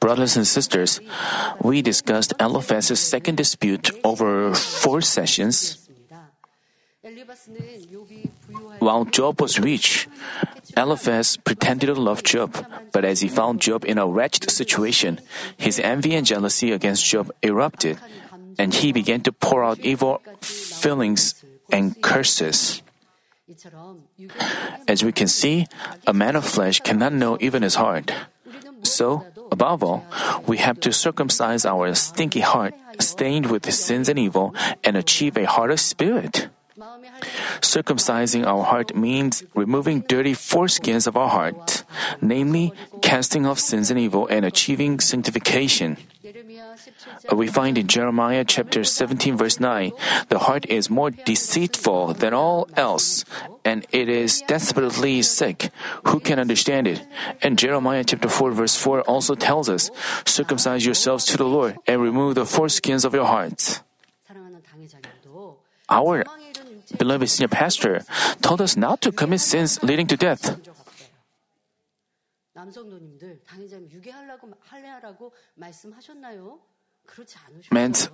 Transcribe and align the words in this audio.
Brothers 0.00 0.36
and 0.36 0.46
sisters, 0.46 1.00
we 1.62 1.82
discussed 1.82 2.32
Eliphaz's 2.40 3.00
second 3.00 3.36
dispute 3.36 3.90
over 4.04 4.54
four 4.54 5.00
sessions. 5.00 5.78
While 8.78 9.04
Job 9.06 9.40
was 9.40 9.58
rich, 9.58 10.08
Eliphaz 10.76 11.36
pretended 11.36 11.86
to 11.86 11.94
love 11.94 12.22
Job, 12.22 12.66
but 12.92 13.04
as 13.04 13.20
he 13.20 13.28
found 13.28 13.60
Job 13.60 13.84
in 13.84 13.98
a 13.98 14.06
wretched 14.06 14.50
situation, 14.50 15.20
his 15.56 15.78
envy 15.78 16.14
and 16.14 16.26
jealousy 16.26 16.72
against 16.72 17.04
Job 17.04 17.30
erupted, 17.42 17.98
and 18.58 18.74
he 18.74 18.92
began 18.92 19.20
to 19.22 19.32
pour 19.32 19.64
out 19.64 19.80
evil 19.80 20.22
feelings 20.40 21.34
and 21.70 22.00
curses. 22.02 22.81
As 24.88 25.04
we 25.04 25.12
can 25.12 25.28
see, 25.28 25.66
a 26.06 26.12
man 26.12 26.36
of 26.36 26.44
flesh 26.44 26.80
cannot 26.80 27.12
know 27.12 27.36
even 27.40 27.62
his 27.62 27.76
heart. 27.76 28.12
So, 28.82 29.26
above 29.50 29.82
all, 29.82 30.04
we 30.46 30.58
have 30.58 30.80
to 30.80 30.92
circumcise 30.92 31.64
our 31.64 31.94
stinky 31.94 32.40
heart 32.40 32.74
stained 32.98 33.46
with 33.46 33.70
sins 33.72 34.08
and 34.08 34.18
evil 34.18 34.54
and 34.84 34.96
achieve 34.96 35.36
a 35.36 35.46
heart 35.46 35.70
of 35.70 35.80
spirit. 35.80 36.48
Circumcising 37.60 38.44
our 38.46 38.64
heart 38.64 38.96
means 38.96 39.44
removing 39.54 40.00
dirty 40.08 40.32
foreskins 40.32 41.06
of 41.06 41.16
our 41.16 41.28
heart, 41.28 41.84
namely, 42.20 42.72
casting 43.02 43.46
off 43.46 43.58
sins 43.58 43.90
and 43.90 44.00
evil 44.00 44.26
and 44.26 44.44
achieving 44.44 44.98
sanctification 44.98 45.96
예레미야 47.21 47.29
17장 47.29 47.37
We 47.37 47.47
find 47.47 47.77
in 47.77 47.87
Jeremiah 47.87 48.43
chapter 48.45 48.83
17 48.83 49.37
verse 49.37 49.59
9, 49.59 49.91
the 50.29 50.39
heart 50.39 50.65
is 50.65 50.89
more 50.89 51.11
deceitful 51.11 52.13
than 52.13 52.33
all 52.33 52.67
else, 52.75 53.23
and 53.63 53.85
it 53.91 54.09
is 54.09 54.41
desperately 54.47 55.21
sick. 55.21 55.69
Who 56.05 56.19
can 56.19 56.39
understand 56.39 56.87
it? 56.87 57.05
And 57.41 57.57
Jeremiah 57.57 58.03
chapter 58.03 58.29
4 58.29 58.51
verse 58.51 58.75
4 58.75 59.01
also 59.01 59.35
tells 59.35 59.69
us, 59.69 59.91
circumcise 60.25 60.85
yourselves 60.85 61.25
to 61.25 61.37
the 61.37 61.45
Lord 61.45 61.77
and 61.85 62.01
remove 62.01 62.35
the 62.35 62.45
foreskins 62.45 63.05
of 63.05 63.13
your 63.13 63.25
hearts. 63.25 63.83
사랑하는 64.25 64.61
당회장님도 64.63 65.59
Our 65.89 66.23
망에 66.25 66.49
이른 66.49 66.71
육체 66.73 66.97
beloved 66.97 67.29
senior 67.29 67.47
pastor 67.49 68.01
told 68.41 68.61
us 68.61 68.75
not 68.75 69.01
to 69.01 69.11
commit 69.11 69.39
sins 69.41 69.79
leading 69.83 70.07
to 70.07 70.17
death. 70.17 70.41
적 70.63 70.75
없어요. 70.75 71.07
남성도님들 72.53 73.41
당회장님 73.45 73.91
유괴하려고 73.91 74.51
할래하라고 74.61 75.31
말씀하셨나요? 75.55 76.59
meant 77.70 78.08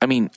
I 0.00 0.06
mean, 0.06 0.30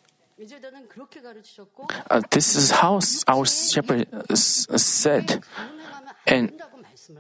uh, 2.10 2.22
this 2.32 2.56
is 2.56 2.72
how 2.72 3.00
our 3.28 3.46
shepherd 3.46 4.08
uh, 4.12 4.24
uh, 4.30 4.36
said, 4.36 5.44
and 6.28 6.52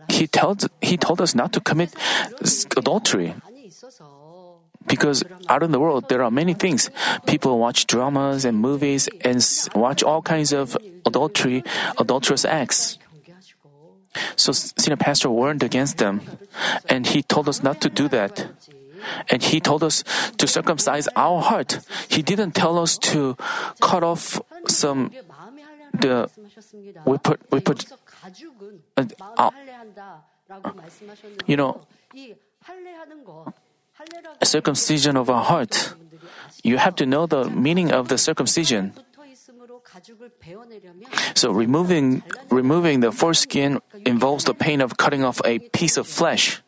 he 0.10 0.28
told 0.28 0.68
he 0.82 0.98
told 0.98 1.22
us 1.22 1.36
not 1.36 1.54
to 1.54 1.60
commit 1.62 1.94
adultery. 2.78 3.36
because 4.88 5.24
out 5.50 5.64
in 5.64 5.72
the 5.72 5.80
world 5.80 6.10
there 6.10 6.24
are 6.24 6.32
many 6.32 6.54
things. 6.54 6.90
people 7.26 7.58
watch 7.60 7.88
dramas 7.88 8.46
and 8.46 8.58
movies 8.58 9.10
and 9.22 9.42
watch 9.76 10.04
all 10.04 10.22
kinds 10.22 10.54
of 10.54 10.78
adultery 11.06 11.64
adulterous 11.98 12.46
acts. 12.46 12.98
So 14.36 14.52
senior 14.52 14.98
pastor 14.98 15.30
warned 15.30 15.64
against 15.64 15.98
them, 15.98 16.22
and 16.88 17.08
he 17.08 17.22
told 17.24 17.50
us 17.50 17.64
not 17.64 17.82
to 17.82 17.90
do 17.90 18.08
that. 18.10 18.48
And 19.30 19.44
he 19.44 19.60
told 19.60 19.84
us 19.84 20.04
to 20.38 20.48
circumcise 20.48 21.08
our 21.16 21.42
heart. 21.42 21.80
He 22.10 22.22
didn't 22.24 22.56
tell 22.56 22.80
us 22.80 22.98
to 23.14 23.38
cut 23.80 24.04
off 24.04 24.42
some 24.68 25.12
the 25.94 26.30
we 27.06 27.18
put 27.18 27.40
we 27.52 27.60
put 27.60 27.86
uh, 28.98 29.52
you 31.46 31.58
know 31.58 31.82
circumcision 34.44 35.18
of 35.18 35.30
our 35.30 35.44
heart. 35.44 35.94
You 36.64 36.78
have 36.78 36.96
to 36.96 37.06
know 37.06 37.26
the 37.26 37.50
meaning 37.50 37.92
of 37.92 38.08
the 38.10 38.18
circumcision. 38.18 38.94
So 41.36 41.52
removing 41.52 42.24
removing 42.50 43.00
the 43.00 43.12
foreskin 43.12 43.80
involves 44.06 44.44
the 44.44 44.54
pain 44.54 44.82
of 44.82 44.98
cutting 44.98 45.24
off 45.24 45.40
a 45.46 45.60
piece 45.60 45.98
of 45.98 46.08
flesh. 46.08 46.62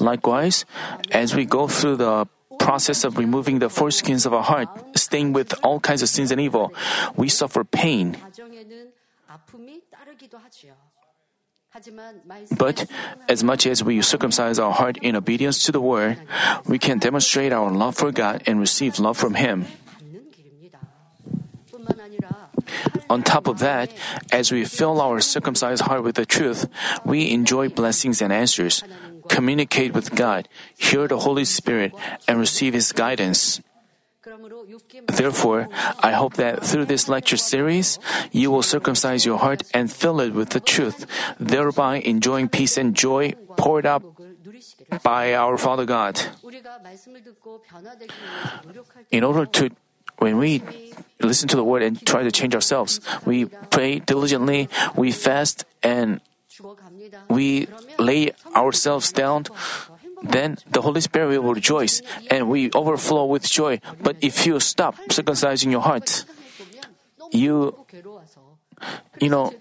Likewise, 0.00 0.64
as 1.10 1.34
we 1.34 1.44
go 1.44 1.68
through 1.68 1.96
the 1.96 2.26
process 2.58 3.04
of 3.04 3.18
removing 3.18 3.58
the 3.58 3.68
foreskins 3.68 4.26
of 4.26 4.32
our 4.32 4.42
heart, 4.42 4.68
stained 4.96 5.34
with 5.34 5.54
all 5.62 5.80
kinds 5.80 6.02
of 6.02 6.08
sins 6.08 6.30
and 6.30 6.40
evil, 6.40 6.72
we 7.16 7.28
suffer 7.28 7.64
pain. 7.64 8.16
But 12.56 12.86
as 13.28 13.44
much 13.44 13.66
as 13.66 13.84
we 13.84 14.00
circumcise 14.00 14.58
our 14.58 14.72
heart 14.72 14.96
in 15.02 15.14
obedience 15.14 15.64
to 15.64 15.72
the 15.72 15.80
Word, 15.80 16.16
we 16.66 16.78
can 16.78 16.98
demonstrate 16.98 17.52
our 17.52 17.70
love 17.70 17.96
for 17.96 18.10
God 18.10 18.42
and 18.46 18.58
receive 18.58 18.98
love 18.98 19.18
from 19.18 19.34
Him. 19.34 19.66
On 23.10 23.22
top 23.22 23.46
of 23.46 23.58
that, 23.60 23.92
as 24.30 24.52
we 24.52 24.64
fill 24.64 25.00
our 25.00 25.20
circumcised 25.20 25.82
heart 25.82 26.04
with 26.04 26.16
the 26.16 26.26
truth, 26.26 26.68
we 27.04 27.30
enjoy 27.32 27.68
blessings 27.68 28.20
and 28.20 28.32
answers, 28.32 28.84
communicate 29.28 29.94
with 29.94 30.14
God, 30.14 30.48
hear 30.76 31.08
the 31.08 31.20
Holy 31.20 31.44
Spirit, 31.44 31.92
and 32.26 32.38
receive 32.38 32.74
His 32.74 32.92
guidance. 32.92 33.60
Therefore, 35.08 35.68
I 36.00 36.12
hope 36.12 36.34
that 36.34 36.62
through 36.62 36.84
this 36.84 37.08
lecture 37.08 37.38
series, 37.38 37.98
you 38.30 38.50
will 38.50 38.62
circumcise 38.62 39.24
your 39.24 39.38
heart 39.38 39.62
and 39.72 39.90
fill 39.90 40.20
it 40.20 40.34
with 40.34 40.50
the 40.50 40.60
truth, 40.60 41.06
thereby 41.40 42.04
enjoying 42.04 42.48
peace 42.48 42.76
and 42.76 42.94
joy 42.94 43.32
poured 43.56 43.86
out 43.86 44.04
by 45.02 45.34
our 45.34 45.56
Father 45.56 45.86
God. 45.86 46.20
In 49.10 49.24
order 49.24 49.46
to 49.46 49.70
when 50.18 50.38
we 50.38 50.62
listen 51.20 51.48
to 51.48 51.56
the 51.56 51.64
word 51.64 51.82
and 51.82 51.98
try 52.04 52.22
to 52.22 52.30
change 52.30 52.54
ourselves, 52.54 53.00
we 53.24 53.46
pray 53.46 53.98
diligently, 54.00 54.68
we 54.96 55.12
fast, 55.12 55.64
and 55.82 56.20
we 57.28 57.68
lay 57.98 58.32
ourselves 58.54 59.12
down, 59.12 59.46
then 60.22 60.58
the 60.70 60.82
Holy 60.82 61.00
Spirit 61.00 61.40
will 61.42 61.54
rejoice 61.54 62.02
and 62.30 62.48
we 62.48 62.70
overflow 62.72 63.26
with 63.26 63.48
joy. 63.48 63.80
But 64.02 64.16
if 64.20 64.46
you 64.46 64.58
stop 64.58 64.96
circumcising 65.08 65.70
your 65.70 65.82
heart, 65.82 66.24
you 67.30 67.74
you 69.20 69.30
know, 69.30 69.52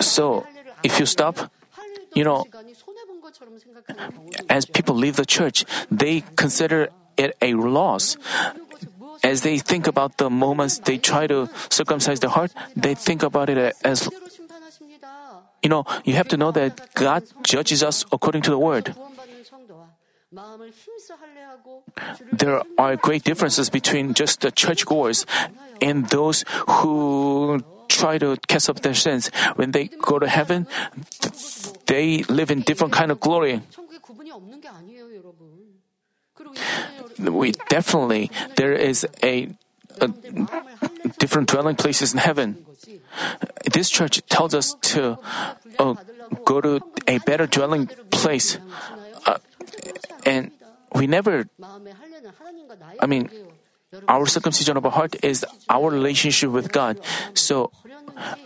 so 0.00 0.46
if 0.82 0.98
you 0.98 1.06
stop, 1.06 1.50
you 2.14 2.24
know, 2.24 2.44
as 4.48 4.66
people 4.66 4.94
leave 4.94 5.16
the 5.16 5.26
church, 5.26 5.64
they 5.90 6.24
consider 6.36 6.88
it 7.16 7.36
a 7.40 7.54
loss. 7.54 8.16
As 9.22 9.42
they 9.42 9.58
think 9.58 9.86
about 9.86 10.18
the 10.18 10.30
moments 10.30 10.78
they 10.80 10.98
try 10.98 11.26
to 11.26 11.48
circumcise 11.70 12.20
the 12.20 12.30
heart, 12.30 12.52
they 12.74 12.94
think 12.94 13.22
about 13.22 13.48
it 13.48 13.76
as 13.84 14.08
you 15.62 15.68
know, 15.68 15.84
you 16.04 16.14
have 16.14 16.28
to 16.28 16.36
know 16.36 16.50
that 16.50 16.92
God 16.94 17.22
judges 17.42 17.82
us 17.82 18.04
according 18.10 18.42
to 18.42 18.50
the 18.50 18.58
word. 18.58 18.94
There 22.32 22.62
are 22.78 22.96
great 22.96 23.24
differences 23.24 23.68
between 23.68 24.14
just 24.14 24.40
the 24.40 24.50
churchgoers 24.50 25.26
and 25.80 26.08
those 26.08 26.44
who 26.80 27.62
try 27.88 28.16
to 28.16 28.36
cast 28.48 28.70
up 28.70 28.80
their 28.80 28.94
sins. 28.94 29.30
When 29.56 29.72
they 29.72 29.88
go 29.88 30.18
to 30.18 30.28
heaven, 30.28 30.66
they 31.86 32.24
live 32.24 32.50
in 32.50 32.62
different 32.62 32.92
kind 32.92 33.12
of 33.12 33.20
glory. 33.20 33.60
We 37.18 37.52
definitely 37.68 38.30
there 38.56 38.72
is 38.72 39.06
a, 39.22 39.52
a 40.00 40.08
different 41.18 41.48
dwelling 41.48 41.76
places 41.76 42.12
in 42.12 42.18
heaven. 42.18 42.64
This 43.70 43.90
church 43.90 44.22
tells 44.28 44.54
us 44.54 44.74
to 44.96 45.18
uh, 45.78 45.94
go 46.44 46.60
to 46.60 46.80
a 47.06 47.18
better 47.18 47.46
dwelling 47.46 47.86
place. 48.10 48.56
And 50.24 50.50
we 50.94 51.06
never, 51.06 51.46
I 53.00 53.06
mean, 53.06 53.30
our 54.08 54.26
circumcision 54.26 54.76
of 54.76 54.84
our 54.86 54.92
heart 54.92 55.16
is 55.22 55.44
our 55.68 55.90
relationship 55.90 56.50
with 56.50 56.72
God. 56.72 57.00
So, 57.34 57.72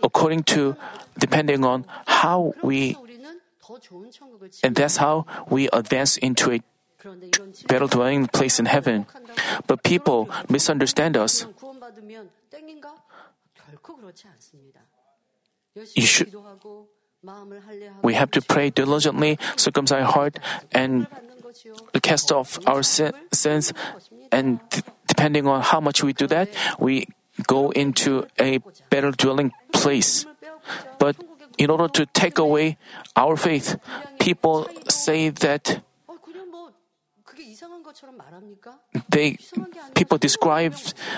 according 0.03 0.43
to, 0.55 0.75
depending 1.17 1.63
on 1.63 1.85
how 2.05 2.53
we, 2.63 2.97
and 4.63 4.75
that's 4.75 4.97
how 4.97 5.25
we 5.49 5.69
advance 5.71 6.17
into 6.17 6.51
a 6.51 6.61
better 7.67 7.87
dwelling 7.87 8.27
place 8.27 8.59
in 8.59 8.65
heaven. 8.65 9.05
But 9.67 9.83
people 9.83 10.29
misunderstand 10.49 11.15
us. 11.15 11.45
You 15.93 16.05
should, 16.05 16.33
we 18.03 18.13
have 18.13 18.31
to 18.31 18.41
pray 18.41 18.69
diligently, 18.69 19.39
circumcise 19.55 20.05
heart, 20.05 20.39
and 20.71 21.07
cast 22.01 22.31
off 22.31 22.59
our 22.67 22.83
sins. 22.83 23.73
And 24.31 24.59
depending 25.07 25.47
on 25.47 25.61
how 25.61 25.79
much 25.79 26.03
we 26.03 26.13
do 26.13 26.27
that, 26.27 26.49
we 26.79 27.07
go 27.45 27.71
into 27.71 28.27
a 28.39 28.59
better 28.89 29.11
dwelling 29.11 29.51
place. 29.73 30.25
But 30.99 31.15
in 31.57 31.69
order 31.69 31.87
to 31.87 32.05
take 32.05 32.37
away 32.37 32.77
our 33.15 33.35
faith, 33.35 33.79
people 34.19 34.69
say 34.89 35.29
that 35.29 35.81
they 39.09 39.37
people 39.95 40.17
describe 40.17 40.75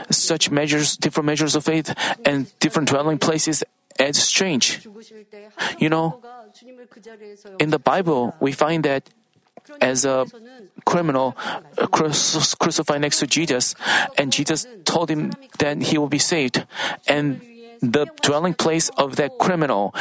such 0.09 0.49
measures, 0.49 0.95
different 0.95 1.25
measures 1.25 1.55
of 1.55 1.65
faith, 1.65 1.93
and 2.23 2.47
different 2.59 2.87
dwelling 2.87 3.17
places 3.17 3.63
as 3.99 4.17
strange. 4.17 4.87
You 5.77 5.89
know, 5.89 6.21
in 7.59 7.69
the 7.69 7.79
Bible, 7.79 8.33
we 8.39 8.51
find 8.51 8.83
that 8.85 9.09
as 9.81 10.05
a 10.05 10.25
criminal 10.85 11.35
uh, 11.77 11.85
crucified 11.87 13.01
next 13.01 13.19
to 13.19 13.27
Jesus, 13.27 13.75
and 14.17 14.31
Jesus 14.31 14.65
told 14.85 15.09
him 15.11 15.31
that 15.59 15.81
he 15.83 15.97
will 15.97 16.09
be 16.09 16.17
saved, 16.17 16.65
and 17.07 17.41
the 17.81 18.07
dwelling 18.21 18.53
place 18.53 18.89
of 18.97 19.17
that 19.17 19.37
criminal, 19.37 19.93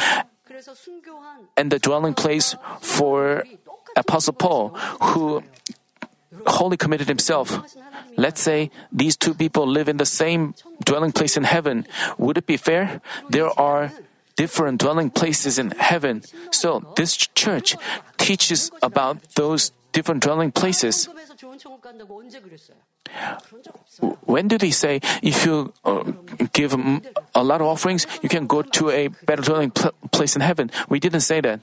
and 1.55 1.71
the 1.71 1.79
dwelling 1.79 2.13
place 2.13 2.55
for 2.81 3.43
Apostle 3.95 4.33
Paul, 4.33 4.69
who 5.13 5.43
wholly 6.45 6.77
committed 6.77 7.07
himself. 7.07 7.59
Let's 8.17 8.41
say 8.41 8.71
these 8.91 9.17
two 9.17 9.33
people 9.33 9.67
live 9.67 9.89
in 9.89 9.97
the 9.97 10.05
same 10.05 10.53
dwelling 10.83 11.11
place 11.11 11.37
in 11.37 11.43
heaven. 11.43 11.87
Would 12.17 12.37
it 12.37 12.45
be 12.45 12.57
fair? 12.57 13.01
There 13.29 13.49
are 13.59 13.91
different 14.35 14.79
dwelling 14.79 15.09
places 15.09 15.59
in 15.59 15.71
heaven. 15.71 16.23
So 16.51 16.93
this 16.95 17.15
church 17.17 17.75
teaches 18.17 18.71
about 18.81 19.21
those 19.35 19.71
different 19.91 20.23
dwelling 20.23 20.51
places. 20.51 21.09
When 24.25 24.47
do 24.47 24.57
they 24.57 24.71
say 24.71 25.01
if 25.23 25.45
you 25.45 25.73
uh, 25.83 26.03
give 26.53 26.73
a 27.33 27.43
lot 27.43 27.61
of 27.61 27.67
offerings, 27.67 28.05
you 28.21 28.29
can 28.29 28.45
go 28.45 28.61
to 28.61 28.89
a 28.91 29.07
better 29.25 29.41
dwelling 29.41 29.71
pl- 29.71 29.91
place 30.11 30.35
in 30.35 30.41
heaven? 30.41 30.69
We 30.87 30.99
didn't 30.99 31.21
say 31.21 31.41
that. 31.41 31.59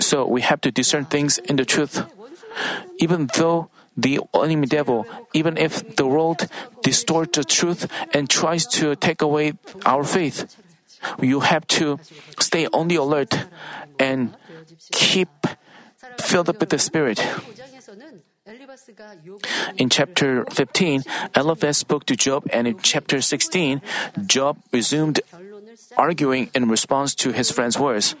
So 0.00 0.26
we 0.26 0.42
have 0.42 0.60
to 0.62 0.70
discern 0.70 1.04
things 1.06 1.38
in 1.38 1.56
the 1.56 1.64
truth. 1.64 2.02
Even 2.98 3.28
though 3.36 3.70
the 3.96 4.20
enemy 4.34 4.66
devil, 4.66 5.06
even 5.32 5.56
if 5.56 5.96
the 5.96 6.06
world 6.06 6.48
distorts 6.82 7.38
the 7.38 7.44
truth 7.44 7.86
and 8.12 8.28
tries 8.28 8.66
to 8.78 8.96
take 8.96 9.22
away 9.22 9.54
our 9.86 10.04
faith, 10.04 10.56
you 11.20 11.40
have 11.40 11.66
to 11.78 11.98
stay 12.40 12.66
on 12.72 12.88
the 12.88 12.96
alert 12.96 13.46
and 13.98 14.34
keep 14.92 15.28
filled 16.18 16.48
up 16.48 16.60
with 16.60 16.70
the 16.70 16.78
Spirit. 16.78 17.20
In 19.76 19.88
chapter 19.88 20.44
15, 20.50 21.02
Eliphaz 21.34 21.78
spoke 21.78 22.04
to 22.06 22.16
Job, 22.16 22.44
and 22.52 22.66
in 22.66 22.78
chapter 22.82 23.20
16, 23.20 23.80
Job 24.26 24.58
resumed 24.72 25.20
arguing 25.96 26.50
in 26.54 26.68
response 26.68 27.14
to 27.16 27.32
his 27.32 27.50
friend's 27.50 27.78
words. 27.78 28.14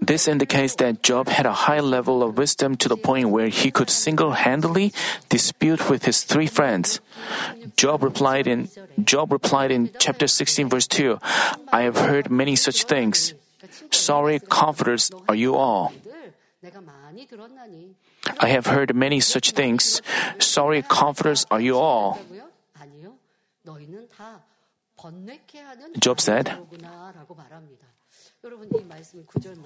This 0.00 0.28
indicates 0.28 0.74
that 0.76 1.02
Job 1.02 1.28
had 1.28 1.46
a 1.46 1.66
high 1.66 1.80
level 1.80 2.22
of 2.22 2.38
wisdom 2.38 2.76
to 2.78 2.88
the 2.88 2.96
point 2.96 3.30
where 3.30 3.48
he 3.48 3.70
could 3.70 3.90
single 3.90 4.32
handedly 4.32 4.92
dispute 5.28 5.88
with 5.88 6.04
his 6.04 6.22
three 6.22 6.46
friends. 6.46 7.00
Job 7.76 8.02
replied 8.02 8.46
in 8.46 8.68
Job 9.02 9.32
replied 9.32 9.70
in 9.70 9.90
chapter 9.98 10.26
16 10.26 10.68
verse 10.68 10.86
2, 10.86 11.18
I 11.72 11.82
have 11.82 11.96
heard 11.96 12.30
many 12.30 12.56
such 12.56 12.84
things. 12.84 13.34
Sorry 13.90 14.38
comforters 14.40 15.10
are 15.28 15.34
you 15.34 15.56
all. 15.56 15.92
I 18.40 18.48
have 18.48 18.66
heard 18.66 18.94
many 18.94 19.20
such 19.20 19.52
things. 19.52 20.02
Sorry 20.38 20.82
comforters 20.82 21.46
are 21.50 21.60
you 21.60 21.78
all. 21.78 22.18
뭐라고요? 24.95 24.95
아니요. 24.95 24.95
너희는 24.95 24.95
다 24.95 24.95
번뇌케 24.95 25.59
하는 25.59 25.93
Job 25.99 26.17
said. 26.21 26.51
구나라고 26.69 27.35
말합니다. 27.35 27.87
여러분 28.43 28.69
이 28.75 28.83
말씀 28.83 29.25
구절만 29.25 29.65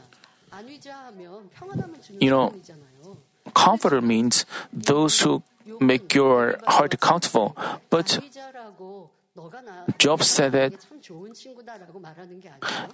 안위자하면 0.52 1.50
평안함을 1.50 2.02
주는 2.02 2.22
You 2.22 2.30
know, 2.30 2.50
사람이잖아요. 2.50 3.18
Comforter 3.56 4.04
means 4.04 4.46
those 4.72 5.24
who 5.24 5.42
make 5.82 6.18
your 6.20 6.58
heart 6.68 6.98
comfortable. 7.02 7.54
But 7.90 8.18
안위자라고 8.18 9.12
너가 9.34 9.62
나 9.62 9.86
Job 9.98 10.22
said 10.24 10.52
that 10.52 10.76
나에게 10.76 10.78
참 10.78 11.02
좋은 11.02 11.34
친구다라고 11.34 12.00
말하는 12.00 12.40
게 12.40 12.50
아니에요. 12.50 12.90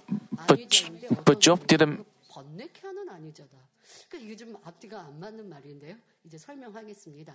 But- 0.46 0.52
안위자인데 0.52 1.08
but 1.08 1.20
어떤 1.20 1.40
Job 1.40 1.66
didn't- 1.66 2.04
번뇌케 2.28 2.86
하는 2.86 3.08
안위자다. 3.08 3.50
그러니까 4.08 4.26
이게 4.26 4.36
좀 4.36 4.56
앞뒤가 4.64 5.00
안 5.02 5.20
맞는 5.20 5.48
말인데요. 5.48 5.96
이제 6.24 6.38
설명하겠습니다. 6.38 7.34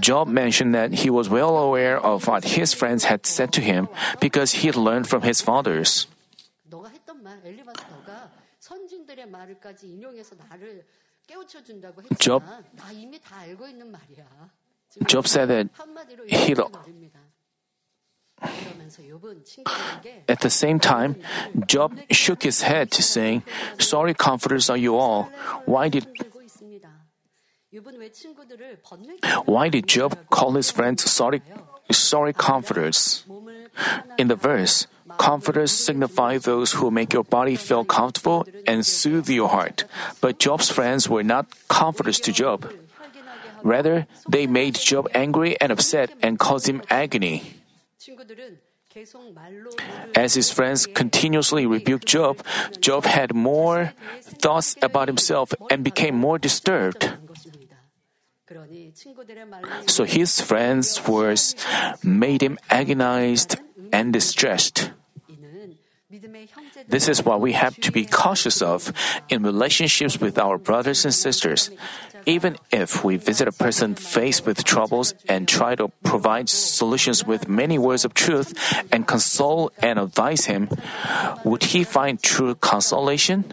Job 0.00 0.26
mentioned 0.28 0.74
that 0.74 0.92
he 0.92 1.10
was 1.10 1.28
well 1.28 1.56
aware 1.56 1.98
of 1.98 2.26
what 2.26 2.44
his 2.44 2.74
friends 2.74 3.04
had 3.04 3.26
said 3.26 3.52
to 3.52 3.60
him 3.60 3.88
because 4.20 4.52
he 4.52 4.66
had 4.66 4.76
learned 4.76 5.06
from 5.06 5.22
his 5.22 5.40
fathers. 5.40 6.08
Job, 12.18 12.42
Job 15.06 15.26
said 15.28 15.48
that 15.48 15.68
he 16.26 16.54
at 20.28 20.40
the 20.40 20.50
same 20.50 20.78
time, 20.80 21.16
Job 21.66 21.98
shook 22.10 22.42
his 22.42 22.62
head, 22.62 22.92
saying, 22.92 23.42
Sorry, 23.78 24.12
comforters 24.14 24.68
are 24.68 24.76
you 24.76 24.96
all. 24.96 25.30
Why 25.66 25.88
did 25.88 26.06
why 29.46 29.68
did 29.68 29.86
Job 29.86 30.18
call 30.30 30.52
his 30.52 30.70
friends 30.70 31.10
sorry, 31.10 31.42
sorry 31.90 32.32
comforters? 32.32 33.24
In 34.18 34.28
the 34.28 34.36
verse, 34.36 34.86
comforters 35.18 35.72
signify 35.72 36.38
those 36.38 36.72
who 36.72 36.90
make 36.90 37.12
your 37.12 37.24
body 37.24 37.56
feel 37.56 37.84
comfortable 37.84 38.46
and 38.66 38.86
soothe 38.86 39.28
your 39.28 39.48
heart. 39.48 39.84
But 40.20 40.38
Job's 40.38 40.70
friends 40.70 41.08
were 41.08 41.24
not 41.24 41.46
comforters 41.68 42.20
to 42.20 42.32
Job. 42.32 42.70
Rather, 43.64 44.06
they 44.28 44.46
made 44.46 44.76
Job 44.76 45.08
angry 45.14 45.58
and 45.60 45.72
upset 45.72 46.10
and 46.22 46.38
caused 46.38 46.68
him 46.68 46.82
agony. 46.90 47.54
As 50.14 50.34
his 50.34 50.52
friends 50.52 50.86
continuously 50.86 51.66
rebuked 51.66 52.06
Job, 52.06 52.44
Job 52.78 53.04
had 53.04 53.34
more 53.34 53.92
thoughts 54.22 54.76
about 54.82 55.08
himself 55.08 55.52
and 55.70 55.82
became 55.82 56.14
more 56.14 56.38
disturbed. 56.38 57.10
So 59.86 60.04
his 60.04 60.40
friends' 60.40 61.06
words 61.06 61.54
made 62.02 62.42
him 62.42 62.58
agonized 62.70 63.56
and 63.92 64.12
distressed. 64.12 64.90
This 66.86 67.08
is 67.08 67.24
what 67.24 67.40
we 67.40 67.52
have 67.52 67.74
to 67.80 67.90
be 67.90 68.04
cautious 68.04 68.62
of 68.62 68.92
in 69.28 69.42
relationships 69.42 70.20
with 70.20 70.38
our 70.38 70.58
brothers 70.58 71.04
and 71.04 71.14
sisters. 71.14 71.70
Even 72.26 72.56
if 72.72 73.04
we 73.04 73.16
visit 73.16 73.48
a 73.48 73.52
person 73.52 73.94
faced 73.94 74.46
with 74.46 74.64
troubles 74.64 75.14
and 75.28 75.46
try 75.46 75.74
to 75.74 75.88
provide 76.02 76.48
solutions 76.48 77.24
with 77.24 77.48
many 77.48 77.78
words 77.78 78.04
of 78.04 78.14
truth 78.14 78.54
and 78.90 79.06
console 79.06 79.70
and 79.78 79.98
advise 79.98 80.46
him, 80.46 80.68
would 81.44 81.64
he 81.64 81.84
find 81.84 82.22
true 82.22 82.54
consolation? 82.54 83.52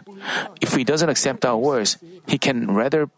If 0.62 0.76
he 0.76 0.84
doesn't 0.84 1.10
accept 1.10 1.46
our 1.46 1.58
words, 1.58 1.98
he 2.28 2.38
can 2.38 2.72
rather 2.72 3.10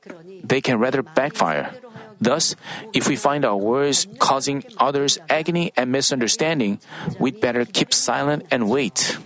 they 0.44 0.62
can 0.62 0.80
rather 0.80 1.02
backfire. 1.04 1.74
Thus, 2.20 2.56
if 2.94 3.08
we 3.08 3.16
find 3.16 3.44
our 3.44 3.58
words 3.58 4.08
causing 4.20 4.64
others 4.78 5.20
agony 5.30 5.74
and 5.76 5.92
misunderstanding, 5.92 6.80
we'd 7.20 7.42
better 7.42 7.66
keep 7.66 7.94
silent 7.94 8.48
and 8.50 8.70
wait. 8.70 9.18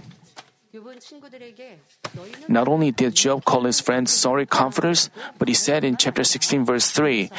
Not 2.48 2.68
only 2.68 2.92
did 2.92 3.16
Job 3.16 3.44
call 3.46 3.64
his 3.64 3.80
friends 3.80 4.12
sorry 4.12 4.46
comforters, 4.46 5.10
but 5.38 5.48
he 5.48 5.54
said 5.54 5.84
in 5.84 5.98
chapter 5.98 6.24
16, 6.24 6.66
verse 6.66 6.92
3, 6.92 7.30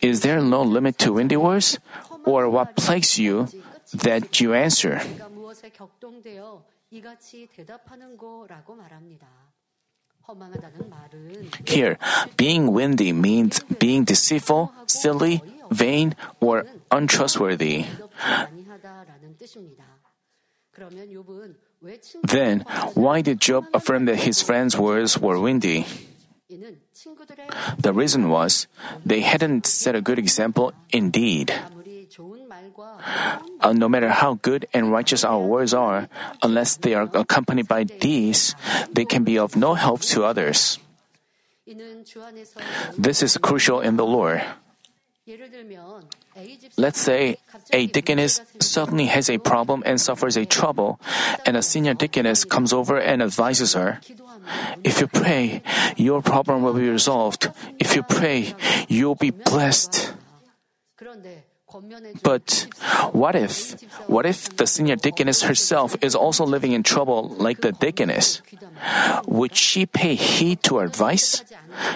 Is 0.00 0.20
there 0.20 0.40
no 0.40 0.62
limit 0.62 0.98
to 0.98 1.14
windy 1.14 1.36
words? 1.36 1.78
Or 2.24 2.48
what 2.48 2.76
plagues 2.76 3.18
you 3.18 3.48
that 3.94 4.40
you 4.40 4.54
answer? 4.54 5.00
Here, 11.66 11.98
being 12.36 12.72
windy 12.72 13.12
means 13.12 13.60
being 13.78 14.04
deceitful, 14.04 14.72
silly, 14.86 15.42
vain, 15.70 16.14
or 16.40 16.66
untrustworthy. 16.90 17.86
Then, 22.22 22.60
why 22.94 23.22
did 23.22 23.40
Job 23.40 23.66
affirm 23.74 24.06
that 24.06 24.22
his 24.22 24.42
friends' 24.42 24.78
words 24.78 25.18
were 25.18 25.38
windy? 25.38 25.86
The 27.78 27.92
reason 27.92 28.28
was 28.28 28.66
they 29.04 29.20
hadn't 29.20 29.66
set 29.66 29.94
a 29.94 30.00
good 30.00 30.18
example 30.18 30.72
indeed. 30.92 31.52
Uh, 33.60 33.72
no 33.72 33.88
matter 33.88 34.10
how 34.10 34.34
good 34.42 34.66
and 34.72 34.92
righteous 34.92 35.24
our 35.24 35.40
words 35.40 35.74
are, 35.74 36.08
unless 36.42 36.76
they 36.76 36.94
are 36.94 37.08
accompanied 37.14 37.66
by 37.66 37.84
deeds, 37.84 38.54
they 38.92 39.04
can 39.04 39.24
be 39.24 39.38
of 39.38 39.56
no 39.56 39.74
help 39.74 40.02
to 40.12 40.24
others. 40.24 40.78
This 42.98 43.22
is 43.22 43.36
crucial 43.38 43.80
in 43.80 43.96
the 43.96 44.06
Lord. 44.06 44.42
Let's 46.76 47.00
say 47.00 47.36
a 47.70 47.86
deaconess 47.86 48.40
suddenly 48.60 49.06
has 49.06 49.30
a 49.30 49.38
problem 49.38 49.82
and 49.86 50.00
suffers 50.00 50.36
a 50.36 50.44
trouble, 50.44 51.00
and 51.46 51.56
a 51.56 51.62
senior 51.62 51.94
deaconess 51.94 52.44
comes 52.44 52.72
over 52.72 52.98
and 52.98 53.22
advises 53.22 53.74
her. 53.74 54.00
If 54.82 55.00
you 55.00 55.06
pray, 55.06 55.62
your 55.96 56.22
problem 56.22 56.62
will 56.62 56.74
be 56.74 56.88
resolved. 56.88 57.50
If 57.78 57.94
you 57.94 58.02
pray, 58.02 58.54
you'll 58.88 59.14
be 59.14 59.30
blessed. 59.30 60.14
But 62.22 62.66
what 63.12 63.34
if? 63.34 63.80
What 64.06 64.26
if 64.26 64.56
the 64.56 64.66
senior 64.66 64.96
deaconess 64.96 65.42
herself 65.42 65.96
is 66.02 66.14
also 66.14 66.44
living 66.44 66.72
in 66.72 66.82
trouble 66.82 67.28
like 67.38 67.62
the 67.62 67.72
deaconess? 67.72 68.42
Would 69.26 69.56
she 69.56 69.86
pay 69.86 70.14
heed 70.14 70.62
to 70.64 70.78
her 70.78 70.84
advice? 70.84 71.42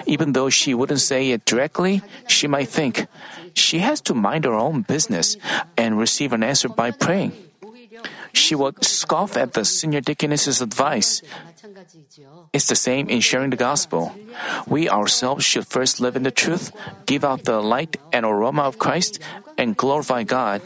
Even 0.06 0.32
though 0.32 0.48
she 0.48 0.72
wouldn't 0.72 1.00
say 1.00 1.30
it 1.30 1.44
directly, 1.44 2.00
she 2.26 2.46
might 2.48 2.68
think, 2.68 3.06
she 3.56 3.80
has 3.80 4.00
to 4.02 4.14
mind 4.14 4.44
her 4.44 4.54
own 4.54 4.82
business 4.82 5.36
and 5.76 5.98
receive 5.98 6.32
an 6.32 6.44
answer 6.44 6.68
by 6.68 6.92
praying. 6.92 7.32
She 8.32 8.54
would 8.54 8.84
scoff 8.84 9.36
at 9.36 9.54
the 9.54 9.64
senior 9.64 10.00
deaconess's 10.00 10.60
advice. 10.60 11.22
It's 12.52 12.68
the 12.68 12.76
same 12.76 13.08
in 13.08 13.20
sharing 13.20 13.50
the 13.50 13.56
gospel. 13.56 14.12
We 14.68 14.88
ourselves 14.88 15.44
should 15.44 15.66
first 15.66 16.00
live 16.00 16.16
in 16.16 16.22
the 16.22 16.30
truth, 16.30 16.72
give 17.06 17.24
out 17.24 17.44
the 17.44 17.60
light 17.60 17.96
and 18.12 18.26
aroma 18.26 18.62
of 18.62 18.78
Christ, 18.78 19.18
and 19.56 19.76
glorify 19.76 20.22
God. 20.22 20.60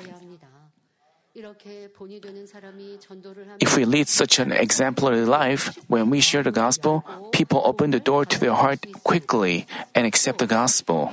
If 3.60 3.76
we 3.76 3.84
lead 3.84 4.08
such 4.08 4.38
an 4.38 4.52
exemplary 4.52 5.24
life, 5.24 5.76
when 5.88 6.10
we 6.10 6.20
share 6.20 6.42
the 6.42 6.52
gospel, 6.52 7.04
people 7.32 7.62
open 7.64 7.90
the 7.90 8.00
door 8.00 8.24
to 8.24 8.38
their 8.38 8.54
heart 8.54 8.84
quickly 9.04 9.66
and 9.94 10.06
accept 10.06 10.38
the 10.38 10.46
gospel. 10.46 11.12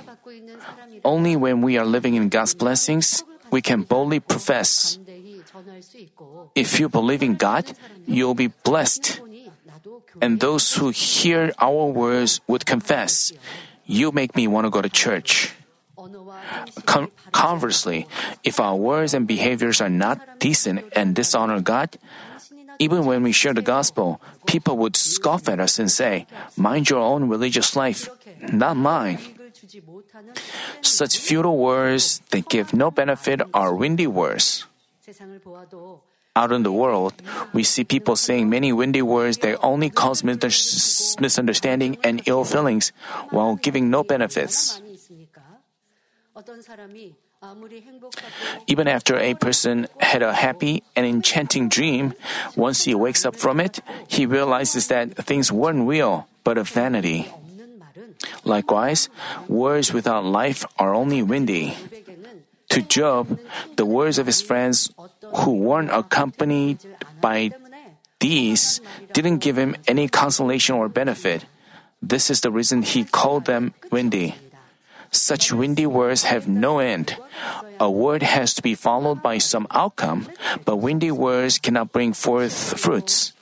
Only 1.03 1.35
when 1.35 1.61
we 1.61 1.77
are 1.77 1.85
living 1.85 2.15
in 2.15 2.29
God's 2.29 2.53
blessings, 2.53 3.23
we 3.51 3.61
can 3.61 3.83
boldly 3.83 4.19
profess. 4.19 4.99
If 6.55 6.79
you 6.79 6.89
believe 6.89 7.23
in 7.23 7.35
God, 7.35 7.71
you'll 8.05 8.35
be 8.35 8.47
blessed. 8.63 9.21
And 10.21 10.39
those 10.39 10.73
who 10.73 10.89
hear 10.89 11.53
our 11.59 11.85
words 11.85 12.41
would 12.47 12.65
confess, 12.65 13.31
You 13.85 14.11
make 14.11 14.35
me 14.35 14.47
want 14.47 14.65
to 14.65 14.69
go 14.69 14.81
to 14.81 14.89
church. 14.89 15.53
Con- 16.85 17.11
conversely, 17.31 18.07
if 18.43 18.59
our 18.59 18.75
words 18.75 19.13
and 19.13 19.27
behaviors 19.27 19.81
are 19.81 19.89
not 19.89 20.39
decent 20.39 20.85
and 20.95 21.15
dishonor 21.15 21.61
God, 21.61 21.97
even 22.79 23.05
when 23.05 23.23
we 23.23 23.31
share 23.31 23.53
the 23.53 23.61
gospel, 23.61 24.21
people 24.45 24.77
would 24.77 24.95
scoff 24.95 25.49
at 25.49 25.59
us 25.59 25.79
and 25.79 25.91
say, 25.91 26.27
Mind 26.55 26.89
your 26.89 26.99
own 27.01 27.27
religious 27.29 27.75
life, 27.75 28.09
not 28.53 28.77
mine. 28.77 29.17
Such 30.81 31.17
futile 31.17 31.57
words 31.57 32.21
that 32.29 32.49
give 32.49 32.73
no 32.73 32.91
benefit 32.91 33.41
are 33.53 33.73
windy 33.73 34.07
words. 34.07 34.65
Out 36.35 36.51
in 36.51 36.61
the 36.61 36.71
world, 36.71 37.13
we 37.51 37.63
see 37.63 37.83
people 37.83 38.15
saying 38.15 38.47
many 38.47 38.71
windy 38.71 39.01
words 39.01 39.39
that 39.39 39.57
only 39.65 39.89
cause 39.89 40.23
misunderstanding 40.23 41.97
and 42.03 42.21
ill 42.27 42.43
feelings 42.43 42.91
while 43.31 43.55
giving 43.55 43.89
no 43.89 44.03
benefits. 44.03 44.79
Even 48.67 48.87
after 48.87 49.17
a 49.17 49.33
person 49.35 49.87
had 49.99 50.21
a 50.21 50.33
happy 50.33 50.83
and 50.95 51.05
enchanting 51.05 51.69
dream, 51.69 52.13
once 52.55 52.85
he 52.85 52.95
wakes 52.95 53.25
up 53.25 53.35
from 53.35 53.59
it, 53.59 53.79
he 54.07 54.25
realizes 54.25 54.87
that 54.87 55.13
things 55.15 55.51
weren't 55.51 55.87
real, 55.87 56.27
but 56.43 56.57
of 56.57 56.69
vanity. 56.69 57.29
Likewise, 58.43 59.09
words 59.47 59.93
without 59.93 60.25
life 60.25 60.65
are 60.79 60.95
only 60.95 61.21
windy. 61.21 61.75
To 62.69 62.81
Job, 62.81 63.39
the 63.75 63.85
words 63.85 64.17
of 64.17 64.25
his 64.25 64.41
friends 64.41 64.91
who 65.43 65.53
weren't 65.55 65.91
accompanied 65.91 66.79
by 67.21 67.51
these 68.19 68.81
didn't 69.13 69.39
give 69.39 69.57
him 69.57 69.75
any 69.87 70.07
consolation 70.07 70.75
or 70.75 70.89
benefit. 70.89 71.45
This 72.01 72.29
is 72.29 72.41
the 72.41 72.51
reason 72.51 72.81
he 72.81 73.03
called 73.03 73.45
them 73.45 73.73
windy. 73.91 74.35
Such 75.11 75.53
windy 75.53 75.85
words 75.85 76.23
have 76.23 76.47
no 76.47 76.79
end. 76.79 77.17
A 77.79 77.89
word 77.89 78.23
has 78.23 78.53
to 78.55 78.61
be 78.61 78.75
followed 78.75 79.21
by 79.21 79.37
some 79.37 79.67
outcome, 79.71 80.27
but 80.65 80.77
windy 80.77 81.11
words 81.11 81.59
cannot 81.59 81.91
bring 81.91 82.13
forth 82.13 82.79
fruits. 82.79 83.33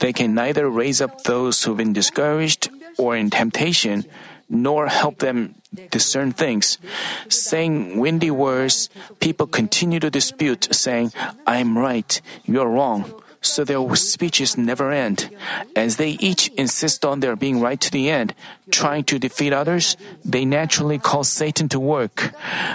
They 0.00 0.12
can 0.12 0.34
neither 0.34 0.68
raise 0.68 1.00
up 1.00 1.24
those 1.24 1.62
who've 1.62 1.76
been 1.76 1.92
discouraged 1.92 2.70
or 2.98 3.16
in 3.16 3.30
temptation, 3.30 4.04
nor 4.48 4.88
help 4.88 5.18
them 5.18 5.54
discern 5.90 6.32
things. 6.32 6.78
Saying 7.28 7.98
windy 7.98 8.30
words, 8.30 8.90
people 9.20 9.46
continue 9.46 10.00
to 10.00 10.10
dispute, 10.10 10.68
saying, 10.74 11.12
I'm 11.46 11.78
right, 11.78 12.20
you're 12.44 12.68
wrong 12.68 13.10
so 13.42 13.64
their 13.64 13.82
speeches 13.94 14.56
never 14.56 14.90
end. 14.90 15.28
As 15.76 15.96
they 15.96 16.16
each 16.20 16.48
insist 16.56 17.04
on 17.04 17.20
their 17.20 17.36
being 17.36 17.60
right 17.60 17.80
to 17.80 17.90
the 17.90 18.10
end, 18.10 18.34
trying 18.70 19.04
to 19.04 19.18
defeat 19.18 19.52
others, 19.52 19.96
they 20.24 20.44
naturally 20.44 20.98
call 20.98 21.24
Satan 21.24 21.68
to 21.70 21.80
work. 21.80 22.32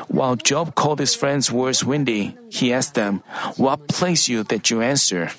While 0.08 0.36
Job 0.36 0.76
called 0.76 1.00
his 1.00 1.16
friends 1.16 1.52
words 1.52 1.84
windy, 1.84 2.38
he 2.50 2.74
asked 2.74 2.96
them, 2.96 3.24
What 3.56 3.88
place 3.88 4.28
you 4.28 4.44
that 4.44 4.70
you 4.70 4.82
answer? 4.82 5.32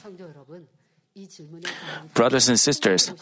Brothers 2.14 2.48
and 2.48 2.58
sisters, 2.58 3.12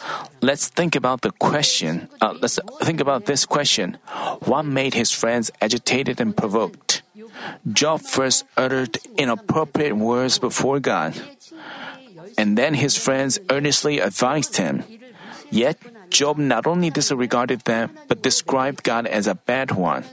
let's 0.40 0.68
think 0.68 0.94
about 0.94 1.22
the 1.22 1.32
question. 1.32 2.08
Uh, 2.20 2.34
let's 2.40 2.58
think 2.82 3.00
about 3.00 3.26
this 3.26 3.44
question. 3.44 3.98
What 4.44 4.64
made 4.64 4.94
his 4.94 5.10
friends 5.10 5.50
agitated 5.60 6.20
and 6.20 6.36
provoked? 6.36 7.02
Job 7.72 8.00
first 8.00 8.44
uttered 8.56 8.98
inappropriate 9.16 9.96
words 9.96 10.38
before 10.38 10.80
God 10.80 11.14
and 12.36 12.56
then 12.56 12.74
his 12.74 12.96
friends 12.96 13.38
earnestly 13.50 13.98
advised 14.00 14.56
him. 14.56 14.84
Yet, 15.50 15.78
Job 16.10 16.38
not 16.38 16.66
only 16.66 16.90
disregarded 16.90 17.60
them, 17.62 17.90
but 18.08 18.22
described 18.22 18.82
God 18.82 19.06
as 19.06 19.26
a 19.26 19.34
bad 19.34 19.72
one. 19.72 20.04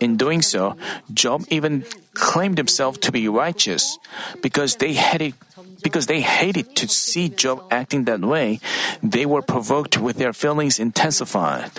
In 0.00 0.16
doing 0.16 0.42
so, 0.42 0.76
Job 1.12 1.44
even 1.48 1.84
claimed 2.14 2.58
himself 2.58 3.00
to 3.00 3.12
be 3.12 3.28
righteous 3.28 3.98
because 4.42 4.76
they 4.76 4.92
hated 4.92 5.34
because 5.82 6.06
they 6.06 6.20
hated 6.20 6.76
to 6.76 6.88
see 6.88 7.28
Job 7.28 7.62
acting 7.70 8.04
that 8.04 8.20
way, 8.20 8.60
they 9.02 9.24
were 9.24 9.42
provoked 9.42 9.98
with 9.98 10.16
their 10.16 10.32
feelings 10.32 10.78
intensified. 10.78 11.70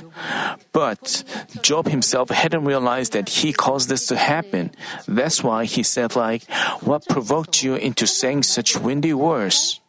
But 0.72 1.24
Job 1.62 1.88
himself 1.88 2.30
hadn't 2.30 2.66
realized 2.66 3.14
that 3.14 3.30
he 3.30 3.54
caused 3.54 3.90
this 3.90 4.08
to 4.08 4.18
happen. 4.18 4.72
That's 5.08 5.44
why 5.44 5.66
he 5.66 5.84
said 5.84 6.16
like, 6.16 6.46
"What 6.82 7.06
provoked 7.08 7.62
you 7.64 7.76
into 7.76 8.08
saying 8.08 8.44
such 8.44 8.78
windy 8.78 9.14
words?" 9.14 9.80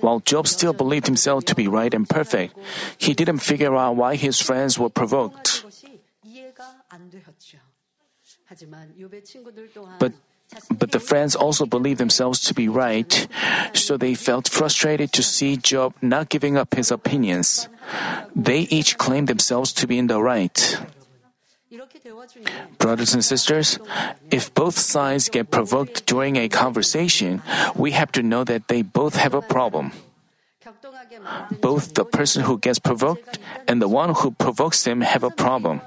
While 0.00 0.20
Job 0.20 0.48
still 0.48 0.72
believed 0.72 1.06
himself 1.06 1.44
to 1.46 1.54
be 1.54 1.68
right 1.68 1.92
and 1.92 2.08
perfect, 2.08 2.56
he 2.96 3.12
didn't 3.12 3.40
figure 3.40 3.74
out 3.76 3.96
why 3.96 4.16
his 4.16 4.40
friends 4.40 4.78
were 4.78 4.88
provoked. 4.88 5.64
But 9.98 10.12
but 10.70 10.92
the 10.92 11.00
friends 11.00 11.36
also 11.36 11.66
believed 11.66 12.00
themselves 12.00 12.40
to 12.48 12.54
be 12.54 12.68
right, 12.68 13.28
so 13.74 13.98
they 13.98 14.14
felt 14.14 14.48
frustrated 14.48 15.12
to 15.12 15.22
see 15.22 15.56
Job 15.56 15.92
not 16.00 16.30
giving 16.30 16.56
up 16.56 16.74
his 16.74 16.90
opinions. 16.90 17.68
They 18.34 18.64
each 18.72 18.96
claimed 18.96 19.28
themselves 19.28 19.72
to 19.74 19.86
be 19.86 19.98
in 19.98 20.06
the 20.06 20.22
right. 20.22 20.56
Brothers 22.78 23.14
and 23.14 23.24
sisters, 23.24 23.78
if 24.30 24.52
both 24.54 24.78
sides 24.78 25.28
get 25.28 25.50
provoked 25.50 26.06
during 26.06 26.36
a 26.36 26.48
conversation, 26.48 27.42
we 27.74 27.92
have 27.92 28.12
to 28.12 28.22
know 28.22 28.44
that 28.44 28.68
they 28.68 28.82
both 28.82 29.16
have 29.16 29.34
a 29.34 29.42
problem. 29.42 29.92
Both 31.60 31.94
the 31.94 32.04
person 32.04 32.44
who 32.44 32.58
gets 32.58 32.78
provoked 32.78 33.38
and 33.66 33.80
the 33.80 33.88
one 33.88 34.14
who 34.14 34.30
provokes 34.32 34.84
them 34.84 35.00
have 35.00 35.22
a 35.22 35.30
problem. 35.30 35.80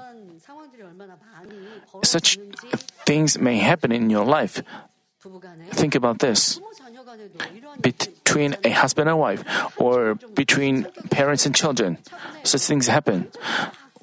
Such 2.02 2.38
things 3.06 3.38
may 3.38 3.58
happen 3.58 3.92
in 3.92 4.10
your 4.10 4.24
life. 4.24 4.62
Think 5.70 5.94
about 5.94 6.18
this. 6.18 6.60
Between 7.80 8.56
a 8.64 8.70
husband 8.70 9.08
and 9.08 9.18
wife, 9.18 9.44
or 9.76 10.14
between 10.34 10.88
parents 11.10 11.46
and 11.46 11.54
children, 11.54 11.98
such 12.42 12.62
things 12.62 12.88
happen 12.88 13.28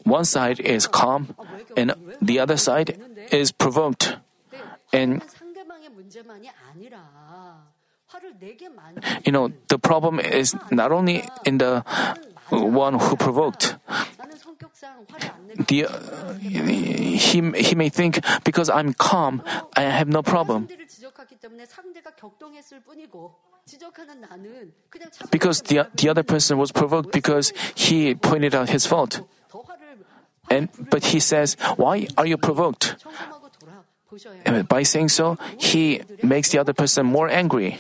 one 0.10 0.26
side 0.26 0.60
is 0.60 0.88
calm 0.88 1.36
and 1.78 1.94
the 2.22 2.40
other 2.40 2.58
side 2.58 2.98
is 3.32 3.52
provoked. 3.52 4.18
And 4.92 5.22
you 9.26 9.32
know, 9.32 9.52
the 9.68 9.78
problem 9.78 10.20
is 10.20 10.56
not 10.72 10.92
only 10.92 11.24
in 11.46 11.60
the 11.60 11.84
one 12.50 12.98
who 13.00 13.16
provoked. 13.16 13.76
The, 15.68 15.86
uh, 15.86 16.34
he, 16.36 17.52
he 17.52 17.76
may 17.76 17.90
think, 17.90 18.20
because 18.44 18.70
I'm 18.70 18.94
calm, 18.94 19.44
I 19.76 19.82
have 19.84 20.08
no 20.08 20.24
problem. 20.24 20.68
Because 25.32 25.62
the, 25.62 25.88
the 25.96 26.10
other 26.10 26.24
person 26.24 26.58
was 26.58 26.72
provoked 26.72 27.12
because 27.12 27.54
he 27.76 28.16
pointed 28.16 28.56
out 28.56 28.70
his 28.70 28.86
fault. 28.86 29.22
And, 30.50 30.70
but 30.90 31.06
he 31.06 31.20
says, 31.20 31.56
Why 31.78 32.08
are 32.18 32.26
you 32.26 32.38
provoked? 32.38 32.96
And 34.46 34.68
by 34.68 34.84
saying 34.84 35.10
so, 35.10 35.38
he 35.58 36.02
makes 36.24 36.50
the 36.50 36.58
other 36.58 36.74
person 36.74 37.06
more 37.06 37.30
angry. 37.30 37.78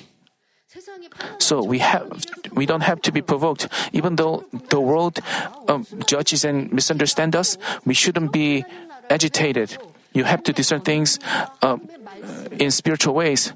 So 1.39 1.63
we 1.63 1.79
have, 1.79 2.05
we 2.53 2.65
don't 2.65 2.81
have 2.81 3.01
to 3.01 3.11
be 3.11 3.21
provoked. 3.21 3.67
Even 3.91 4.15
though 4.15 4.45
the 4.69 4.79
world 4.79 5.19
um, 5.67 5.87
judges 6.05 6.45
and 6.45 6.71
misunderstands 6.71 7.35
us, 7.35 7.57
we 7.85 7.95
shouldn't 7.95 8.31
be 8.31 8.63
agitated. 9.09 9.77
You 10.13 10.23
have 10.25 10.43
to 10.43 10.53
discern 10.53 10.81
things 10.81 11.19
um, 11.61 11.89
in 12.51 12.69
spiritual 12.69 13.15
ways 13.15 13.53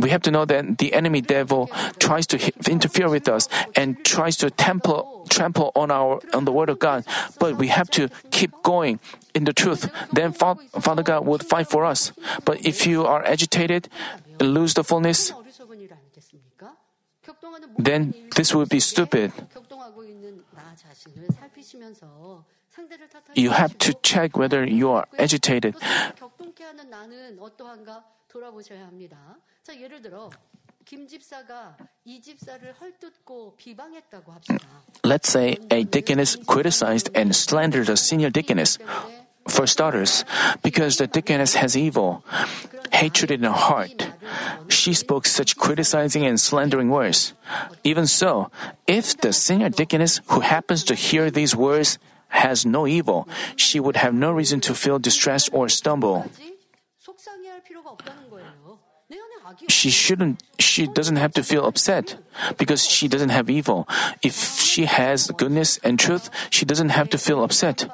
we 0.00 0.10
have 0.10 0.22
to 0.22 0.30
know 0.30 0.44
that 0.44 0.78
the 0.78 0.94
enemy 0.94 1.20
devil 1.20 1.66
tries 1.98 2.26
to 2.28 2.38
interfere 2.70 3.08
with 3.08 3.28
us 3.28 3.48
and 3.74 4.04
tries 4.04 4.36
to 4.38 4.50
temple, 4.50 5.26
trample 5.28 5.72
on 5.74 5.90
our 5.90 6.20
on 6.32 6.44
the 6.44 6.52
word 6.52 6.68
of 6.68 6.78
God. 6.78 7.04
But 7.38 7.56
we 7.56 7.68
have 7.68 7.90
to 7.98 8.08
keep 8.30 8.52
going 8.62 9.00
in 9.34 9.44
the 9.44 9.52
truth. 9.52 9.90
Then 10.12 10.32
Father 10.32 11.02
God 11.02 11.26
would 11.26 11.44
fight 11.44 11.68
for 11.68 11.84
us. 11.84 12.12
But 12.44 12.64
if 12.64 12.86
you 12.86 13.04
are 13.04 13.24
agitated, 13.24 13.88
lose 14.40 14.74
the 14.74 14.84
fullness, 14.84 15.32
then 17.78 18.14
this 18.36 18.54
would 18.54 18.68
be 18.68 18.80
stupid 18.80 19.32
you 23.34 23.50
have 23.50 23.76
to 23.78 23.94
check 24.02 24.36
whether 24.36 24.64
you 24.64 24.90
are 24.90 25.06
agitated. 25.18 25.74
Let's 35.04 35.28
say 35.28 35.58
a 35.70 35.84
deaconess 35.84 36.36
criticized 36.46 37.10
and 37.14 37.34
slandered 37.34 37.88
a 37.88 37.96
senior 37.96 38.30
deaconess. 38.30 38.78
For 39.46 39.66
starters, 39.66 40.24
because 40.62 40.96
the 40.96 41.06
deaconess 41.06 41.54
has 41.54 41.76
evil, 41.76 42.24
hatred 42.90 43.30
in 43.30 43.42
her 43.42 43.52
heart. 43.52 44.08
She 44.68 44.94
spoke 44.94 45.26
such 45.26 45.58
criticizing 45.58 46.24
and 46.24 46.40
slandering 46.40 46.88
words. 46.88 47.34
Even 47.84 48.06
so, 48.06 48.50
if 48.86 49.20
the 49.20 49.34
senior 49.34 49.68
deaconess 49.68 50.22
who 50.28 50.40
happens 50.40 50.82
to 50.84 50.94
hear 50.94 51.30
these 51.30 51.54
words 51.54 51.98
has 52.34 52.66
no 52.66 52.86
evil, 52.86 53.28
she 53.56 53.78
would 53.78 53.96
have 53.96 54.14
no 54.14 54.32
reason 54.32 54.60
to 54.66 54.74
feel 54.74 54.98
distressed 54.98 55.50
or 55.52 55.68
stumble. 55.68 56.26
She 59.68 59.90
shouldn't 59.90 60.42
she 60.58 60.86
doesn't 60.86 61.16
have 61.16 61.32
to 61.34 61.42
feel 61.44 61.66
upset 61.66 62.16
because 62.58 62.82
she 62.86 63.06
doesn't 63.06 63.30
have 63.30 63.48
evil. 63.50 63.86
If 64.22 64.58
she 64.58 64.86
has 64.86 65.30
goodness 65.30 65.78
and 65.84 65.98
truth, 65.98 66.30
she 66.50 66.64
doesn't 66.64 66.90
have 66.90 67.08
to 67.10 67.18
feel 67.18 67.44
upset. 67.44 67.86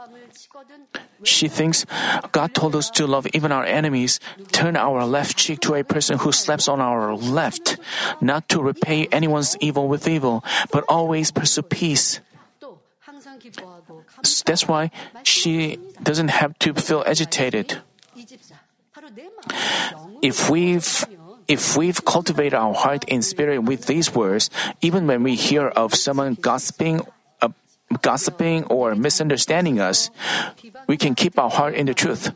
She 1.23 1.49
thinks 1.49 1.85
God 2.33 2.55
told 2.55 2.75
us 2.75 2.89
to 2.97 3.07
love 3.07 3.27
even 3.35 3.53
our 3.53 3.65
enemies, 3.65 4.21
turn 4.53 4.77
our 4.77 5.05
left 5.05 5.37
cheek 5.37 5.61
to 5.69 5.75
a 5.75 5.85
person 5.85 6.17
who 6.19 6.33
slaps 6.33 6.69
on 6.69 6.81
our 6.81 7.13
left, 7.13 7.77
not 8.23 8.49
to 8.49 8.63
repay 8.63 9.05
anyone's 9.13 9.57
evil 9.61 9.89
with 9.89 10.09
evil, 10.09 10.43
but 10.73 10.85
always 10.89 11.31
pursue 11.31 11.63
peace 11.63 12.21
that's 14.45 14.69
why 14.69 14.91
she 15.23 15.79
doesn't 16.03 16.29
have 16.29 16.59
to 16.61 16.75
feel 16.75 17.03
agitated. 17.07 17.79
If 20.23 20.51
we've 20.51 21.05
if 21.51 21.77
we've 21.77 22.05
cultivated 22.05 22.55
our 22.55 22.75
heart 22.75 23.05
and 23.09 23.25
spirit 23.25 23.67
with 23.67 23.87
these 23.87 24.15
words, 24.15 24.51
even 24.81 25.09
when 25.09 25.25
we 25.25 25.35
hear 25.35 25.67
of 25.67 25.99
someone 25.99 26.39
gossiping, 26.39 27.03
uh, 27.43 27.51
gossiping 28.03 28.63
or 28.71 28.95
misunderstanding 28.95 29.81
us, 29.81 30.11
we 30.87 30.97
can 30.97 31.17
keep 31.17 31.39
our 31.41 31.51
heart 31.51 31.75
in 31.75 31.87
the 31.87 31.95
truth. 31.95 32.31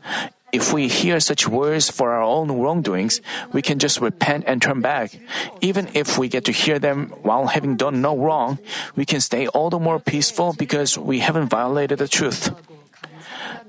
If 0.55 0.71
we 0.71 0.87
hear 0.87 1.19
such 1.19 1.51
words 1.51 1.91
for 1.91 2.15
our 2.15 2.23
own 2.23 2.47
wrongdoings, 2.47 3.19
we 3.51 3.61
can 3.61 3.75
just 3.77 3.99
repent 3.99 4.45
and 4.47 4.61
turn 4.61 4.79
back. 4.79 5.11
Even 5.59 5.91
if 5.91 6.17
we 6.17 6.31
get 6.31 6.47
to 6.47 6.55
hear 6.55 6.79
them 6.79 7.11
while 7.27 7.51
having 7.51 7.75
done 7.75 7.99
no 7.99 8.15
wrong, 8.15 8.59
we 8.95 9.03
can 9.03 9.19
stay 9.19 9.51
all 9.51 9.69
the 9.69 9.83
more 9.83 9.99
peaceful 9.99 10.55
because 10.55 10.97
we 10.97 11.19
haven't 11.19 11.51
violated 11.51 11.99
the 11.99 12.07
truth. 12.07 12.55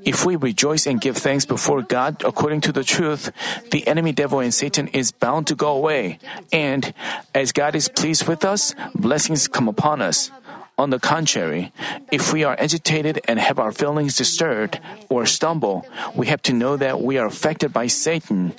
If 0.06 0.22
we 0.24 0.38
rejoice 0.38 0.86
and 0.86 1.00
give 1.02 1.18
thanks 1.18 1.42
before 1.42 1.82
God 1.82 2.22
according 2.22 2.62
to 2.70 2.72
the 2.72 2.86
truth, 2.86 3.34
the 3.74 3.82
enemy 3.90 4.14
devil 4.14 4.38
and 4.38 4.54
Satan 4.54 4.86
is 4.94 5.10
bound 5.10 5.50
to 5.50 5.58
go 5.58 5.74
away. 5.74 6.20
And 6.54 6.94
as 7.34 7.50
God 7.50 7.74
is 7.74 7.90
pleased 7.90 8.30
with 8.30 8.44
us, 8.44 8.78
blessings 8.94 9.50
come 9.50 9.66
upon 9.66 9.98
us. 9.98 10.30
On 10.78 10.90
the 10.90 10.98
contrary, 10.98 11.72
if 12.12 12.32
we 12.32 12.44
are 12.44 12.54
agitated 12.58 13.20
and 13.26 13.40
have 13.40 13.58
our 13.58 13.72
feelings 13.72 14.16
disturbed 14.16 14.78
or 15.08 15.24
stumble, 15.24 15.86
we 16.14 16.26
have 16.26 16.42
to 16.42 16.52
know 16.52 16.76
that 16.76 17.00
we 17.00 17.16
are 17.16 17.26
affected 17.26 17.72
by 17.72 17.86
Satan 17.86 18.52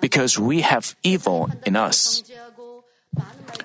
because 0.00 0.36
we 0.38 0.62
have 0.62 0.96
evil 1.04 1.48
in 1.64 1.76
us. 1.76 2.24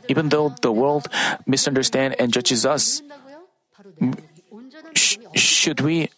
Even 0.08 0.30
though 0.30 0.54
the 0.62 0.72
world 0.72 1.08
misunderstands 1.48 2.16
and 2.20 2.32
judges 2.32 2.66
us, 2.66 3.02
sh- 4.94 5.18
should 5.34 5.82
we 5.82 6.10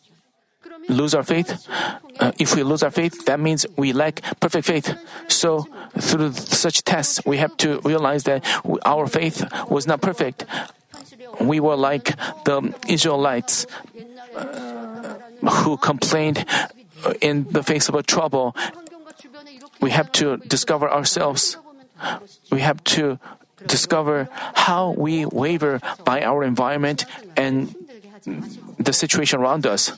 lose 0.89 1.15
our 1.15 1.23
faith? 1.23 1.67
Uh, 2.19 2.31
if 2.39 2.55
we 2.55 2.63
lose 2.63 2.83
our 2.83 2.91
faith, 2.91 3.25
that 3.25 3.39
means 3.39 3.65
we 3.77 3.93
lack 3.93 4.21
perfect 4.39 4.67
faith. 4.67 4.97
So, 5.27 5.67
through 5.99 6.33
such 6.33 6.83
tests, 6.83 7.21
we 7.25 7.37
have 7.37 7.55
to 7.57 7.79
realize 7.81 8.23
that 8.23 8.43
our 8.83 9.07
faith 9.07 9.43
was 9.69 9.87
not 9.87 10.01
perfect 10.01 10.45
we 11.39 11.59
were 11.59 11.75
like 11.75 12.15
the 12.45 12.73
Israelites 12.87 13.65
uh, 14.35 15.15
who 15.63 15.77
complained 15.77 16.45
uh, 17.03 17.13
in 17.21 17.45
the 17.51 17.63
face 17.63 17.89
of 17.89 17.95
a 17.95 18.03
trouble. 18.03 18.55
We 19.79 19.91
have 19.91 20.11
to 20.13 20.37
discover 20.37 20.89
ourselves. 20.89 21.57
We 22.51 22.61
have 22.61 22.83
to 22.97 23.19
discover 23.65 24.29
how 24.53 24.91
we 24.91 25.25
waver 25.25 25.79
by 26.03 26.21
our 26.23 26.43
environment 26.43 27.05
and 27.35 27.75
the 28.77 28.93
situation 28.93 29.39
around 29.39 29.65
us. 29.65 29.91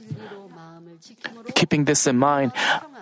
Keeping 1.56 1.86
this 1.86 2.08
in 2.08 2.17
mind, 2.17 2.52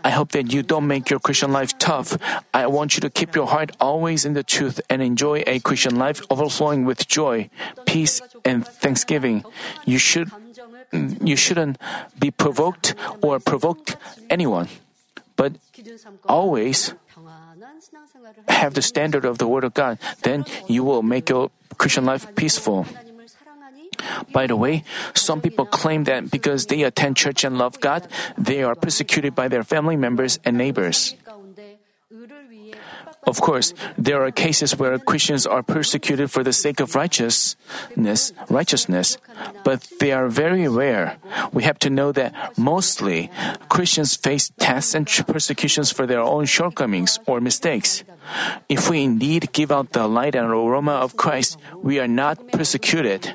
I 0.07 0.11
hope 0.11 0.31
that 0.31 0.53
you 0.55 0.63
don't 0.63 0.87
make 0.87 1.09
your 1.11 1.19
Christian 1.19 1.51
life 1.51 1.77
tough. 1.77 2.15
I 2.53 2.63
want 2.71 2.95
you 2.95 3.03
to 3.03 3.09
keep 3.11 3.35
your 3.35 3.51
heart 3.51 3.75
always 3.75 4.23
in 4.23 4.39
the 4.39 4.43
truth 4.43 4.79
and 4.87 5.03
enjoy 5.03 5.43
a 5.43 5.59
Christian 5.59 5.99
life 5.99 6.23
overflowing 6.31 6.87
with 6.87 7.11
joy, 7.11 7.51
peace, 7.83 8.23
and 8.47 8.63
thanksgiving. 8.63 9.43
You 9.83 9.99
should 9.99 10.31
you 11.19 11.35
shouldn't 11.35 11.75
be 12.15 12.31
provoked 12.31 12.95
or 13.19 13.43
provoke 13.43 13.99
anyone, 14.31 14.71
but 15.35 15.59
always 16.23 16.95
have 18.47 18.79
the 18.79 18.81
standard 18.81 19.27
of 19.27 19.43
the 19.43 19.47
Word 19.47 19.67
of 19.67 19.75
God. 19.75 19.99
Then 20.23 20.47
you 20.71 20.87
will 20.87 21.03
make 21.03 21.27
your 21.27 21.51
Christian 21.75 22.07
life 22.07 22.31
peaceful. 22.39 22.87
By 24.31 24.47
the 24.47 24.55
way, 24.55 24.83
some 25.13 25.41
people 25.41 25.65
claim 25.65 26.05
that 26.05 26.29
because 26.29 26.67
they 26.67 26.83
attend 26.83 27.17
church 27.17 27.43
and 27.43 27.57
love 27.57 27.79
God, 27.79 28.07
they 28.38 28.63
are 28.63 28.75
persecuted 28.75 29.36
by 29.36 29.47
their 29.47 29.63
family 29.63 29.95
members 29.95 30.39
and 30.45 30.57
neighbors. 30.57 31.15
Of 33.27 33.41
course, 33.41 33.73
there 33.97 34.23
are 34.23 34.31
cases 34.31 34.79
where 34.79 34.97
Christians 34.97 35.45
are 35.45 35.61
persecuted 35.61 36.31
for 36.31 36.43
the 36.43 36.53
sake 36.53 36.79
of 36.79 36.95
righteousness, 36.95 38.31
righteousness, 38.49 39.17
but 39.65 39.85
they 39.99 40.13
are 40.13 40.29
very 40.29 40.67
rare. 40.67 41.17
We 41.51 41.63
have 41.63 41.77
to 41.79 41.89
know 41.89 42.13
that 42.13 42.57
mostly 42.57 43.29
Christians 43.67 44.15
face 44.15 44.51
tests 44.57 44.95
and 44.95 45.05
persecutions 45.27 45.91
for 45.91 46.07
their 46.07 46.21
own 46.21 46.45
shortcomings 46.45 47.19
or 47.27 47.41
mistakes. 47.41 48.03
If 48.67 48.89
we 48.89 49.03
indeed 49.03 49.51
give 49.53 49.71
out 49.71 49.91
the 49.91 50.07
light 50.07 50.35
and 50.35 50.47
aroma 50.47 50.93
of 50.93 51.15
Christ, 51.15 51.57
we 51.75 51.99
are 51.99 52.07
not 52.07 52.51
persecuted. 52.51 53.33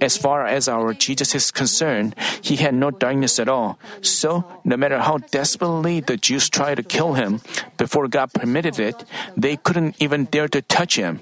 As 0.00 0.16
far 0.16 0.46
as 0.46 0.68
our 0.68 0.94
Jesus 0.94 1.34
is 1.34 1.50
concerned, 1.50 2.14
he 2.40 2.56
had 2.56 2.74
no 2.74 2.90
darkness 2.90 3.38
at 3.38 3.48
all. 3.48 3.78
So, 4.00 4.44
no 4.64 4.76
matter 4.76 4.98
how 4.98 5.18
desperately 5.18 6.00
the 6.00 6.16
Jews 6.16 6.48
tried 6.48 6.76
to 6.76 6.82
kill 6.82 7.14
him, 7.14 7.40
before 7.76 8.08
God 8.08 8.32
permitted 8.32 8.78
it, 8.78 9.04
they 9.36 9.56
couldn't 9.56 9.96
even 9.98 10.24
dare 10.26 10.48
to 10.48 10.62
touch 10.62 10.96
him. 10.96 11.20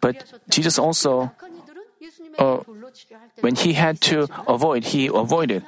But 0.00 0.24
Jesus 0.48 0.78
also, 0.78 1.32
uh, 2.38 2.58
when 3.40 3.56
he 3.56 3.74
had 3.74 4.00
to 4.12 4.28
avoid, 4.46 4.84
he 4.94 5.06
avoided. 5.06 5.64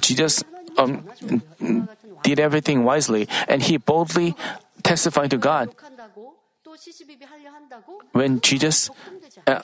Jesus 0.00 0.42
um, 0.78 1.06
did 2.22 2.40
everything 2.40 2.84
wisely 2.84 3.28
and 3.48 3.62
he 3.62 3.76
boldly 3.76 4.34
testified 4.82 5.30
to 5.30 5.38
God. 5.38 5.74
When 8.12 8.40
Jesus, 8.40 8.90
uh, 9.46 9.62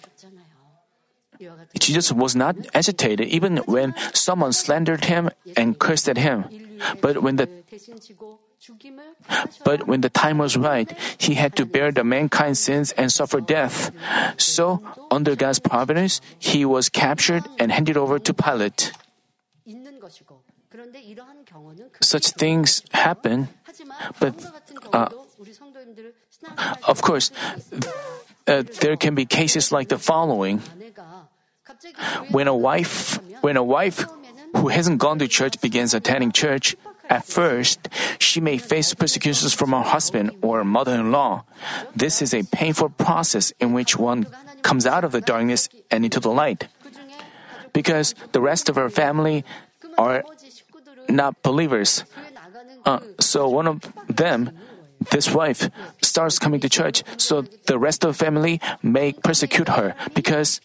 Jesus 1.78 2.12
was 2.12 2.36
not 2.36 2.56
agitated 2.74 3.26
even 3.28 3.58
when 3.66 3.94
someone 4.12 4.52
slandered 4.52 5.06
him 5.06 5.30
and 5.56 5.78
cursed 5.78 6.08
at 6.08 6.18
him. 6.18 6.44
But 7.00 7.22
when 7.22 7.36
the 7.36 7.48
but 9.64 9.86
when 9.86 10.00
the 10.00 10.10
time 10.10 10.38
was 10.38 10.56
right, 10.56 10.92
he 11.18 11.34
had 11.34 11.56
to 11.56 11.64
bear 11.64 11.92
the 11.92 12.04
mankind's 12.04 12.60
sins 12.60 12.92
and 12.92 13.10
suffer 13.10 13.40
death. 13.40 13.90
So, 14.36 14.82
under 15.10 15.34
God's 15.34 15.58
providence, 15.58 16.20
he 16.38 16.64
was 16.64 16.88
captured 16.88 17.44
and 17.58 17.72
handed 17.72 17.96
over 17.96 18.18
to 18.18 18.34
Pilate. 18.34 18.92
Such 22.00 22.30
things 22.30 22.82
happen, 22.92 23.48
but 24.20 24.34
uh, 24.92 25.08
of 26.86 27.02
course, 27.02 27.32
uh, 28.46 28.62
there 28.80 28.96
can 28.96 29.14
be 29.14 29.26
cases 29.26 29.72
like 29.72 29.88
the 29.88 29.98
following. 29.98 30.62
When 32.30 32.46
a 32.46 32.54
wife, 32.54 33.18
when 33.40 33.56
a 33.56 33.64
wife 33.64 34.06
who 34.54 34.68
hasn't 34.68 34.98
gone 34.98 35.18
to 35.18 35.28
church 35.28 35.60
begins 35.60 35.94
attending 35.94 36.32
church, 36.32 36.76
at 37.10 37.26
first, 37.26 37.88
she 38.20 38.40
may 38.40 38.56
face 38.56 38.94
persecutions 38.94 39.52
from 39.52 39.72
her 39.72 39.82
husband 39.82 40.30
or 40.42 40.62
mother 40.62 40.94
in 40.94 41.10
law. 41.10 41.42
This 41.94 42.22
is 42.22 42.32
a 42.32 42.44
painful 42.44 42.90
process 42.90 43.52
in 43.58 43.72
which 43.72 43.98
one 43.98 44.26
comes 44.62 44.86
out 44.86 45.02
of 45.02 45.10
the 45.10 45.20
darkness 45.20 45.68
and 45.90 46.04
into 46.04 46.20
the 46.20 46.30
light. 46.30 46.68
Because 47.72 48.14
the 48.30 48.40
rest 48.40 48.68
of 48.68 48.76
her 48.76 48.88
family 48.88 49.44
are 49.98 50.22
not 51.08 51.42
believers. 51.42 52.04
Uh, 52.86 53.00
so 53.18 53.48
one 53.48 53.66
of 53.66 53.82
them, 54.06 54.54
this 55.10 55.34
wife, 55.34 55.68
starts 56.02 56.38
coming 56.38 56.60
to 56.60 56.68
church, 56.68 57.02
so 57.18 57.42
the 57.66 57.78
rest 57.78 58.04
of 58.04 58.16
the 58.16 58.18
family 58.24 58.60
may 58.82 59.12
persecute 59.12 59.68
her 59.68 59.94
because 60.14 60.60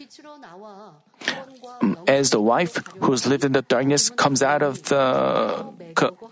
mm, 1.81 1.97
as 2.07 2.29
the 2.29 2.39
wife 2.39 2.77
who's 3.01 3.25
lived 3.25 3.43
in 3.43 3.51
the 3.51 3.63
darkness 3.63 4.09
comes 4.09 4.41
out 4.41 4.61
of 4.61 4.83
the 4.83 5.65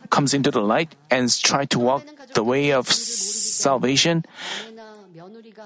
comes 0.10 0.34
into 0.34 0.52
the 0.52 0.62
light 0.62 0.96
and 1.10 1.32
try 1.42 1.66
to 1.66 1.80
walk 1.80 2.04
the 2.34 2.44
way 2.44 2.72
of 2.72 2.88
salvation, 2.88 4.24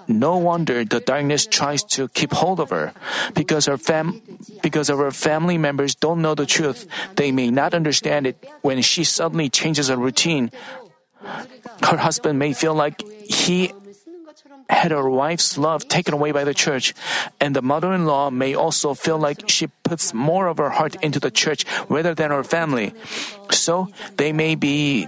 no 0.07 0.38
wonder 0.38 0.86
the 0.86 0.99
darkness 0.99 1.45
tries 1.45 1.83
to 1.97 2.07
keep 2.10 2.31
hold 2.31 2.60
of 2.60 2.69
her. 2.69 2.93
Because 3.33 3.65
her 3.65 3.77
fam- 3.77 4.21
because 4.62 4.89
of 4.89 4.99
her 4.99 5.12
family 5.12 5.57
members 5.57 5.95
don't 5.95 6.21
know 6.21 6.36
the 6.36 6.45
truth, 6.45 6.86
they 7.15 7.31
may 7.31 7.49
not 7.49 7.73
understand 7.73 8.27
it 8.27 8.38
when 8.62 8.81
she 8.81 9.03
suddenly 9.03 9.49
changes 9.49 9.88
her 9.88 9.97
routine. 9.97 10.51
Her 11.83 11.97
husband 11.97 12.39
may 12.39 12.53
feel 12.53 12.73
like 12.73 13.01
he 13.27 13.73
had 14.69 14.91
her 14.91 15.10
wife's 15.10 15.58
love 15.58 15.88
taken 15.88 16.13
away 16.13 16.32
by 16.32 16.43
the 16.43 16.53
church, 16.53 16.93
and 17.39 17.56
the 17.56 17.62
mother 17.62 17.93
in 17.93 18.06
law 18.06 18.30
may 18.30 18.53
also 18.53 18.93
feel 18.93 19.17
like 19.17 19.49
she 19.49 19.67
puts 19.84 20.13
more 20.13 20.47
of 20.47 20.58
her 20.58 20.71
heart 20.71 20.95
into 21.01 21.19
the 21.19 21.32
church 21.32 21.65
rather 21.89 22.13
than 22.13 22.32
her 22.32 22.43
family. 22.43 22.93
So 23.51 23.88
they 24.17 24.34
may 24.34 24.56
be 24.56 25.08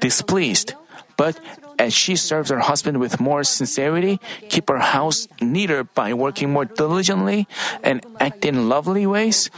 displeased. 0.00 0.74
But 1.16 1.38
as 1.78 1.94
she 1.94 2.16
serves 2.16 2.50
her 2.50 2.60
husband 2.60 2.98
with 2.98 3.20
more 3.20 3.44
sincerity, 3.44 4.20
keep 4.48 4.68
her 4.68 4.78
house 4.78 5.28
neater 5.40 5.84
by 5.84 6.14
working 6.14 6.50
more 6.50 6.64
diligently, 6.64 7.46
and 7.82 8.04
act 8.18 8.44
in 8.44 8.68
lovely 8.68 9.06
ways, 9.06 9.50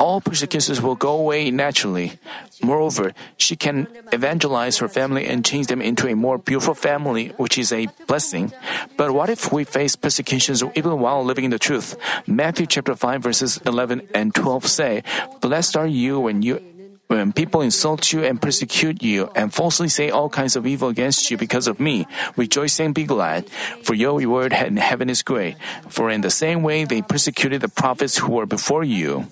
all 0.00 0.20
persecutions 0.20 0.80
will 0.80 0.96
go 0.96 1.12
away 1.12 1.50
naturally. 1.52 2.18
Moreover, 2.62 3.12
she 3.36 3.54
can 3.54 3.86
evangelize 4.12 4.78
her 4.78 4.88
family 4.88 5.26
and 5.26 5.44
change 5.44 5.68
them 5.68 5.80
into 5.82 6.08
a 6.08 6.16
more 6.16 6.38
beautiful 6.38 6.74
family, 6.74 7.28
which 7.36 7.58
is 7.58 7.70
a 7.70 7.86
blessing. 8.08 8.52
But 8.96 9.12
what 9.12 9.28
if 9.28 9.52
we 9.52 9.64
face 9.64 9.94
persecutions 9.96 10.64
even 10.74 10.98
while 10.98 11.22
living 11.22 11.44
in 11.44 11.50
the 11.52 11.60
truth? 11.60 11.96
Matthew 12.26 12.66
chapter 12.66 12.96
5 12.96 13.22
verses 13.22 13.60
11 13.66 14.08
and 14.14 14.34
12 14.34 14.66
say, 14.66 15.02
Blessed 15.40 15.76
are 15.76 15.86
you 15.86 16.18
when 16.18 16.42
you 16.42 16.64
when 17.10 17.32
people 17.32 17.60
insult 17.60 18.12
you 18.12 18.22
and 18.22 18.40
persecute 18.40 19.02
you 19.02 19.32
and 19.34 19.52
falsely 19.52 19.88
say 19.88 20.10
all 20.10 20.28
kinds 20.30 20.54
of 20.54 20.64
evil 20.64 20.88
against 20.88 21.28
you 21.28 21.36
because 21.36 21.66
of 21.66 21.80
me, 21.80 22.06
rejoice 22.36 22.78
and 22.78 22.94
be 22.94 23.02
glad, 23.02 23.50
for 23.82 23.94
your 23.94 24.16
reward 24.16 24.52
in 24.52 24.76
heaven 24.76 25.10
is 25.10 25.24
great. 25.24 25.56
For 25.88 26.08
in 26.08 26.20
the 26.20 26.30
same 26.30 26.62
way 26.62 26.84
they 26.84 27.02
persecuted 27.02 27.62
the 27.62 27.68
prophets 27.68 28.16
who 28.16 28.30
were 28.30 28.46
before 28.46 28.84
you 28.84 29.26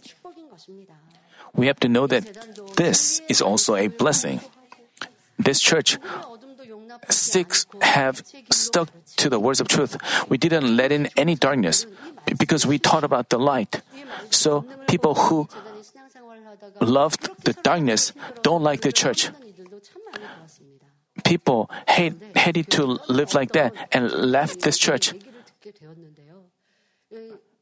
we 1.59 1.67
have 1.67 1.81
to 1.81 1.89
know 1.89 2.07
that 2.07 2.25
this 2.77 3.21
is 3.29 3.43
also 3.43 3.75
a 3.75 3.89
blessing. 3.89 4.41
This 5.39 5.61
church 5.61 5.99
sticks 7.11 7.67
have 7.83 8.23
stuck 8.51 8.89
to 9.17 9.29
the 9.29 9.41
words 9.41 9.61
of 9.61 9.67
truth. 9.67 9.99
We 10.31 10.39
didn't 10.39 10.77
let 10.77 10.93
in 10.93 11.11
any 11.17 11.35
darkness 11.35 11.87
because 12.39 12.65
we 12.65 12.79
taught 12.79 13.03
about 13.03 13.31
the 13.31 13.39
light. 13.39 13.83
So 14.31 14.63
people 14.87 15.15
who 15.15 15.49
loved 16.81 17.29
the 17.43 17.53
darkness 17.53 18.13
don't 18.43 18.63
like 18.63 18.83
the 18.83 18.93
church. 18.93 19.31
People 21.25 21.71
hate, 21.89 22.15
hated 22.37 22.71
to 22.79 23.03
live 23.09 23.35
like 23.35 23.53
that 23.53 23.75
and 23.91 24.11
left 24.13 24.61
this 24.61 24.79
church. 24.79 25.13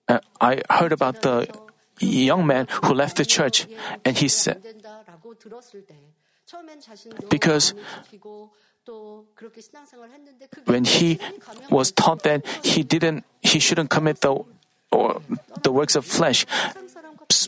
Uh, 0.08 0.20
I 0.40 0.62
heard 0.70 0.92
about 0.92 1.22
the 1.22 1.48
young 2.00 2.46
man 2.46 2.66
who 2.84 2.94
left 2.94 3.16
the 3.16 3.24
church, 3.24 3.66
and 4.04 4.16
he 4.16 4.28
said, 4.28 4.62
because 7.28 7.74
when 10.64 10.84
he 10.84 11.18
was 11.70 11.90
taught 11.92 12.22
that 12.22 12.46
he 12.62 12.82
didn't, 12.82 13.24
he 13.42 13.58
shouldn't 13.58 13.90
commit 13.90 14.20
the 14.20 14.44
or 14.92 15.20
the 15.62 15.72
works 15.72 15.96
of 15.96 16.04
flesh, 16.04 16.46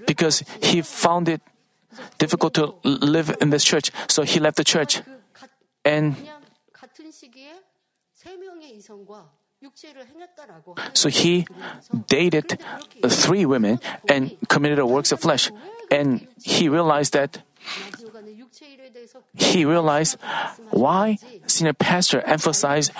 because 0.07 0.43
he 0.63 0.83
found 0.83 1.29
it 1.29 1.41
difficult 2.19 2.55
to 2.55 2.75
live 2.83 3.35
in 3.41 3.51
this 3.51 3.65
church, 3.65 3.91
so 4.09 4.23
he 4.23 4.41
left 4.41 4.57
the 4.57 4.65
church, 4.65 5.03
and. 5.85 6.17
So 10.95 11.09
he 11.09 11.47
dated 12.07 12.59
three 13.07 13.45
women 13.45 13.81
and 14.09 14.37
committed 14.49 14.85
works 14.85 15.13
of 15.13 15.21
flesh. 15.21 15.51
And 15.91 16.27
he 16.43 16.69
realized 16.69 17.13
that 17.15 17.43
he 19.35 19.65
realized 19.65 20.17
why 20.71 21.19
senior 21.47 21.73
pastor 21.75 22.21
emphasized 22.23 22.93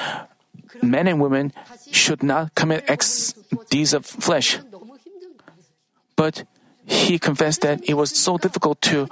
men 0.83 1.07
and 1.07 1.21
women 1.21 1.53
should 1.91 2.23
not 2.23 2.55
commit 2.55 2.85
ex- 2.89 3.35
deeds 3.71 3.95
of 3.95 4.05
flesh. 4.05 4.59
But 6.17 6.45
he 6.89 7.19
confessed 7.19 7.61
that 7.61 7.85
it 7.85 7.95
was 7.95 8.11
so 8.11 8.39
difficult 8.39 8.81
to 8.89 9.09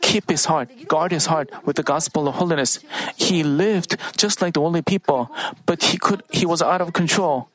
keep 0.00 0.28
his 0.28 0.44
heart, 0.44 0.68
guard 0.86 1.10
his 1.12 1.26
heart 1.26 1.50
with 1.64 1.76
the 1.76 1.82
gospel 1.82 2.28
of 2.28 2.36
holiness. 2.36 2.80
He 3.16 3.42
lived 3.42 3.96
just 4.16 4.42
like 4.42 4.54
the 4.54 4.60
worldly 4.60 4.82
people, 4.82 5.32
but 5.66 5.82
he 5.90 5.96
could 5.98 6.22
he 6.30 6.44
was 6.44 6.60
out 6.60 6.80
of 6.80 6.92
control. 6.92 7.48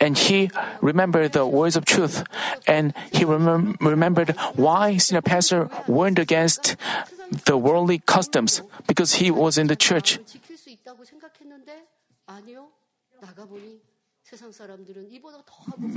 And 0.00 0.16
he 0.16 0.50
remembered 0.80 1.32
the 1.32 1.44
words 1.44 1.74
of 1.74 1.84
truth, 1.84 2.22
and 2.66 2.94
he 3.10 3.24
remembered 3.24 4.30
why 4.54 4.96
senior 4.96 5.22
pastor 5.22 5.70
warned 5.88 6.18
against 6.18 6.76
the 7.46 7.56
worldly 7.56 7.98
customs 8.06 8.62
because 8.86 9.18
he 9.18 9.30
was 9.30 9.58
in 9.58 9.66
the 9.66 9.74
church. 9.74 10.18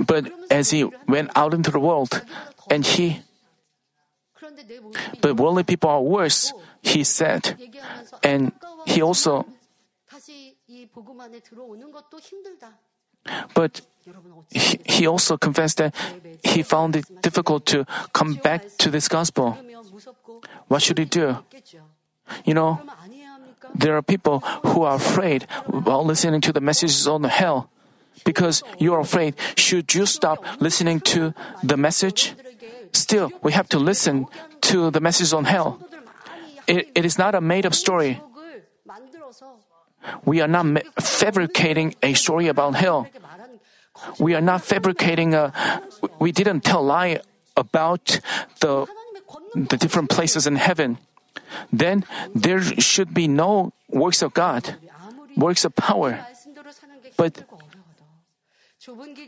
But 0.06 0.32
as 0.50 0.70
he 0.70 0.84
went 1.06 1.30
out 1.36 1.54
into 1.54 1.70
the 1.70 1.80
world, 1.80 2.22
and 2.70 2.84
he 2.86 3.20
but 5.20 5.36
worldly 5.36 5.62
people 5.64 5.90
are 5.90 6.02
worse, 6.02 6.52
he 6.82 7.04
said. 7.04 7.56
And 8.22 8.52
he 8.86 9.02
also 9.02 9.46
but 13.54 13.80
he, 14.50 14.80
he 14.84 15.06
also 15.06 15.36
confessed 15.36 15.78
that 15.78 15.94
he 16.42 16.62
found 16.62 16.96
it 16.96 17.22
difficult 17.22 17.66
to 17.66 17.86
come 18.12 18.34
back 18.34 18.66
to 18.78 18.90
this 18.90 19.08
gospel. 19.08 19.56
What 20.68 20.82
should 20.82 20.98
he 20.98 21.04
do? 21.04 21.38
You 22.44 22.54
know, 22.54 22.80
there 23.74 23.96
are 23.96 24.02
people 24.02 24.40
who 24.66 24.82
are 24.82 24.96
afraid 24.96 25.46
while 25.66 26.04
listening 26.04 26.40
to 26.40 26.52
the 26.52 26.60
messages 26.60 27.06
on 27.06 27.24
hell 27.24 27.70
because 28.24 28.62
you 28.78 28.94
are 28.94 29.00
afraid, 29.00 29.34
should 29.56 29.94
you 29.94 30.06
stop 30.06 30.44
listening 30.60 31.00
to 31.00 31.34
the 31.62 31.76
message? 31.76 32.34
Still, 32.92 33.32
we 33.42 33.52
have 33.52 33.68
to 33.70 33.78
listen 33.78 34.26
to 34.72 34.90
the 34.90 35.00
message 35.00 35.32
on 35.32 35.44
hell. 35.44 35.80
it, 36.66 36.90
it 36.94 37.04
is 37.04 37.18
not 37.18 37.34
a 37.34 37.40
made 37.40 37.66
up 37.66 37.74
story. 37.74 38.20
We 40.24 40.40
are 40.40 40.48
not 40.48 40.66
ma- 40.66 40.80
fabricating 40.98 41.94
a 42.02 42.14
story 42.14 42.48
about 42.48 42.74
hell. 42.74 43.08
We 44.18 44.34
are 44.34 44.40
not 44.40 44.62
fabricating 44.62 45.34
a, 45.34 45.52
we 46.18 46.32
didn't 46.32 46.62
tell 46.62 46.82
lie 46.82 47.20
about 47.56 48.18
the, 48.60 48.86
the 49.54 49.76
different 49.76 50.10
places 50.10 50.46
in 50.46 50.56
heaven. 50.56 50.98
Then 51.72 52.04
there 52.34 52.60
should 52.62 53.14
be 53.14 53.28
no 53.28 53.72
works 53.88 54.22
of 54.22 54.34
God, 54.34 54.74
works 55.36 55.64
of 55.64 55.76
power. 55.76 56.26
But 57.16 57.44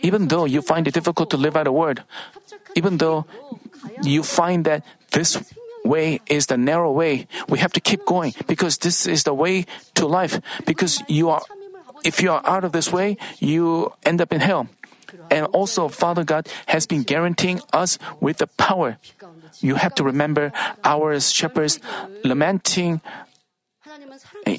even 0.03 0.29
though 0.29 0.45
you 0.45 0.63
find 0.63 0.89
it 0.89 0.95
difficult 0.95 1.31
to 1.31 1.37
live 1.37 1.57
out 1.57 1.67
a 1.67 1.73
word, 1.73 2.03
even 2.75 2.99
though 2.99 3.25
you 4.03 4.23
find 4.23 4.65
that 4.65 4.83
this 5.13 5.39
way 5.85 6.21
is 6.27 6.47
the 6.47 6.57
narrow 6.57 6.91
way, 6.91 7.27
we 7.49 7.59
have 7.59 7.73
to 7.73 7.81
keep 7.81 8.05
going 8.05 8.35
because 8.47 8.79
this 8.79 9.07
is 9.07 9.23
the 9.25 9.35
way 9.35 9.67
to 9.95 10.07
life. 10.07 10.41
Because 10.67 11.03
you 11.09 11.31
are, 11.31 11.43
if 12.05 12.21
you 12.21 12.33
are 12.33 12.43
out 12.45 12.65
of 12.65 12.73
this 12.73 12.91
way, 12.91 13.17
you 13.39 13.93
end 14.03 14.21
up 14.21 14.33
in 14.33 14.41
hell. 14.41 14.69
And 15.31 15.47
also, 15.47 15.89
Father 15.89 16.25
God 16.25 16.49
has 16.67 16.87
been 16.87 17.03
guaranteeing 17.03 17.61
us 17.73 17.99
with 18.21 18.39
the 18.39 18.49
power. 18.59 18.99
You 19.61 19.77
have 19.77 19.95
to 19.97 20.03
remember 20.03 20.53
our 20.83 21.21
shepherds 21.21 21.79
lamenting 22.25 23.01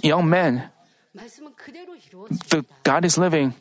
young 0.03 0.29
men. 0.29 0.71
The 1.15 2.65
God 2.83 3.05
is 3.05 3.17
living. 3.17 3.53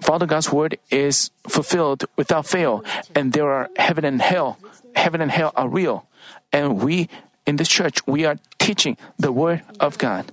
Father 0.00 0.26
God's 0.26 0.52
word 0.52 0.78
is 0.90 1.30
fulfilled 1.48 2.04
without 2.16 2.46
fail, 2.46 2.84
and 3.14 3.32
there 3.32 3.50
are 3.50 3.68
heaven 3.76 4.04
and 4.04 4.22
hell. 4.22 4.58
Heaven 4.94 5.20
and 5.20 5.30
hell 5.30 5.52
are 5.56 5.68
real. 5.68 6.06
And 6.52 6.80
we 6.80 7.08
in 7.46 7.56
this 7.56 7.68
church, 7.68 8.04
we 8.06 8.24
are 8.24 8.36
teaching 8.58 8.96
the 9.18 9.30
word 9.30 9.62
of 9.78 9.98
God. 9.98 10.32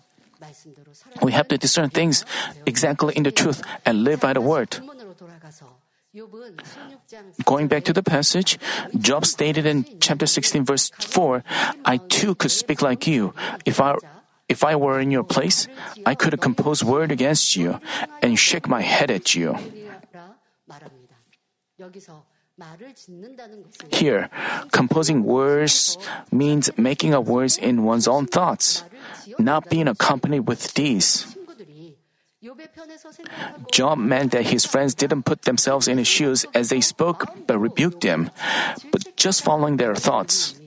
We 1.22 1.32
have 1.32 1.48
to 1.50 1.58
discern 1.58 1.90
things 1.90 2.26
exactly 2.66 3.14
in 3.16 3.24
the 3.24 3.32
truth 3.32 3.62
and 3.86 4.04
live 4.04 4.20
by 4.20 4.34
the 4.34 4.42
word. 4.42 4.78
Going 7.46 7.68
back 7.68 7.86
to 7.86 7.94
the 7.94 8.04
passage, 8.04 8.60
Job 8.98 9.26
stated 9.26 9.66
in 9.66 9.86
chapter 10.00 10.26
16 10.26 10.66
verse 10.66 10.92
4, 11.00 11.44
I 11.86 11.98
too 11.98 12.36
could 12.36 12.52
speak 12.52 12.82
like 12.82 13.08
you. 13.08 13.34
If 13.66 13.82
I 13.82 13.96
if 14.50 14.64
I 14.64 14.76
were 14.76 15.00
in 15.00 15.12
your 15.12 15.24
place, 15.24 15.68
I 16.06 16.16
could 16.16 16.40
compose 16.42 16.84
word 16.84 17.12
against 17.12 17.56
you 17.56 17.80
and 18.22 18.38
shake 18.38 18.68
my 18.68 18.82
head 18.82 19.10
at 19.12 19.36
you. 19.36 19.58
Here, 23.90 24.30
composing 24.72 25.24
words 25.24 25.98
means 26.32 26.70
making 26.78 27.14
up 27.14 27.26
words 27.26 27.58
in 27.58 27.84
one's 27.84 28.08
own 28.08 28.28
thoughts, 28.28 28.84
not 29.40 29.70
being 29.70 29.88
accompanied 29.88 30.48
with 30.48 30.74
deeds. 30.74 31.36
Job 33.72 33.98
meant 33.98 34.32
that 34.34 34.46
his 34.46 34.66
friends 34.66 34.94
didn't 34.94 35.24
put 35.24 35.44
themselves 35.44 35.88
in 35.88 35.98
his 35.98 36.08
shoes 36.08 36.46
as 36.54 36.70
they 36.70 36.82
spoke 36.82 37.26
but 37.48 37.58
rebuked 37.58 38.04
him, 38.04 38.30
but 38.92 39.16
just 39.16 39.44
following 39.44 39.78
their 39.78 39.96
thoughts. 39.96 40.60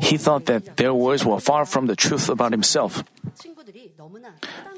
He 0.00 0.16
thought 0.16 0.46
that 0.46 0.76
their 0.76 0.94
words 0.94 1.24
were 1.24 1.40
far 1.40 1.66
from 1.66 1.86
the 1.86 1.96
truth 1.96 2.28
about 2.28 2.52
himself. 2.52 3.04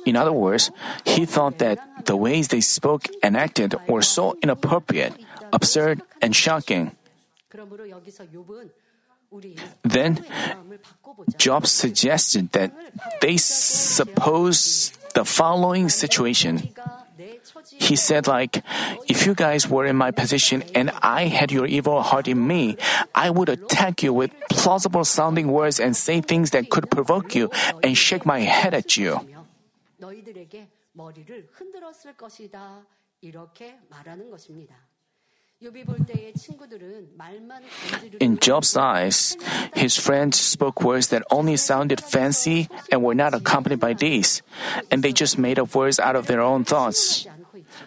In 0.05 0.17
other 0.17 0.33
words, 0.33 0.71
he 1.05 1.25
thought 1.25 1.59
that 1.59 1.79
the 2.07 2.17
ways 2.17 2.49
they 2.49 2.61
spoke 2.61 3.07
and 3.23 3.37
acted 3.37 3.75
were 3.87 4.03
so 4.03 4.37
inappropriate, 4.43 5.15
absurd, 5.53 6.03
and 6.21 6.35
shocking. 6.35 6.93
Then 9.83 10.25
Job 11.37 11.67
suggested 11.67 12.53
that 12.53 12.73
they 13.21 13.37
suppose 13.37 14.93
the 15.15 15.25
following 15.25 15.89
situation. 15.89 16.71
He 17.79 17.97
said 17.97 18.27
like, 18.27 18.63
if 19.09 19.27
you 19.27 19.35
guys 19.35 19.69
were 19.69 19.87
in 19.87 19.97
my 19.97 20.11
position 20.11 20.63
and 20.75 20.91
I 21.03 21.27
had 21.27 21.51
your 21.51 21.67
evil 21.67 22.03
heart 22.03 22.29
in 22.29 22.47
me, 22.47 22.77
I 23.15 23.31
would 23.31 23.49
attack 23.49 24.03
you 24.03 24.13
with 24.13 24.31
plausible 24.51 25.05
sounding 25.05 25.49
words 25.49 25.81
and 25.81 25.97
say 25.97 26.21
things 26.21 26.51
that 26.51 26.69
could 26.69 26.91
provoke 26.91 27.35
you 27.35 27.51
and 27.83 27.97
shake 27.97 28.27
my 28.27 28.41
head 28.41 28.75
at 28.75 28.97
you. 28.97 29.21
In 38.21 38.39
Job's 38.39 38.77
eyes, 38.77 39.37
his 39.75 39.97
friends 39.97 40.39
spoke 40.39 40.83
words 40.83 41.09
that 41.09 41.23
only 41.31 41.57
sounded 41.57 42.01
fancy 42.01 42.69
and 42.93 43.03
were 43.03 43.15
not 43.15 43.33
accompanied 43.33 43.81
by 43.81 43.95
deeds, 43.95 44.43
and 44.91 45.03
they 45.03 45.13
just 45.13 45.39
made 45.39 45.59
up 45.59 45.75
words 45.75 45.99
out 45.99 46.15
of 46.15 46.27
their 46.27 46.43
own 46.43 46.65
thoughts. 46.65 47.27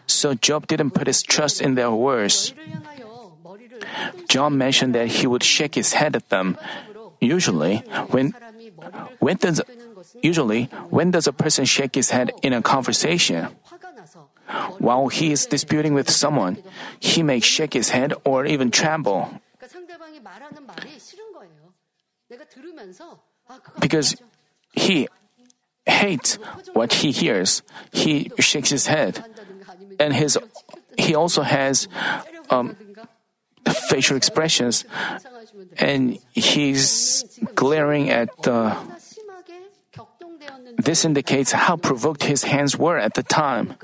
So 0.07 0.33
Job 0.33 0.65
didn't 0.65 0.97
put 0.97 1.05
his 1.05 1.21
trust 1.21 1.61
in 1.61 1.75
their 1.75 1.91
words. 1.91 2.53
Job 4.27 4.51
mentioned 4.51 4.95
that 4.95 5.21
he 5.21 5.27
would 5.27 5.43
shake 5.43 5.75
his 5.75 5.93
head 5.93 6.15
at 6.15 6.29
them. 6.29 6.57
Usually, 7.21 7.85
when 8.09 8.33
when 9.19 9.37
does 9.37 9.61
usually 10.23 10.65
when 10.89 11.11
does 11.11 11.27
a 11.27 11.33
person 11.33 11.65
shake 11.65 11.93
his 11.93 12.09
head 12.09 12.31
in 12.41 12.53
a 12.53 12.61
conversation? 12.61 13.53
While 14.79 15.07
he 15.07 15.31
is 15.31 15.45
disputing 15.45 15.93
with 15.93 16.09
someone, 16.09 16.57
he 16.99 17.21
may 17.23 17.39
shake 17.39 17.73
his 17.73 17.89
head 17.89 18.13
or 18.25 18.45
even 18.45 18.71
tremble. 18.71 19.29
Because 23.79 24.15
he 24.73 25.07
hates 25.85 26.35
what 26.73 26.93
he 26.93 27.11
hears, 27.11 27.61
he 27.91 28.31
shakes 28.39 28.69
his 28.69 28.87
head. 28.87 29.23
And 29.99 30.13
his, 30.13 30.37
he 30.97 31.15
also 31.15 31.41
has 31.41 31.87
um, 32.49 32.75
facial 33.89 34.17
expressions, 34.17 34.85
and 35.77 36.17
he's 36.33 37.23
glaring 37.55 38.09
at 38.09 38.29
the. 38.43 38.75
This 40.77 41.03
indicates 41.03 41.51
how 41.51 41.75
provoked 41.75 42.23
his 42.23 42.43
hands 42.43 42.77
were 42.77 42.97
at 42.97 43.13
the 43.13 43.23
time. 43.23 43.75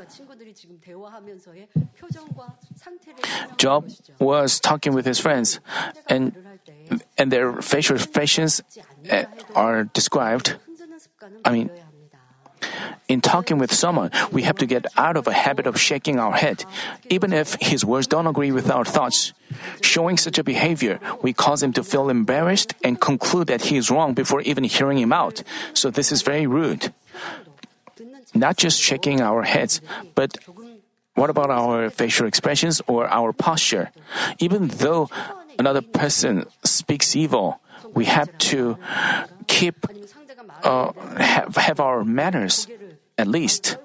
Job 3.57 3.89
was 4.19 4.59
talking 4.59 4.93
with 4.93 5.05
his 5.05 5.19
friends, 5.19 5.59
and 6.07 6.35
and 7.17 7.31
their 7.31 7.61
facial 7.61 7.95
expressions 7.95 8.61
uh, 9.11 9.25
are 9.55 9.83
described. 9.85 10.55
I 11.43 11.51
mean, 11.51 11.69
in 13.07 13.21
talking 13.21 13.57
with 13.57 13.73
someone, 13.73 14.11
we 14.31 14.43
have 14.43 14.57
to 14.57 14.65
get 14.65 14.85
out 14.97 15.17
of 15.17 15.27
a 15.27 15.33
habit 15.33 15.67
of 15.67 15.79
shaking 15.79 16.19
our 16.19 16.33
head, 16.33 16.65
even 17.09 17.33
if 17.33 17.55
his 17.61 17.85
words 17.85 18.07
don't 18.07 18.27
agree 18.27 18.51
with 18.51 18.69
our 18.69 18.85
thoughts. 18.85 19.33
Showing 19.81 20.17
such 20.17 20.37
a 20.37 20.43
behavior, 20.43 20.99
we 21.21 21.33
cause 21.33 21.61
him 21.61 21.73
to 21.73 21.83
feel 21.83 22.09
embarrassed 22.09 22.73
and 22.83 22.99
conclude 22.99 23.47
that 23.47 23.69
he 23.69 23.77
is 23.77 23.91
wrong 23.91 24.13
before 24.13 24.41
even 24.41 24.63
hearing 24.63 24.97
him 24.97 25.13
out. 25.13 25.43
So 25.73 25.91
this 25.91 26.11
is 26.11 26.21
very 26.21 26.47
rude. 26.47 26.93
Not 28.35 28.57
just 28.57 28.79
shaking 28.79 29.21
our 29.21 29.43
heads, 29.43 29.81
but 30.13 30.37
what 31.15 31.29
about 31.29 31.49
our 31.49 31.89
facial 31.89 32.27
expressions 32.27 32.81
or 32.87 33.07
our 33.07 33.31
posture? 33.31 33.91
Even 34.39 34.67
though 34.67 35.09
another 35.57 35.81
person 35.81 36.45
speaks 36.63 37.15
evil, 37.15 37.59
we 37.93 38.05
have 38.05 38.29
to 38.51 38.77
keep 39.47 39.87
uh, 40.63 40.91
have, 41.17 41.55
have 41.55 41.79
our 41.79 42.03
manners 42.03 42.67
at 43.17 43.27
least. 43.27 43.77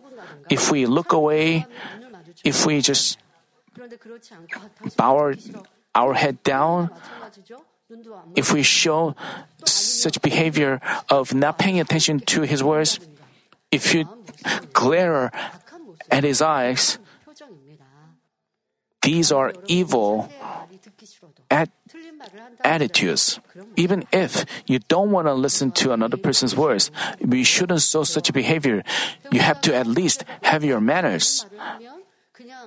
If 0.49 0.71
we 0.71 0.87
look 0.87 1.13
away, 1.13 1.67
if 2.43 2.67
we 2.67 2.81
just 2.81 3.19
bow 4.97 5.17
our, 5.17 5.35
our 5.95 6.15
head 6.15 6.43
down, 6.43 6.91
if 8.35 8.53
we 8.53 8.63
show 8.63 9.15
such 9.65 10.21
behavior 10.23 10.81
of 11.09 11.35
not 11.35 11.59
paying 11.59 11.79
attention 11.79 12.21
to 12.35 12.43
his 12.43 12.63
words, 12.63 12.99
if 13.71 13.95
you 13.95 14.09
glare 14.73 15.31
at 16.11 16.25
his 16.25 16.43
eyes, 16.43 16.99
these 19.03 19.33
are 19.33 19.53
evil 19.67 20.29
at 21.51 21.71
attitudes. 22.63 23.41
Even 23.77 24.05
if 24.13 24.45
you 24.67 24.79
don't 24.79 25.11
want 25.11 25.27
to 25.27 25.35
listen 25.35 25.71
to 25.73 25.93
another 25.93 26.17
person's 26.17 26.55
words, 26.55 26.91
we 27.21 27.45
shouldn't 27.45 27.81
show 27.81 28.05
such 28.05 28.33
behavior. 28.33 28.85
You 29.33 29.41
have 29.41 29.61
to 29.63 29.75
at 29.75 29.87
least 29.87 30.25
have 30.43 30.65
your 30.65 30.81
manners. 30.81 31.47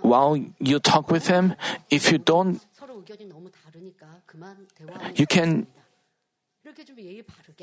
While 0.02 0.38
you 0.60 0.80
talk 0.80 1.12
with 1.12 1.28
him, 1.28 1.56
if 1.90 2.12
you 2.12 2.18
don't, 2.18 2.62
you 5.16 5.28
can 5.28 5.68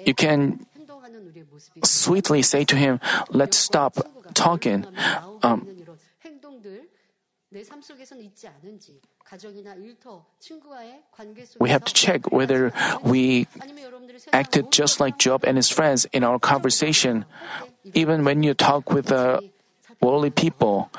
you 0.05 0.15
can 0.15 0.67
sweetly 1.83 2.43
say 2.43 2.65
to 2.65 2.77
him, 2.77 3.01
"Let's 3.31 3.57
stop 3.57 3.97
talking." 4.35 4.87
Um, 5.43 5.67
we 11.59 11.71
have 11.71 11.85
to 11.85 11.95
check 11.95 12.31
whether 12.31 12.73
we 13.03 13.47
acted 14.33 14.71
just 14.71 15.01
like 15.01 15.19
Job 15.19 15.45
and 15.45 15.57
his 15.57 15.71
friends 15.71 16.07
in 16.13 16.23
our 16.23 16.39
conversation. 16.39 17.25
Even 17.95 18.25
when 18.25 18.43
you 18.43 18.55
talk 18.55 18.91
with 18.91 19.07
the 19.07 19.43
worldly 20.01 20.31
people. 20.31 20.91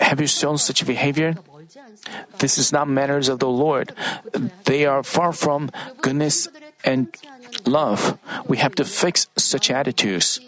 Have 0.00 0.20
you 0.20 0.26
shown 0.26 0.58
such 0.58 0.86
behavior? 0.86 1.34
This 2.38 2.58
is 2.58 2.72
not 2.72 2.88
manners 2.88 3.28
of 3.28 3.38
the 3.38 3.48
Lord. 3.48 3.94
They 4.64 4.86
are 4.86 5.02
far 5.02 5.32
from 5.32 5.70
goodness 6.00 6.48
and 6.84 7.14
love. 7.64 8.18
We 8.46 8.58
have 8.58 8.74
to 8.76 8.84
fix 8.84 9.28
such 9.36 9.70
attitudes. 9.70 10.40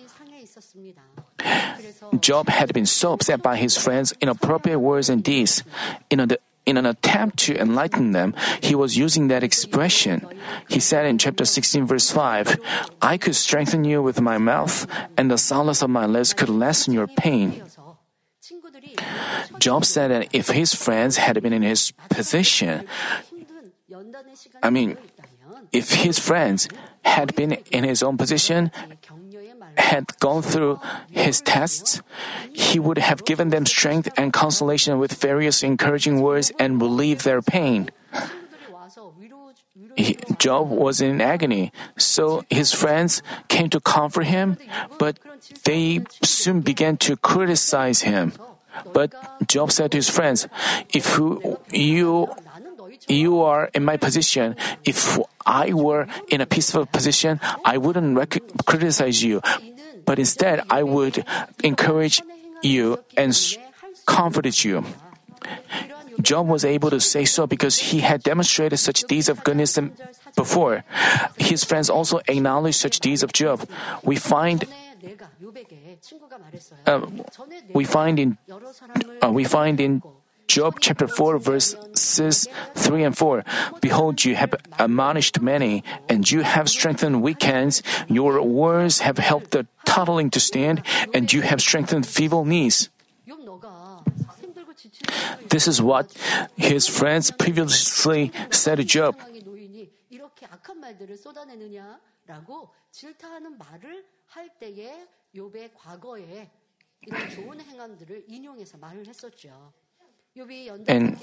Job 2.20 2.48
had 2.48 2.72
been 2.74 2.86
so 2.86 3.14
upset 3.14 3.42
by 3.42 3.56
his 3.56 3.76
friends' 3.76 4.12
inappropriate 4.20 4.80
words 4.80 5.08
and 5.08 5.22
deeds. 5.24 5.62
You 6.10 6.16
know, 6.18 6.26
the 6.26 6.38
in 6.64 6.76
an 6.76 6.86
attempt 6.86 7.38
to 7.38 7.58
enlighten 7.58 8.12
them, 8.12 8.34
he 8.60 8.74
was 8.74 8.96
using 8.96 9.28
that 9.28 9.42
expression. 9.42 10.26
He 10.68 10.80
said 10.80 11.06
in 11.06 11.18
chapter 11.18 11.44
16, 11.44 11.86
verse 11.86 12.10
5, 12.10 12.58
I 13.00 13.18
could 13.18 13.34
strengthen 13.34 13.84
you 13.84 14.02
with 14.02 14.20
my 14.20 14.38
mouth, 14.38 14.86
and 15.16 15.30
the 15.30 15.38
solace 15.38 15.82
of 15.82 15.90
my 15.90 16.06
lips 16.06 16.32
could 16.32 16.48
lessen 16.48 16.94
your 16.94 17.06
pain. 17.06 17.62
Job 19.58 19.84
said 19.84 20.10
that 20.10 20.28
if 20.32 20.48
his 20.48 20.74
friends 20.74 21.16
had 21.16 21.42
been 21.42 21.52
in 21.52 21.62
his 21.62 21.92
position, 22.10 22.86
I 24.62 24.70
mean, 24.70 24.96
if 25.72 25.92
his 25.92 26.18
friends 26.18 26.68
had 27.04 27.34
been 27.34 27.52
in 27.70 27.84
his 27.84 28.02
own 28.02 28.16
position 28.16 28.70
had 29.76 30.18
gone 30.18 30.42
through 30.42 30.80
his 31.10 31.40
tests, 31.40 32.02
he 32.52 32.78
would 32.78 32.98
have 32.98 33.24
given 33.24 33.50
them 33.50 33.66
strength 33.66 34.08
and 34.16 34.32
consolation 34.32 34.98
with 34.98 35.14
various 35.14 35.62
encouraging 35.62 36.20
words 36.20 36.52
and 36.58 36.80
relieved 36.80 37.24
their 37.24 37.42
pain. 37.42 37.90
He, 39.96 40.16
Job 40.38 40.70
was 40.70 41.00
in 41.00 41.20
agony, 41.20 41.72
so 41.96 42.44
his 42.48 42.72
friends 42.72 43.22
came 43.48 43.68
to 43.70 43.80
comfort 43.80 44.24
him, 44.24 44.56
but 44.98 45.18
they 45.64 46.00
soon 46.22 46.60
began 46.60 46.96
to 46.98 47.16
criticize 47.16 48.02
him. 48.02 48.32
But 48.92 49.12
Job 49.48 49.70
said 49.70 49.92
to 49.92 49.98
his 49.98 50.08
friends, 50.08 50.48
If 50.92 51.18
you 51.18 52.28
you 53.08 53.42
are 53.42 53.70
in 53.74 53.84
my 53.84 53.96
position. 53.96 54.56
If 54.84 55.18
I 55.44 55.72
were 55.72 56.06
in 56.28 56.40
a 56.40 56.46
peaceful 56.46 56.86
position, 56.86 57.40
I 57.64 57.78
wouldn't 57.78 58.16
rec- 58.16 58.42
criticize 58.66 59.22
you, 59.22 59.40
but 60.04 60.18
instead 60.18 60.62
I 60.70 60.82
would 60.82 61.24
encourage 61.62 62.22
you 62.62 63.02
and 63.16 63.34
comfort 64.06 64.64
you. 64.64 64.84
Job 66.20 66.46
was 66.46 66.64
able 66.64 66.90
to 66.90 67.00
say 67.00 67.24
so 67.24 67.46
because 67.46 67.78
he 67.78 68.00
had 68.00 68.22
demonstrated 68.22 68.78
such 68.78 69.02
deeds 69.04 69.28
of 69.28 69.42
goodness 69.42 69.78
before. 70.36 70.84
His 71.36 71.64
friends 71.64 71.90
also 71.90 72.20
acknowledged 72.28 72.78
such 72.78 73.00
deeds 73.00 73.22
of 73.22 73.32
Job. 73.32 73.66
We 74.04 74.16
find 74.16 74.64
uh, 76.86 77.06
we 77.74 77.84
find 77.84 78.18
in 78.18 78.38
uh, 79.22 79.30
we 79.30 79.44
find 79.44 79.80
in 79.80 80.02
Job 80.46 80.80
chapter 80.80 81.08
4, 81.08 81.38
verses 81.38 82.48
3 82.74 83.04
and 83.04 83.16
4. 83.16 83.44
Behold, 83.80 84.24
you 84.24 84.34
have 84.34 84.54
admonished 84.78 85.40
many, 85.40 85.82
and 86.08 86.28
you 86.30 86.42
have 86.42 86.68
strengthened 86.68 87.22
weak 87.22 87.42
hands. 87.42 87.82
Your 88.08 88.42
words 88.42 89.00
have 89.00 89.18
helped 89.18 89.52
the 89.52 89.66
toddling 89.84 90.30
to 90.30 90.40
stand, 90.40 90.82
and 91.14 91.32
you 91.32 91.40
have 91.42 91.60
strengthened 91.60 92.06
feeble 92.06 92.44
knees. 92.44 92.90
This 95.48 95.68
is 95.68 95.80
what 95.80 96.12
his 96.56 96.88
friends 96.88 97.30
previously 97.30 98.32
said 98.50 98.76
to 98.76 98.84
Job. 98.84 99.16
And 110.88 111.18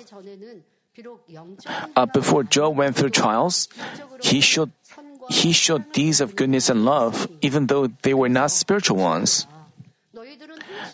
uh, 1.95 2.05
before 2.05 2.43
Job 2.43 2.77
went 2.77 2.95
through 2.95 3.09
trials, 3.09 3.67
he 4.21 4.41
showed, 4.41 4.71
he 5.29 5.51
showed 5.51 5.91
deeds 5.91 6.21
of 6.21 6.35
goodness 6.35 6.69
and 6.69 6.85
love, 6.85 7.27
even 7.41 7.67
though 7.67 7.87
they 7.87 8.13
were 8.13 8.29
not 8.29 8.51
spiritual 8.51 8.97
ones. 8.97 9.47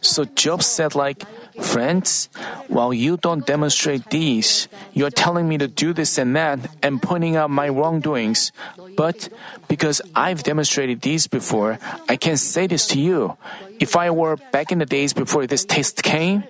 So 0.02 0.26
Job 0.26 0.62
said, 0.62 0.96
like, 0.96 1.26
friends, 1.60 2.30
while 2.68 2.94
you 2.94 3.18
don't 3.18 3.46
demonstrate 3.46 4.10
these, 4.10 4.68
you're 4.94 5.10
telling 5.10 5.48
me 5.48 5.58
to 5.58 5.68
do 5.68 5.94
this 5.94 6.18
and 6.18 6.36
that 6.36 6.60
and 6.84 7.02
pointing 7.02 7.36
out 7.36 7.50
my 7.50 7.70
wrongdoings. 7.70 8.52
But 8.96 9.30
because 9.68 10.02
I've 10.16 10.44
demonstrated 10.44 11.02
these 11.02 11.28
before, 11.28 11.80
I 12.08 12.16
can 12.18 12.38
say 12.38 12.68
this 12.68 12.88
to 12.88 13.00
you. 13.00 13.38
If 13.80 13.96
I 13.96 14.10
were 14.12 14.38
back 14.52 14.72
in 14.72 14.80
the 14.80 14.86
days 14.86 15.14
before 15.14 15.48
this 15.48 15.66
test 15.66 16.04
came, 16.04 16.44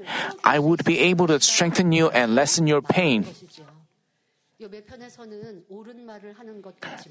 I 0.44 0.60
would 0.60 0.84
be 0.84 1.00
able 1.00 1.28
to 1.28 1.40
strengthen 1.40 1.92
you 1.92 2.10
and 2.10 2.36
lessen 2.36 2.68
your 2.68 2.82
pain. 2.82 3.26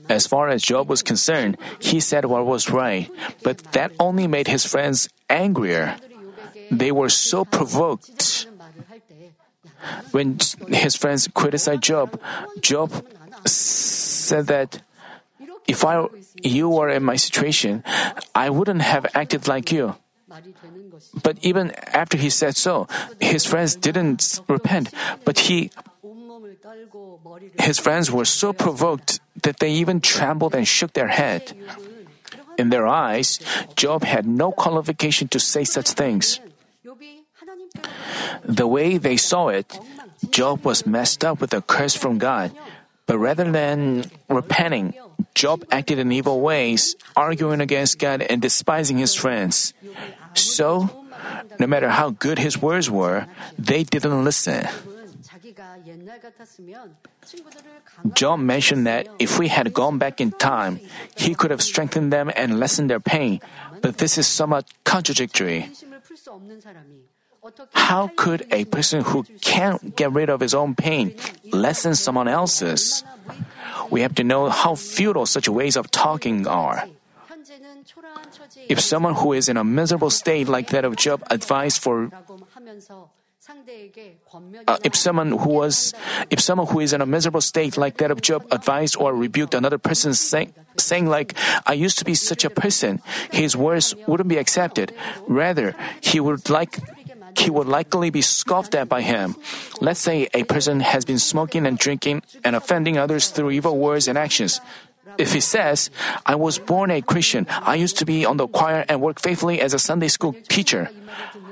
As 0.09 0.27
far 0.27 0.48
as 0.48 0.62
Job 0.62 0.88
was 0.88 1.03
concerned, 1.03 1.59
he 1.79 2.00
said 2.00 2.24
what 2.24 2.46
was 2.46 2.70
right, 2.70 3.11
but 3.42 3.59
that 3.72 3.92
only 4.00 4.27
made 4.27 4.48
his 4.48 4.64
friends 4.64 5.09
angrier. 5.28 5.96
They 6.70 6.92
were 6.92 7.08
so 7.08 7.44
provoked. 7.44 8.46
When 10.12 10.38
his 10.68 10.96
friends 10.96 11.28
criticized 11.28 11.82
Job, 11.82 12.20
Job 12.60 12.90
said 13.44 14.46
that 14.46 14.80
if 15.66 15.84
I, 15.84 16.06
you 16.42 16.68
were 16.68 16.88
in 16.88 17.04
my 17.04 17.16
situation, 17.16 17.84
I 18.34 18.50
wouldn't 18.50 18.82
have 18.82 19.06
acted 19.14 19.48
like 19.48 19.72
you. 19.72 19.96
But 21.22 21.38
even 21.42 21.72
after 21.92 22.16
he 22.16 22.30
said 22.30 22.56
so, 22.56 22.88
his 23.20 23.44
friends 23.44 23.76
didn't 23.76 24.40
repent, 24.48 24.92
but 25.24 25.50
he 25.50 25.70
his 27.60 27.78
friends 27.78 28.10
were 28.10 28.24
so 28.24 28.52
provoked 28.52 29.20
that 29.42 29.58
they 29.58 29.70
even 29.70 30.00
trembled 30.00 30.54
and 30.54 30.66
shook 30.66 30.92
their 30.92 31.08
head. 31.08 31.52
In 32.58 32.70
their 32.70 32.86
eyes, 32.86 33.40
Job 33.76 34.04
had 34.04 34.26
no 34.26 34.52
qualification 34.52 35.28
to 35.28 35.40
say 35.40 35.64
such 35.64 35.90
things. 35.90 36.40
The 38.44 38.66
way 38.66 38.98
they 38.98 39.16
saw 39.16 39.48
it, 39.48 39.78
Job 40.30 40.64
was 40.64 40.86
messed 40.86 41.24
up 41.24 41.40
with 41.40 41.52
a 41.54 41.62
curse 41.62 41.94
from 41.94 42.18
God. 42.18 42.52
But 43.06 43.18
rather 43.18 43.50
than 43.50 44.04
repenting, 44.28 44.94
Job 45.34 45.64
acted 45.70 45.98
in 45.98 46.12
evil 46.12 46.40
ways, 46.40 46.96
arguing 47.16 47.60
against 47.60 47.98
God 47.98 48.22
and 48.22 48.40
despising 48.40 48.96
his 48.98 49.14
friends. 49.14 49.74
So, 50.32 50.88
no 51.58 51.66
matter 51.66 51.90
how 51.90 52.10
good 52.10 52.38
his 52.38 52.56
words 52.56 52.88
were, 52.88 53.26
they 53.58 53.84
didn't 53.84 54.24
listen. 54.24 54.66
Job 58.14 58.40
mentioned 58.40 58.86
that 58.86 59.08
if 59.18 59.38
we 59.38 59.48
had 59.48 59.72
gone 59.72 59.98
back 59.98 60.20
in 60.20 60.30
time, 60.32 60.80
he 61.16 61.34
could 61.34 61.50
have 61.50 61.62
strengthened 61.62 62.12
them 62.12 62.30
and 62.34 62.58
lessened 62.58 62.90
their 62.90 63.00
pain, 63.00 63.40
but 63.80 63.98
this 63.98 64.18
is 64.18 64.26
somewhat 64.26 64.66
contradictory. 64.84 65.70
How 67.74 68.10
could 68.16 68.46
a 68.50 68.64
person 68.64 69.02
who 69.02 69.24
can't 69.40 69.94
get 69.96 70.12
rid 70.12 70.30
of 70.30 70.40
his 70.40 70.54
own 70.54 70.74
pain 70.74 71.14
lessen 71.52 71.94
someone 71.94 72.28
else's? 72.28 73.04
We 73.90 74.00
have 74.00 74.14
to 74.16 74.24
know 74.24 74.48
how 74.48 74.74
futile 74.74 75.26
such 75.26 75.48
ways 75.48 75.76
of 75.76 75.90
talking 75.90 76.46
are. 76.46 76.88
If 78.68 78.80
someone 78.80 79.14
who 79.14 79.32
is 79.32 79.48
in 79.48 79.56
a 79.56 79.64
miserable 79.64 80.10
state 80.10 80.48
like 80.48 80.68
that 80.70 80.84
of 80.84 80.96
Job 80.96 81.22
advised 81.30 81.82
for 81.82 82.10
uh, 84.66 84.78
if 84.84 84.94
someone 84.96 85.30
who 85.30 85.50
was, 85.50 85.94
if 86.30 86.40
someone 86.40 86.66
who 86.66 86.80
is 86.80 86.92
in 86.92 87.00
a 87.00 87.06
miserable 87.06 87.40
state 87.40 87.76
like 87.76 87.98
that 87.98 88.10
of 88.10 88.20
Job 88.20 88.46
advised 88.50 88.96
or 88.96 89.14
rebuked 89.14 89.54
another 89.54 89.78
person, 89.78 90.14
saying, 90.14 90.52
saying 90.76 91.06
like, 91.06 91.34
"I 91.66 91.74
used 91.74 91.98
to 91.98 92.04
be 92.04 92.14
such 92.14 92.44
a 92.44 92.50
person," 92.50 93.00
his 93.30 93.56
words 93.56 93.94
wouldn't 94.06 94.28
be 94.28 94.38
accepted. 94.38 94.92
Rather, 95.26 95.74
he 96.00 96.20
would 96.20 96.50
like 96.50 96.80
he 97.38 97.50
would 97.50 97.66
likely 97.66 98.10
be 98.10 98.22
scoffed 98.22 98.74
at 98.74 98.88
by 98.88 99.02
him. 99.02 99.34
Let's 99.80 100.00
say 100.00 100.28
a 100.34 100.44
person 100.44 100.80
has 100.80 101.04
been 101.04 101.18
smoking 101.18 101.66
and 101.66 101.78
drinking 101.78 102.22
and 102.44 102.54
offending 102.54 102.96
others 102.96 103.30
through 103.30 103.50
evil 103.50 103.76
words 103.76 104.06
and 104.06 104.16
actions. 104.16 104.60
If 105.18 105.33
he 105.33 105.40
says, 105.40 105.90
I 106.27 106.35
was 106.35 106.59
born 106.59 106.90
a 106.90 107.03
Christian, 107.03 107.46
I 107.48 107.77
used 107.77 107.98
to 107.98 108.05
be 108.05 108.24
on 108.24 108.37
the 108.37 108.46
choir 108.46 108.85
and 108.88 109.00
work 109.00 109.20
faithfully 109.20 109.61
as 109.61 109.74
a 109.74 109.79
Sunday 109.79 110.09
school 110.09 110.35
teacher, 110.48 110.90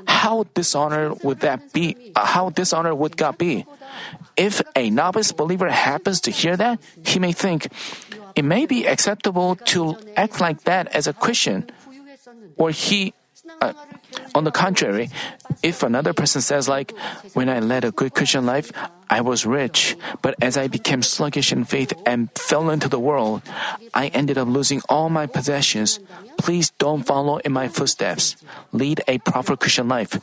how 0.06 0.44
dishonored 0.54 1.22
would 1.22 1.40
that 1.40 1.72
be? 1.72 2.12
Uh, 2.14 2.26
how 2.26 2.50
dishonored 2.50 2.98
would 2.98 3.16
God 3.16 3.38
be? 3.38 3.66
If 4.36 4.62
a 4.74 4.90
novice 4.90 5.32
believer 5.32 5.70
happens 5.70 6.20
to 6.22 6.30
hear 6.30 6.56
that, 6.56 6.80
he 7.04 7.18
may 7.18 7.32
think, 7.32 7.68
it 8.34 8.44
may 8.44 8.66
be 8.66 8.86
acceptable 8.86 9.56
to 9.76 9.96
act 10.16 10.40
like 10.40 10.64
that 10.64 10.88
as 10.94 11.06
a 11.06 11.12
Christian, 11.12 11.70
or 12.56 12.70
he, 12.70 13.14
uh, 13.60 13.72
on 14.34 14.44
the 14.44 14.50
contrary, 14.50 15.10
if 15.62 15.82
another 15.82 16.12
person 16.12 16.40
says 16.40 16.68
like, 16.68 16.92
when 17.34 17.48
I 17.48 17.60
led 17.60 17.84
a 17.84 17.92
good 17.92 18.14
Christian 18.14 18.46
life, 18.46 18.72
I 19.10 19.20
was 19.20 19.44
rich, 19.44 19.96
but 20.22 20.34
as 20.40 20.56
I 20.56 20.68
became 20.68 21.02
sluggish 21.02 21.52
in 21.52 21.64
faith 21.64 21.92
and 22.06 22.32
fell 22.32 22.70
into 22.70 22.88
the 22.88 22.98
world, 22.98 23.42
I 23.92 24.08
ended 24.08 24.38
up 24.38 24.48
losing 24.48 24.80
all 24.88 25.10
my 25.10 25.26
possessions. 25.26 26.00
Please 26.38 26.70
don't 26.78 27.04
follow 27.04 27.36
in 27.44 27.52
my 27.52 27.68
footsteps. 27.68 28.36
Lead 28.72 29.02
a 29.06 29.18
proper 29.18 29.54
Christian 29.56 29.88
life. 29.88 30.16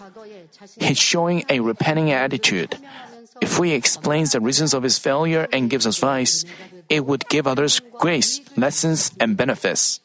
He's 0.79 0.97
showing 0.97 1.45
a 1.49 1.59
repenting 1.59 2.11
attitude. 2.11 2.77
If 3.41 3.59
we 3.59 3.71
explains 3.71 4.31
the 4.31 4.41
reasons 4.41 4.73
of 4.73 4.83
his 4.83 4.97
failure 4.97 5.47
and 5.53 5.69
gives 5.69 5.85
advice, 5.85 6.43
it 6.89 7.05
would 7.05 7.29
give 7.29 7.45
others 7.45 7.79
grace, 7.99 8.41
lessons, 8.57 9.11
and 9.19 9.37
benefits. 9.37 10.01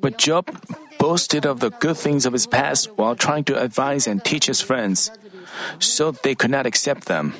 But 0.00 0.18
Job 0.18 0.50
boasted 0.98 1.46
of 1.46 1.60
the 1.60 1.70
good 1.70 1.96
things 1.96 2.26
of 2.26 2.32
his 2.32 2.46
past 2.46 2.90
while 2.96 3.14
trying 3.16 3.44
to 3.44 3.60
advise 3.60 4.06
and 4.06 4.24
teach 4.24 4.46
his 4.46 4.60
friends, 4.60 5.10
so 5.78 6.12
they 6.12 6.34
could 6.34 6.50
not 6.50 6.66
accept 6.66 7.06
them. 7.06 7.34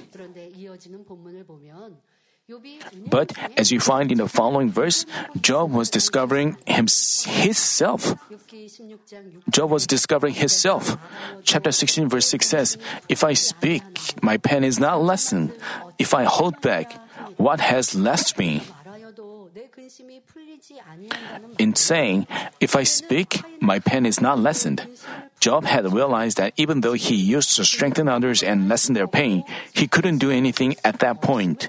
But 3.11 3.37
as 3.59 3.71
you 3.71 3.79
find 3.79 4.11
in 4.11 4.19
the 4.19 4.29
following 4.29 4.73
verse, 4.73 5.05
Job 5.39 5.71
was 5.71 5.91
discovering 5.91 6.57
himself. 6.67 8.15
Job 9.51 9.71
was 9.71 9.87
discovering 9.87 10.33
himself. 10.33 10.97
Chapter 11.45 11.73
16, 11.73 12.09
verse 12.09 12.27
6 12.27 12.47
says, 12.47 12.79
If 13.09 13.23
I 13.23 13.35
speak, 13.35 13.85
my 14.23 14.39
pen 14.39 14.65
is 14.65 14.81
not 14.81 15.03
lessened. 15.03 15.53
If 15.99 16.15
I 16.15 16.25
hold 16.25 16.61
back, 16.63 16.93
what 17.37 17.61
has 17.61 17.95
left 17.95 18.39
me? 18.39 18.63
In 21.59 21.75
saying, 21.75 22.27
if 22.61 22.77
I 22.77 22.83
speak, 22.83 23.43
my 23.61 23.79
pain 23.79 24.07
is 24.07 24.21
not 24.21 24.39
lessened, 24.39 24.87
Job 25.41 25.65
had 25.65 25.93
realized 25.93 26.37
that 26.39 26.53
even 26.57 26.81
though 26.81 26.95
he 26.95 27.15
used 27.15 27.57
to 27.57 27.65
strengthen 27.65 28.09
others 28.09 28.43
and 28.43 28.69
lessen 28.69 28.95
their 28.95 29.07
pain, 29.07 29.45
he 29.73 29.87
couldn't 29.87 30.19
do 30.19 30.31
anything 30.31 30.77
at 30.85 30.99
that 31.01 31.23
point. 31.23 31.69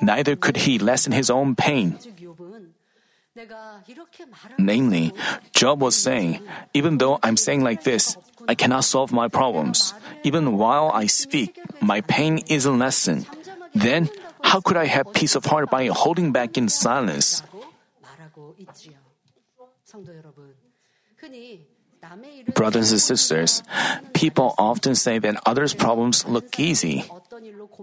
Neither 0.00 0.36
could 0.36 0.68
he 0.68 0.78
lessen 0.78 1.12
his 1.12 1.30
own 1.30 1.54
pain. 1.54 1.98
Namely, 4.58 5.12
Job 5.54 5.80
was 5.80 5.96
saying, 5.96 6.42
even 6.74 6.98
though 6.98 7.18
I'm 7.22 7.36
saying 7.36 7.62
like 7.64 7.82
this, 7.82 8.16
I 8.46 8.54
cannot 8.54 8.84
solve 8.84 9.12
my 9.12 9.28
problems. 9.28 9.94
Even 10.22 10.58
while 10.58 10.90
I 10.92 11.06
speak, 11.06 11.58
my 11.80 12.02
pain 12.02 12.38
isn't 12.48 12.78
lessened. 12.78 13.26
Then, 13.74 14.10
how 14.42 14.60
could 14.60 14.76
I 14.76 14.86
have 14.86 15.12
peace 15.14 15.34
of 15.34 15.46
heart 15.46 15.70
by 15.70 15.86
holding 15.86 16.32
back 16.32 16.58
in 16.58 16.68
silence? 16.68 17.42
Brothers 22.54 22.90
and 22.90 23.00
sisters, 23.00 23.62
people 24.12 24.54
often 24.58 24.94
say 24.96 25.18
that 25.20 25.38
others' 25.46 25.72
problems 25.72 26.26
look 26.26 26.58
easy. 26.58 27.04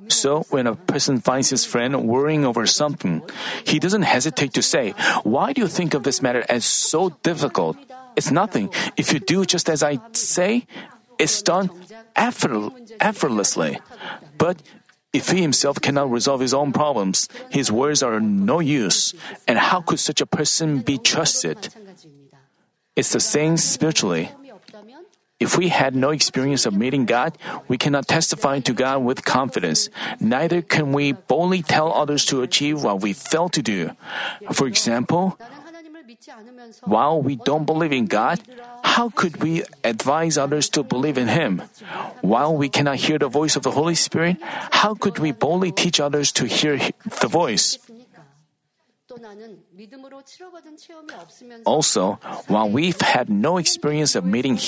So, 0.10 0.44
when 0.50 0.68
a 0.68 0.76
person 0.76 1.20
finds 1.22 1.50
his 1.50 1.64
friend 1.64 2.08
worrying 2.08 2.44
over 2.44 2.66
something, 2.68 3.24
he 3.64 3.80
doesn't 3.80 4.04
hesitate 4.04 4.54
to 4.54 4.62
say, 4.62 4.92
Why 5.24 5.54
do 5.54 5.62
you 5.62 5.68
think 5.68 5.94
of 5.94 6.04
this 6.04 6.22
matter 6.22 6.44
as 6.50 6.66
so 6.66 7.16
difficult? 7.24 7.78
It's 8.18 8.32
nothing. 8.32 8.70
If 8.98 9.14
you 9.14 9.20
do 9.20 9.46
just 9.46 9.70
as 9.70 9.84
I 9.84 10.00
say, 10.12 10.68
it's 11.18 11.42
done 11.42 11.72
effortlessly. 12.16 13.80
But 14.38 14.62
if 15.12 15.30
he 15.30 15.42
himself 15.42 15.82
cannot 15.82 16.12
resolve 16.12 16.42
his 16.42 16.54
own 16.54 16.72
problems, 16.72 17.28
his 17.50 17.72
words 17.72 18.04
are 18.04 18.20
no 18.20 18.60
use, 18.60 19.14
and 19.48 19.58
how 19.58 19.82
could 19.82 20.00
such 20.00 20.22
a 20.22 20.26
person 20.26 20.82
be 20.82 20.98
trusted? 20.98 21.70
It's 22.96 23.12
the 23.12 23.20
same 23.20 23.58
spiritually. 23.58 24.30
If 25.40 25.58
we 25.58 25.70
had 25.70 25.96
no 25.96 26.12
experience 26.12 26.66
of 26.66 26.76
meeting 26.76 27.06
God, 27.06 27.38
we 27.68 27.78
cannot 27.78 28.08
testify 28.08 28.60
to 28.60 28.74
God 28.74 29.04
with 29.08 29.24
confidence. 29.24 29.90
Neither 30.20 30.62
can 30.62 30.92
we 30.92 31.14
boldly 31.14 31.64
tell 31.64 31.94
others 31.94 32.26
to 32.26 32.44
achieve 32.44 32.84
what 32.84 33.02
we 33.02 33.14
fail 33.14 33.48
to 33.50 33.62
do. 33.64 33.96
For 34.52 34.68
example, 34.68 35.40
while 36.84 37.22
we 37.22 37.36
don't 37.36 37.66
believe 37.66 37.92
in 37.92 38.06
God, 38.06 38.40
how 38.84 39.10
could 39.10 39.42
we 39.42 39.64
advise 39.84 40.38
others 40.38 40.70
to 40.70 40.84
believe 40.84 41.18
in 41.18 41.28
Him? 41.28 41.64
While 42.22 42.56
we 42.56 42.70
cannot 42.70 42.98
hear 42.98 43.18
the 43.18 43.30
voice 43.30 43.56
of 43.56 43.64
the 43.64 43.72
Holy 43.72 43.96
Spirit, 43.96 44.38
how 44.72 44.96
could 44.96 45.20
we 45.20 45.32
boldly 45.32 45.72
teach 45.72 46.00
others 46.00 46.32
to 46.34 46.46
hear 46.46 46.78
the 47.22 47.28
voice? 47.28 47.78
Also, 51.66 52.20
while 52.48 52.70
we've 52.70 53.02
had 53.02 53.30
no 53.30 53.58
experience 53.58 54.14
of 54.14 54.24
meeting, 54.24 54.60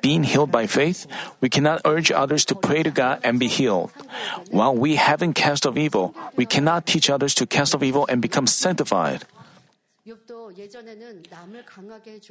being 0.00 0.24
healed 0.24 0.50
by 0.50 0.66
faith, 0.66 1.06
we 1.40 1.50
cannot 1.50 1.82
urge 1.84 2.10
others 2.10 2.44
to 2.46 2.54
pray 2.54 2.82
to 2.82 2.90
God 2.90 3.20
and 3.22 3.38
be 3.38 3.48
healed. 3.48 3.92
While 4.50 4.74
we 4.74 4.96
haven't 4.96 5.34
cast 5.34 5.66
off 5.66 5.76
evil, 5.76 6.14
we 6.36 6.46
cannot 6.46 6.86
teach 6.86 7.10
others 7.10 7.34
to 7.36 7.46
cast 7.46 7.74
off 7.74 7.82
evil 7.82 8.06
and 8.08 8.22
become 8.22 8.46
sanctified. 8.46 9.24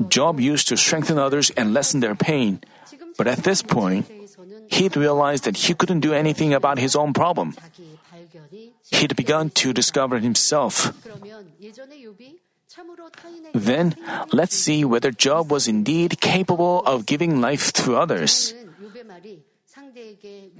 Job 0.09 0.39
used 0.39 0.67
to 0.67 0.77
strengthen 0.77 1.17
others 1.17 1.49
and 1.51 1.73
lessen 1.73 1.99
their 1.99 2.15
pain. 2.15 2.61
But 3.17 3.27
at 3.27 3.43
this 3.43 3.61
point, 3.61 4.09
he'd 4.69 4.95
realized 4.95 5.43
that 5.45 5.57
he 5.57 5.73
couldn't 5.73 6.01
do 6.01 6.13
anything 6.13 6.53
about 6.53 6.79
his 6.79 6.95
own 6.95 7.13
problem. 7.13 7.55
He'd 8.91 9.15
begun 9.15 9.49
to 9.61 9.73
discover 9.73 10.19
himself. 10.19 10.93
Then, 13.53 13.95
let's 14.31 14.55
see 14.55 14.85
whether 14.85 15.11
Job 15.11 15.51
was 15.51 15.67
indeed 15.67 16.21
capable 16.21 16.79
of 16.85 17.05
giving 17.05 17.41
life 17.41 17.73
to 17.83 17.95
others. 17.95 18.53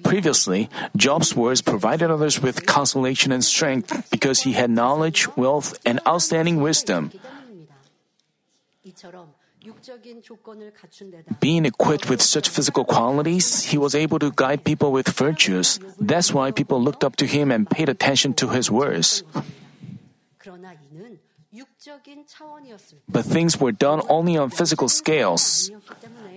Previously, 0.04 0.70
Job's 0.96 1.36
words 1.36 1.62
provided 1.62 2.12
others 2.12 2.42
with 2.42 2.66
consolation 2.66 3.32
and 3.32 3.44
strength 3.44 4.10
because 4.10 4.42
he 4.42 4.54
had 4.54 4.70
knowledge, 4.70 5.28
wealth, 5.36 5.78
and 5.86 6.00
outstanding 6.08 6.62
wisdom. 6.62 7.12
Being 11.40 11.66
equipped 11.66 12.10
with 12.10 12.22
such 12.22 12.50
physical 12.50 12.84
qualities, 12.84 13.64
he 13.64 13.78
was 13.78 13.94
able 13.94 14.18
to 14.20 14.32
guide 14.36 14.64
people 14.64 14.92
with 14.92 15.08
virtues. 15.10 15.80
That's 16.00 16.34
why 16.34 16.52
people 16.52 16.82
looked 16.82 17.04
up 17.04 17.16
to 17.18 17.26
him 17.28 17.52
and 17.52 17.70
paid 17.70 17.90
attention 17.90 18.34
to 18.42 18.50
his 18.50 18.72
words. 18.72 19.24
But 23.10 23.26
things 23.26 23.60
were 23.60 23.72
done 23.72 24.02
only 24.10 24.38
on 24.38 24.50
physical 24.50 24.90
scales. 24.90 25.70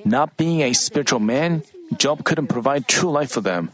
Not 0.04 0.36
being 0.36 0.60
a 0.60 0.74
spiritual 0.74 1.20
man, 1.20 1.62
Job 1.96 2.24
couldn't 2.24 2.48
provide 2.48 2.88
true 2.88 3.10
life 3.10 3.30
for 3.30 3.40
them. 3.40 3.70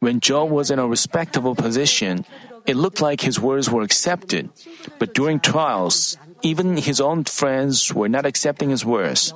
When 0.00 0.20
Job 0.20 0.50
was 0.50 0.70
in 0.70 0.78
a 0.78 0.86
respectable 0.86 1.54
position, 1.54 2.26
it 2.66 2.76
looked 2.76 3.00
like 3.00 3.22
his 3.22 3.40
words 3.40 3.70
were 3.70 3.82
accepted. 3.82 4.50
But 4.98 5.14
during 5.14 5.40
trials, 5.40 6.18
even 6.42 6.76
his 6.76 7.00
own 7.00 7.24
friends 7.24 7.94
were 7.94 8.08
not 8.08 8.26
accepting 8.26 8.68
his 8.68 8.84
words. 8.84 9.32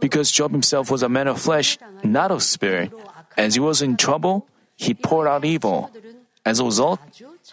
Because 0.00 0.30
Job 0.32 0.50
himself 0.50 0.90
was 0.90 1.02
a 1.02 1.08
man 1.08 1.28
of 1.28 1.40
flesh, 1.40 1.78
not 2.02 2.30
of 2.30 2.42
spirit, 2.42 2.90
as 3.36 3.54
he 3.54 3.60
was 3.60 3.80
in 3.80 3.96
trouble, 3.96 4.48
he 4.76 4.94
poured 4.94 5.28
out 5.28 5.44
evil. 5.44 5.90
As 6.44 6.58
a 6.58 6.64
result, 6.64 6.98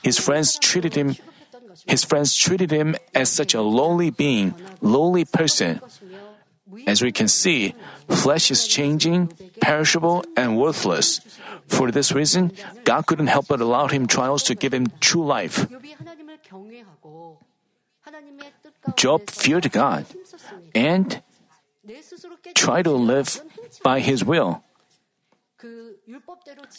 his 0.01 0.17
friends 0.17 0.57
treated 0.57 0.95
him 0.95 1.15
his 1.85 2.03
friends 2.03 2.35
treated 2.35 2.71
him 2.71 2.95
as 3.13 3.29
such 3.29 3.53
a 3.53 3.61
lowly 3.61 4.09
being, 4.09 4.55
lowly 4.81 5.25
person. 5.25 5.79
As 6.87 7.01
we 7.01 7.11
can 7.11 7.27
see, 7.27 7.75
Flesh 8.09 8.51
is 8.51 8.67
changing, 8.67 9.33
perishable, 9.61 10.23
and 10.35 10.57
worthless. 10.57 11.21
For 11.67 11.91
this 11.91 12.11
reason, 12.11 12.51
God 12.83 13.05
couldn't 13.05 13.27
help 13.27 13.47
but 13.47 13.61
allow 13.61 13.87
him 13.87 14.07
trials 14.07 14.43
to 14.43 14.55
give 14.55 14.73
him 14.73 14.87
true 14.99 15.25
life. 15.25 15.67
Job 18.95 19.29
feared 19.29 19.71
God 19.71 20.05
and 20.73 21.21
tried 22.55 22.83
to 22.83 22.91
live 22.91 23.41
by 23.83 23.99
his 23.99 24.23
will. 24.23 24.63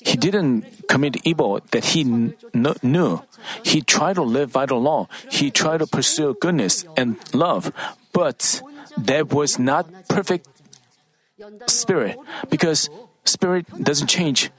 He 0.00 0.16
didn't 0.16 0.86
commit 0.88 1.18
evil 1.26 1.60
that 1.72 1.92
he 1.92 2.02
n- 2.02 2.34
knew. 2.82 3.20
He 3.64 3.82
tried 3.82 4.14
to 4.14 4.22
live 4.22 4.52
by 4.52 4.66
the 4.66 4.76
law. 4.76 5.08
He 5.30 5.50
tried 5.50 5.78
to 5.78 5.86
pursue 5.86 6.36
goodness 6.40 6.86
and 6.96 7.18
love, 7.34 7.72
but 8.12 8.62
that 8.96 9.32
was 9.32 9.58
not 9.58 9.90
perfect 10.08 10.46
spirit 11.66 12.18
because 12.50 12.90
spirit 13.24 13.66
doesn't 13.82 14.08
change. 14.08 14.50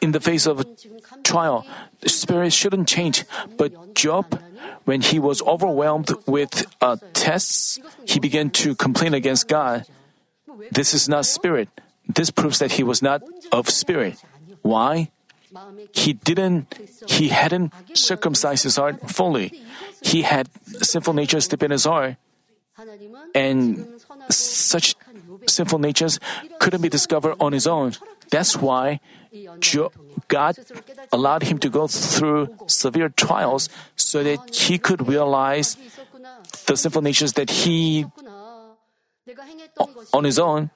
In 0.00 0.12
the 0.12 0.20
face 0.20 0.46
of 0.46 0.64
trial, 1.24 1.66
spirit 2.06 2.52
shouldn't 2.52 2.86
change. 2.86 3.24
But 3.56 3.94
Job, 3.94 4.38
when 4.84 5.00
he 5.00 5.18
was 5.18 5.42
overwhelmed 5.42 6.10
with 6.26 6.66
uh, 6.80 6.96
tests, 7.14 7.80
he 8.06 8.20
began 8.20 8.50
to 8.62 8.74
complain 8.74 9.14
against 9.14 9.48
God. 9.48 9.86
This 10.70 10.94
is 10.94 11.08
not 11.08 11.26
spirit. 11.26 11.68
This 12.06 12.30
proves 12.30 12.58
that 12.58 12.72
he 12.72 12.82
was 12.82 13.02
not 13.02 13.22
of 13.52 13.68
spirit. 13.68 14.22
Why? 14.62 15.10
He 15.92 16.12
didn't, 16.12 16.74
he 17.08 17.28
hadn't 17.28 17.72
circumcised 17.96 18.64
his 18.64 18.76
heart 18.76 19.10
fully. 19.10 19.52
He 20.02 20.22
had 20.22 20.48
sinful 20.80 21.14
nature 21.14 21.40
deep 21.40 21.62
in 21.62 21.70
his 21.70 21.84
heart. 21.84 22.16
And 23.34 24.00
such 24.30 24.94
sinful 25.48 25.78
natures 25.78 26.20
couldn't 26.60 26.82
be 26.82 26.88
discovered 26.88 27.36
on 27.40 27.52
his 27.52 27.66
own. 27.66 27.94
That's 28.30 28.56
why 28.56 29.00
God 30.28 30.56
allowed 31.12 31.42
him 31.44 31.58
to 31.58 31.68
go 31.68 31.86
through 31.86 32.54
severe 32.66 33.08
trials 33.08 33.68
so 33.96 34.22
that 34.22 34.54
he 34.54 34.78
could 34.78 35.08
realize 35.08 35.76
the 36.66 36.76
sinful 36.76 37.02
natures 37.02 37.32
that 37.34 37.50
he 37.50 38.06
on 40.12 40.24
his 40.24 40.38
own. 40.38 40.70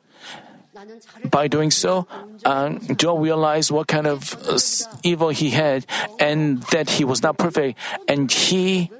By 1.29 1.49
doing 1.49 1.71
so, 1.71 2.09
uh, 2.45 2.49
um, 2.49 2.97
Job 2.97 3.21
realized 3.21 3.71
what 3.71 3.89
kind 3.89 4.07
of 4.07 4.33
uh, 4.49 4.59
evil 5.03 5.29
he 5.29 5.51
had 5.51 5.85
and 6.19 6.63
that 6.73 6.89
he 6.89 7.05
was 7.05 7.23
not 7.23 7.37
perfect. 7.37 7.79
And 8.09 8.33
he, 8.33 8.91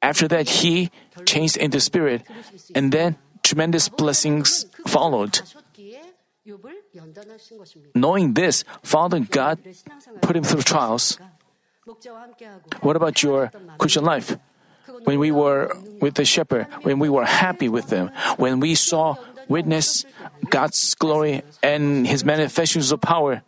after 0.00 0.28
that, 0.28 0.48
he 0.48 0.90
changed 1.26 1.56
into 1.56 1.80
spirit. 1.80 2.22
And 2.74 2.92
then 2.92 3.16
tremendous 3.48 3.88
blessings 3.88 4.66
followed. 4.86 5.40
Knowing 7.94 8.34
this, 8.34 8.64
Father 8.82 9.20
God 9.20 9.58
put 10.20 10.36
him 10.36 10.44
through 10.44 10.62
trials. 10.62 11.18
What 12.80 12.96
about 12.96 13.22
your 13.22 13.50
Christian 13.78 14.04
life? 14.04 14.36
When 15.04 15.18
we 15.18 15.30
were 15.30 15.72
with 16.00 16.14
the 16.14 16.24
shepherd, 16.24 16.66
when 16.82 16.98
we 16.98 17.08
were 17.08 17.24
happy 17.24 17.68
with 17.68 17.88
them, 17.88 18.10
when 18.36 18.60
we 18.60 18.74
saw 18.74 19.16
witness 19.48 20.04
God's 20.48 20.94
glory 20.94 21.42
and 21.62 22.06
his 22.06 22.24
manifestations 22.24 22.92
of 22.92 23.00
power, 23.00 23.42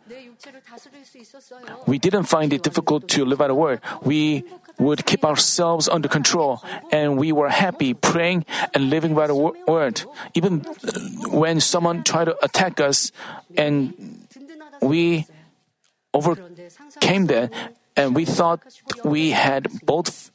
we 1.85 1.97
didn't 1.97 2.25
find 2.25 2.53
it 2.53 2.61
difficult 2.63 3.07
to 3.09 3.25
live 3.25 3.41
out 3.41 3.49
a 3.49 3.55
word. 3.55 3.81
We 4.01 4.45
would 4.79 5.05
keep 5.05 5.23
ourselves 5.23 5.87
under 5.87 6.07
control, 6.07 6.63
and 6.91 7.17
we 7.17 7.31
were 7.31 7.49
happy 7.49 7.93
praying 7.93 8.45
and 8.73 8.89
living 8.89 9.13
by 9.13 9.27
the 9.27 9.35
word. 9.35 10.03
Even 10.33 10.59
when 11.29 11.59
someone 11.59 12.03
tried 12.03 12.25
to 12.25 12.37
attack 12.43 12.79
us, 12.79 13.11
and 13.57 13.93
we 14.81 15.25
overcame 16.13 17.27
that, 17.27 17.51
and 17.95 18.15
we 18.15 18.25
thought 18.25 18.61
we 19.03 19.31
had 19.31 19.67
both, 19.83 20.31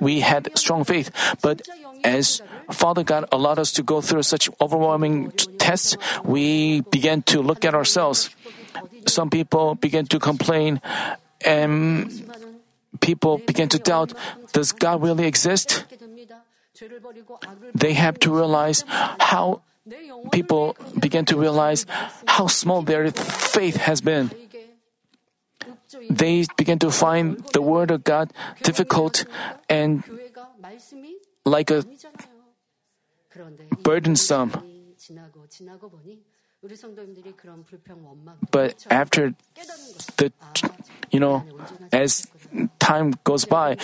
we 0.00 0.20
had 0.20 0.50
strong 0.56 0.84
faith. 0.84 1.10
But 1.42 1.62
as 2.02 2.42
Father 2.70 3.04
God 3.04 3.28
allowed 3.30 3.58
us 3.58 3.72
to 3.72 3.82
go 3.82 4.00
through 4.00 4.22
such 4.22 4.48
overwhelming 4.60 5.30
tests, 5.58 5.96
we 6.24 6.80
began 6.90 7.22
to 7.22 7.40
look 7.40 7.64
at 7.64 7.74
ourselves. 7.74 8.30
Some 9.06 9.30
people 9.30 9.74
began 9.74 10.06
to 10.06 10.18
complain 10.18 10.80
and 11.44 12.10
people 13.00 13.38
begin 13.38 13.68
to 13.68 13.78
doubt, 13.78 14.12
does 14.52 14.72
God 14.72 15.02
really 15.02 15.26
exist? 15.26 15.84
They 17.74 17.94
have 17.94 18.18
to 18.20 18.34
realize 18.34 18.84
how 19.20 19.62
people 20.32 20.76
begin 20.98 21.24
to 21.26 21.36
realize 21.36 21.86
how 22.26 22.46
small 22.46 22.82
their 22.82 23.10
faith 23.10 23.76
has 23.76 24.00
been. 24.00 24.30
They 26.10 26.44
begin 26.56 26.78
to 26.80 26.90
find 26.90 27.38
the 27.52 27.62
Word 27.62 27.90
of 27.90 28.02
God 28.04 28.32
difficult 28.62 29.24
and 29.68 30.02
like 31.44 31.70
a 31.70 31.84
burdensome. 33.82 34.52
But 38.50 38.86
after 38.90 39.34
the, 40.16 40.32
you 41.10 41.20
know, 41.20 41.44
as 41.92 42.26
time 42.78 43.14
goes 43.24 43.44
by, 43.44 43.76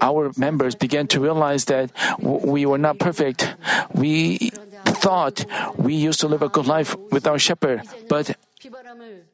our 0.00 0.32
members 0.36 0.74
began 0.74 1.06
to 1.08 1.20
realize 1.20 1.66
that 1.66 1.90
we 2.18 2.66
were 2.66 2.78
not 2.78 2.98
perfect. 2.98 3.54
We 3.94 4.50
thought 4.84 5.44
we 5.76 5.94
used 5.94 6.20
to 6.20 6.28
live 6.28 6.42
a 6.42 6.48
good 6.48 6.66
life 6.66 6.96
with 7.10 7.26
our 7.26 7.38
shepherd, 7.38 7.82
but 8.08 8.36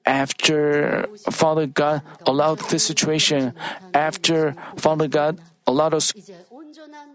after 0.05 1.07
Father 1.30 1.66
God 1.66 2.03
allowed 2.26 2.59
this 2.70 2.84
situation, 2.84 3.55
after 3.94 4.55
Father 4.76 5.09
God 5.09 5.38
allowed 5.66 5.94
us 5.94 6.12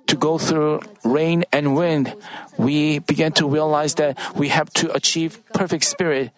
to 0.07 0.15
go 0.15 0.37
through 0.37 0.81
rain 1.03 1.45
and 1.51 1.75
wind, 1.75 2.15
we 2.57 2.99
began 2.99 3.31
to 3.33 3.47
realize 3.47 3.95
that 3.95 4.17
we 4.35 4.49
have 4.49 4.71
to 4.73 4.93
achieve 4.93 5.39
perfect 5.53 5.83
spirit. 5.83 6.31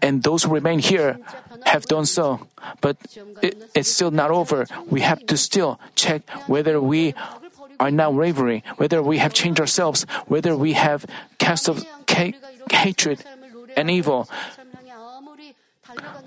And 0.00 0.22
those 0.22 0.42
who 0.44 0.52
remain 0.52 0.80
here 0.80 1.18
have 1.66 1.86
done 1.86 2.06
so. 2.06 2.46
But 2.80 2.96
it, 3.40 3.70
it's 3.74 3.90
still 3.90 4.10
not 4.10 4.30
over. 4.30 4.66
We 4.90 5.00
have 5.02 5.24
to 5.26 5.36
still 5.36 5.78
check 5.94 6.28
whether 6.46 6.80
we 6.80 7.14
are 7.78 7.90
not 7.90 8.14
wavering, 8.14 8.62
whether 8.76 9.02
we 9.02 9.18
have 9.18 9.32
changed 9.32 9.60
ourselves, 9.60 10.06
whether 10.26 10.56
we 10.56 10.72
have 10.74 11.06
cast 11.38 11.68
off 11.68 11.84
ca- 12.06 12.34
hatred 12.70 13.24
and 13.76 13.90
evil. 13.90 14.28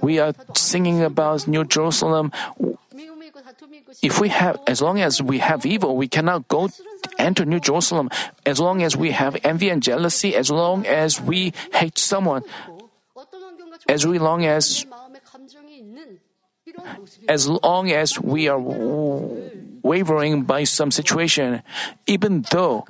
We 0.01 0.19
are 0.19 0.33
singing 0.53 1.01
about 1.01 1.47
New 1.47 1.63
Jerusalem. 1.63 2.31
If 4.01 4.19
we 4.19 4.29
have, 4.29 4.59
as 4.67 4.81
long 4.81 4.99
as 4.99 5.21
we 5.21 5.39
have 5.39 5.65
evil, 5.65 5.95
we 5.95 6.07
cannot 6.07 6.47
go 6.47 6.69
enter 7.17 7.45
New 7.45 7.59
Jerusalem. 7.59 8.09
As 8.45 8.59
long 8.59 8.81
as 8.83 8.95
we 8.95 9.11
have 9.11 9.37
envy 9.43 9.69
and 9.69 9.81
jealousy, 9.81 10.35
as 10.35 10.49
long 10.49 10.85
as 10.85 11.21
we 11.21 11.53
hate 11.73 11.97
someone, 11.97 12.43
as 13.87 14.05
long 14.05 14.45
as 14.45 14.85
as 17.29 17.47
long 17.47 17.91
as 17.91 18.19
we 18.19 18.47
are 18.47 18.59
wavering 18.59 20.43
by 20.43 20.63
some 20.63 20.89
situation, 20.91 21.61
even 22.07 22.43
though 22.51 22.85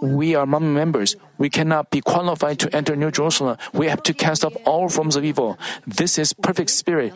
we 0.00 0.34
are 0.34 0.46
mom 0.46 0.72
members, 0.72 1.16
we 1.36 1.50
cannot 1.50 1.90
be 1.90 2.00
qualified 2.00 2.58
to 2.60 2.74
enter 2.74 2.96
New 2.96 3.10
Jerusalem. 3.10 3.58
We 3.72 3.88
have 3.88 4.02
to 4.04 4.14
cast 4.14 4.44
off 4.44 4.56
all 4.64 4.88
forms 4.88 5.16
of 5.16 5.24
evil. 5.24 5.58
This 5.86 6.18
is 6.18 6.32
perfect 6.32 6.70
spirit. 6.70 7.12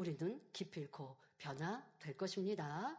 우리는 0.00 0.40
기필코 0.52 1.16
변화될 1.38 2.16
것입니다. 2.16 2.96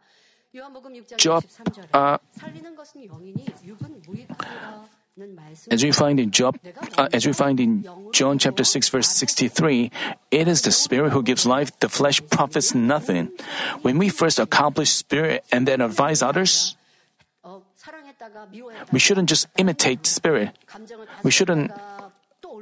요한복음 0.54 0.94
6장 0.94 1.18
Job, 1.18 1.46
23절에 1.46 1.94
uh, 1.94 2.18
살리는 2.32 2.74
것은 2.74 3.04
영이니 3.06 3.46
육은 3.64 4.00
무익하리라는 4.02 5.34
말씀. 5.34 5.72
As 5.72 5.84
we 5.84 5.90
find 5.90 6.18
in 6.20 6.30
Job, 6.30 6.58
uh, 6.64 7.08
as 7.12 7.26
we 7.26 7.32
find 7.34 7.60
in 7.60 7.84
John 8.12 8.38
chapter 8.38 8.64
6 8.64 8.88
verse 8.88 9.08
63, 9.10 9.90
it 10.30 10.48
is 10.48 10.62
the 10.62 10.72
spirit 10.72 11.12
who 11.12 11.22
gives 11.22 11.46
life, 11.46 11.70
the 11.80 11.90
flesh 11.90 12.22
profits 12.30 12.74
nothing. 12.74 13.30
When 13.82 13.98
we 13.98 14.08
first 14.08 14.40
accomplish 14.40 14.90
spirit 14.90 15.44
and 15.52 15.68
then 15.68 15.82
advise 15.82 16.24
others, 16.24 16.76
어, 17.42 17.62
사랑했다가 17.76 18.46
미워했다가 18.46 18.90
we 18.90 18.98
shouldn't 18.98 19.28
just 19.28 19.48
imitate 19.58 20.08
spirit. 20.08 20.56
감정을 20.66 21.06
We 21.24 21.30
shouldn't 21.30 21.70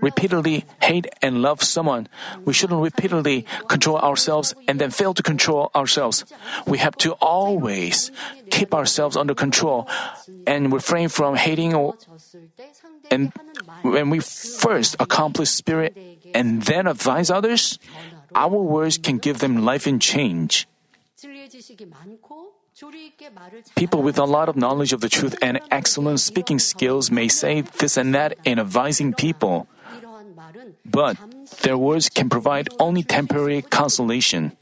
repeatedly 0.01 0.65
hate 0.81 1.07
and 1.21 1.41
love 1.41 1.63
someone. 1.63 2.07
We 2.43 2.53
shouldn't 2.53 2.81
repeatedly 2.81 3.45
control 3.67 3.97
ourselves 3.97 4.53
and 4.67 4.81
then 4.81 4.91
fail 4.91 5.13
to 5.13 5.23
control 5.23 5.71
ourselves. 5.75 6.25
We 6.67 6.79
have 6.79 6.97
to 6.97 7.13
always 7.21 8.11
keep 8.49 8.73
ourselves 8.73 9.15
under 9.15 9.33
control 9.33 9.87
and 10.45 10.73
refrain 10.73 11.09
from 11.09 11.35
hating 11.35 11.73
or, 11.73 11.95
and 13.09 13.31
when 13.81 14.09
we 14.09 14.19
first 14.19 14.95
accomplish 14.99 15.49
spirit 15.49 15.95
and 16.33 16.63
then 16.63 16.87
advise 16.87 17.29
others, 17.29 17.79
our 18.35 18.49
words 18.49 18.97
can 18.97 19.17
give 19.17 19.39
them 19.39 19.63
life 19.63 19.87
and 19.87 20.01
change. 20.01 20.67
People 23.75 24.01
with 24.01 24.17
a 24.17 24.25
lot 24.25 24.49
of 24.49 24.55
knowledge 24.55 24.93
of 24.93 25.01
the 25.01 25.09
truth 25.09 25.35
and 25.41 25.59
excellent 25.69 26.19
speaking 26.19 26.57
skills 26.57 27.11
may 27.11 27.27
say 27.27 27.61
this 27.61 27.97
and 27.97 28.15
that 28.15 28.37
in 28.43 28.57
advising 28.57 29.13
people. 29.13 29.67
But 30.85 31.17
their 31.61 31.77
words 31.77 32.09
can 32.09 32.29
provide 32.29 32.69
only 32.79 33.03
temporary 33.03 33.61
consolation. 33.61 34.57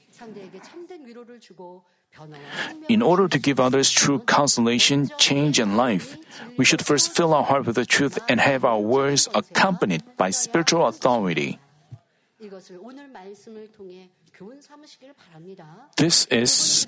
In 2.90 3.02
order 3.02 3.28
to 3.28 3.40
give 3.40 3.60
others 3.60 3.90
true 3.90 4.20
consolation, 4.20 5.10
change, 5.18 5.60
and 5.60 5.78
life, 5.78 6.18
we 6.58 6.66
should 6.66 6.84
first 6.84 7.16
fill 7.16 7.34
our 7.34 7.44
heart 7.44 7.66
with 7.66 7.76
the 7.76 7.86
truth 7.86 8.20
and 8.28 8.40
have 8.40 8.66
our 8.66 8.80
words 8.80 9.30
accompanied 9.34 10.04
by 10.18 10.30
spiritual 10.30 10.88
authority. 10.88 11.60
This 15.98 16.26
is 16.32 16.88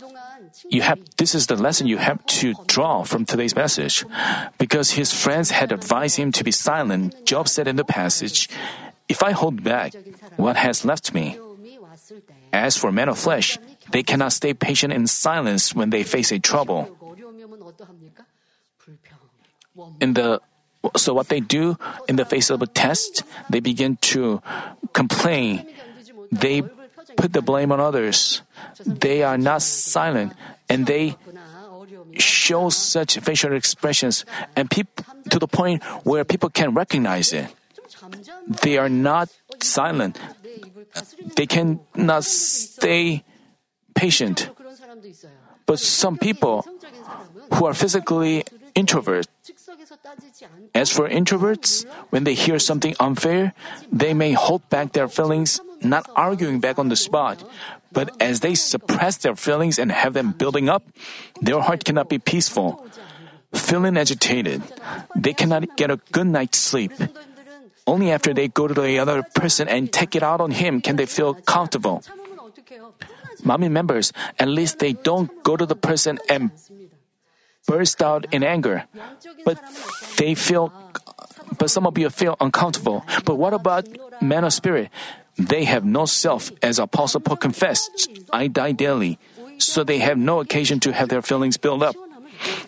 you 0.69 0.81
have 0.81 0.99
this 1.17 1.35
is 1.35 1.47
the 1.47 1.55
lesson 1.55 1.87
you 1.87 1.97
have 1.97 2.23
to 2.39 2.53
draw 2.67 3.03
from 3.03 3.25
today's 3.25 3.55
message. 3.55 4.05
Because 4.57 4.91
his 4.91 5.13
friends 5.13 5.51
had 5.51 5.71
advised 5.71 6.17
him 6.17 6.31
to 6.31 6.43
be 6.43 6.51
silent, 6.51 7.25
Job 7.25 7.47
said 7.47 7.67
in 7.67 7.75
the 7.75 7.83
passage, 7.83 8.47
If 9.09 9.23
I 9.23 9.31
hold 9.31 9.63
back, 9.63 9.93
what 10.37 10.55
has 10.55 10.85
left 10.85 11.13
me? 11.13 11.37
As 12.53 12.77
for 12.77 12.91
men 12.91 13.09
of 13.09 13.19
flesh, 13.19 13.57
they 13.91 14.03
cannot 14.03 14.31
stay 14.31 14.53
patient 14.53 14.93
in 14.93 15.07
silence 15.07 15.75
when 15.75 15.89
they 15.89 16.03
face 16.03 16.31
a 16.31 16.39
trouble. 16.39 16.87
In 19.99 20.13
the 20.13 20.39
so 20.95 21.13
what 21.13 21.27
they 21.27 21.39
do 21.39 21.77
in 22.07 22.15
the 22.15 22.25
face 22.25 22.49
of 22.49 22.61
a 22.61 22.67
test, 22.67 23.23
they 23.49 23.59
begin 23.59 23.97
to 24.15 24.41
complain. 24.93 25.67
They 26.31 26.63
put 27.21 27.33
the 27.33 27.41
blame 27.45 27.71
on 27.71 27.79
others. 27.79 28.41
They 28.81 29.21
are 29.21 29.37
not 29.37 29.61
silent 29.61 30.33
and 30.67 30.89
they 30.89 31.15
show 32.17 32.69
such 32.73 33.21
facial 33.21 33.53
expressions 33.53 34.25
and 34.57 34.65
peop- 34.65 35.05
to 35.29 35.37
the 35.37 35.47
point 35.47 35.85
where 36.01 36.25
people 36.25 36.49
can 36.49 36.73
recognize 36.73 37.31
it. 37.31 37.45
They 38.65 38.81
are 38.81 38.89
not 38.89 39.29
silent. 39.61 40.17
They 41.37 41.45
cannot 41.45 42.25
stay 42.25 43.23
patient. 43.93 44.49
But 45.69 45.79
some 45.79 46.17
people 46.17 46.65
who 47.53 47.65
are 47.69 47.77
physically 47.77 48.43
introverts, 48.73 49.29
as 50.73 50.89
for 50.89 51.07
introverts, 51.07 51.85
when 52.09 52.23
they 52.25 52.33
hear 52.33 52.57
something 52.57 52.95
unfair, 52.99 53.53
they 53.91 54.13
may 54.13 54.33
hold 54.33 54.67
back 54.73 54.91
their 54.97 55.07
feelings 55.07 55.61
not 55.83 56.09
arguing 56.15 56.59
back 56.59 56.79
on 56.79 56.89
the 56.89 56.95
spot, 56.95 57.43
but 57.91 58.09
as 58.21 58.39
they 58.39 58.55
suppress 58.55 59.17
their 59.17 59.35
feelings 59.35 59.79
and 59.79 59.91
have 59.91 60.13
them 60.13 60.31
building 60.31 60.69
up, 60.69 60.83
their 61.41 61.59
heart 61.59 61.83
cannot 61.83 62.09
be 62.09 62.19
peaceful. 62.19 62.85
Feeling 63.53 63.97
agitated, 63.97 64.63
they 65.15 65.33
cannot 65.33 65.75
get 65.75 65.91
a 65.91 65.99
good 66.11 66.27
night's 66.27 66.57
sleep. 66.57 66.93
Only 67.85 68.11
after 68.11 68.33
they 68.33 68.47
go 68.47 68.67
to 68.67 68.73
the 68.73 68.99
other 68.99 69.23
person 69.35 69.67
and 69.67 69.91
take 69.91 70.15
it 70.15 70.23
out 70.23 70.39
on 70.39 70.51
him 70.51 70.81
can 70.81 70.95
they 70.95 71.05
feel 71.05 71.33
comfortable. 71.33 72.03
Manmin 73.43 73.71
members, 73.71 74.13
at 74.39 74.47
least 74.47 74.79
they 74.79 74.93
don't 74.93 75.43
go 75.43 75.57
to 75.57 75.65
the 75.65 75.75
person 75.75 76.19
and 76.29 76.51
burst 77.67 78.01
out 78.01 78.25
in 78.31 78.43
anger. 78.43 78.85
But 79.43 79.59
they 80.17 80.35
feel, 80.35 80.71
but 81.57 81.69
some 81.69 81.87
of 81.87 81.97
you 81.97 82.09
feel 82.09 82.37
uncomfortable. 82.39 83.05
But 83.25 83.35
what 83.35 83.53
about 83.53 83.87
man 84.21 84.43
of 84.43 84.53
spirit? 84.53 84.89
They 85.37 85.63
have 85.65 85.85
no 85.85 86.05
self, 86.05 86.51
as 86.61 86.79
Apostle 86.79 87.21
Paul 87.21 87.37
confessed, 87.37 88.09
I 88.33 88.47
die 88.47 88.73
daily. 88.73 89.17
So 89.57 89.83
they 89.83 89.99
have 89.99 90.17
no 90.17 90.39
occasion 90.39 90.79
to 90.81 90.93
have 90.93 91.09
their 91.09 91.21
feelings 91.21 91.57
built 91.57 91.83
up. 91.83 91.95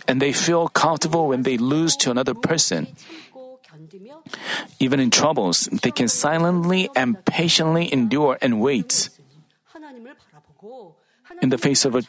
And 0.08 0.22
they 0.22 0.34
feel 0.34 0.68
comfortable 0.70 1.28
when 1.28 1.44
they 1.44 1.58
lose 1.58 1.96
to 2.06 2.12
another 2.12 2.34
person. 2.34 2.88
Even 4.80 5.00
in 5.00 5.10
troubles, 5.10 5.70
they 5.82 5.92
can 5.92 6.08
silently 6.08 6.90
and 6.96 7.18
patiently 7.26 7.92
endure 7.92 8.38
and 8.42 8.62
wait. 8.62 9.10
In 11.42 11.50
the 11.50 11.58
face 11.58 11.86
of 11.86 11.96
a 11.96 12.04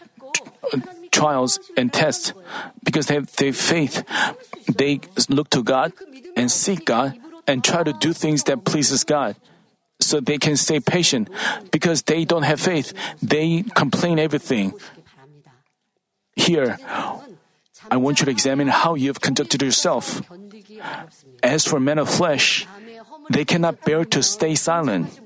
trials 1.11 1.59
and 1.76 1.92
tests, 1.92 2.34
because 2.82 3.07
they 3.07 3.14
have 3.14 3.30
their 3.36 3.52
faith, 3.52 4.05
they 4.68 5.00
look 5.28 5.48
to 5.50 5.62
God 5.62 5.92
and 6.36 6.50
seek 6.50 6.84
God 6.84 7.16
and 7.46 7.62
try 7.64 7.82
to 7.82 7.92
do 7.92 8.12
things 8.12 8.44
that 8.44 8.64
pleases 8.64 9.05
God 9.05 9.36
so 10.01 10.20
they 10.20 10.38
can 10.38 10.57
stay 10.57 10.80
patient. 10.80 11.28
Because 11.70 12.03
they 12.03 12.24
don't 12.24 12.45
have 12.45 12.61
faith, 12.61 12.92
they 13.22 13.62
complain 13.74 14.18
everything. 14.18 14.72
Here, 16.36 16.78
I 17.90 17.97
want 17.97 18.20
you 18.20 18.26
to 18.26 18.30
examine 18.30 18.68
how 18.68 18.95
you 18.95 19.09
have 19.09 19.20
conducted 19.20 19.62
yourself. 19.62 20.22
As 21.42 21.64
for 21.64 21.78
men 21.78 21.99
of 21.99 22.09
flesh, 22.09 22.66
they 23.30 23.45
cannot 23.45 23.84
bear 23.84 24.05
to 24.07 24.22
stay 24.22 24.55
silent. 24.55 25.20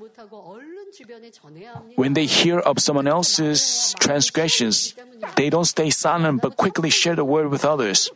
When 1.95 2.13
they 2.13 2.25
hear 2.25 2.59
of 2.59 2.79
someone 2.79 3.07
else's 3.07 3.95
transgressions, 3.99 4.93
they 5.35 5.49
don't 5.49 5.65
stay 5.65 5.89
silent 5.89 6.41
but 6.41 6.57
quickly 6.57 6.89
share 6.89 7.15
the 7.15 7.25
word 7.25 7.49
with 7.49 7.63
others. 7.63 8.11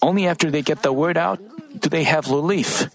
Only 0.00 0.26
after 0.26 0.50
they 0.50 0.62
get 0.62 0.82
the 0.82 0.92
word 0.92 1.16
out 1.16 1.40
do 1.78 1.88
they 1.88 2.04
have 2.04 2.28
relief 2.28 2.88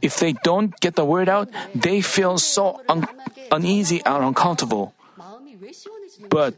if 0.00 0.16
they 0.18 0.32
don't 0.42 0.78
get 0.80 0.96
the 0.96 1.04
word 1.04 1.28
out, 1.28 1.48
they 1.74 2.00
feel 2.00 2.38
so 2.38 2.80
un- 2.88 3.06
uneasy 3.50 4.02
and 4.04 4.24
uncomfortable. 4.24 4.94
But 6.28 6.54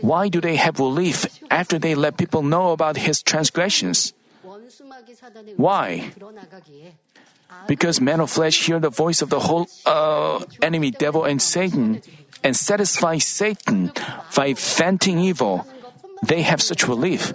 why 0.00 0.28
do 0.28 0.40
they 0.40 0.56
have 0.56 0.78
relief 0.78 1.26
after 1.50 1.78
they 1.78 1.94
let 1.94 2.16
people 2.16 2.42
know 2.42 2.72
about 2.72 2.96
his 2.96 3.22
transgressions? 3.22 4.12
Why? 5.56 6.12
Because 7.66 8.00
men 8.00 8.20
of 8.20 8.30
flesh 8.30 8.66
hear 8.66 8.78
the 8.78 8.90
voice 8.90 9.22
of 9.22 9.30
the 9.30 9.40
whole 9.40 9.66
uh, 9.84 10.44
enemy, 10.62 10.90
devil, 10.90 11.24
and 11.24 11.42
Satan, 11.42 12.00
and 12.44 12.56
satisfy 12.56 13.18
Satan 13.18 13.92
by 14.36 14.54
venting 14.54 15.18
evil. 15.18 15.66
They 16.22 16.42
have 16.42 16.62
such 16.62 16.86
relief. 16.86 17.32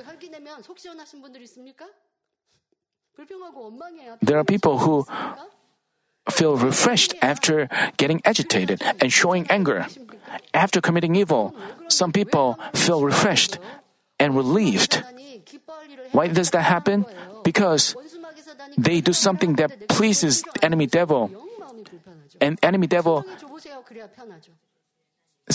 There 4.21 4.37
are 4.37 4.43
people 4.43 4.79
who 4.79 5.05
feel 6.31 6.57
refreshed 6.57 7.13
after 7.21 7.69
getting 7.97 8.21
agitated 8.25 8.81
and 8.99 9.11
showing 9.11 9.47
anger. 9.49 9.87
After 10.53 10.81
committing 10.81 11.15
evil, 11.15 11.55
some 11.87 12.11
people 12.11 12.59
feel 12.73 13.03
refreshed 13.03 13.59
and 14.19 14.35
relieved. 14.35 15.03
Why 16.11 16.27
does 16.27 16.51
that 16.51 16.63
happen? 16.63 17.05
Because 17.43 17.95
they 18.77 19.01
do 19.01 19.13
something 19.13 19.55
that 19.55 19.87
pleases 19.87 20.43
enemy 20.61 20.87
devil. 20.87 21.31
And 22.41 22.59
enemy 22.63 22.87
devil 22.87 23.23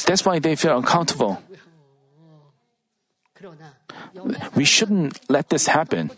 that's 0.06 0.24
why 0.24 0.38
they 0.38 0.56
feel 0.56 0.76
uncomfortable. 0.76 1.42
We 4.54 4.64
shouldn't 4.64 5.18
let 5.28 5.48
this 5.48 5.66
happen. 5.66 6.10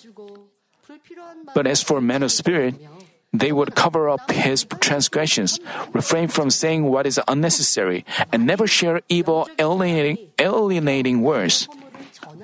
But 1.55 1.67
as 1.67 1.83
for 1.83 2.01
men 2.01 2.23
of 2.23 2.33
spirit, 2.33 2.75
they 3.33 3.53
would 3.53 3.75
cover 3.75 4.09
up 4.09 4.31
his 4.31 4.65
transgressions, 4.81 5.59
refrain 5.93 6.29
from 6.29 6.51
saying 6.51 6.85
what 6.85 7.07
is 7.07 7.21
unnecessary, 7.29 8.05
and 8.31 8.47
never 8.47 8.67
share 8.67 9.01
evil, 9.09 9.49
alienating, 9.59 10.19
alienating 10.39 11.23
words. 11.23 11.69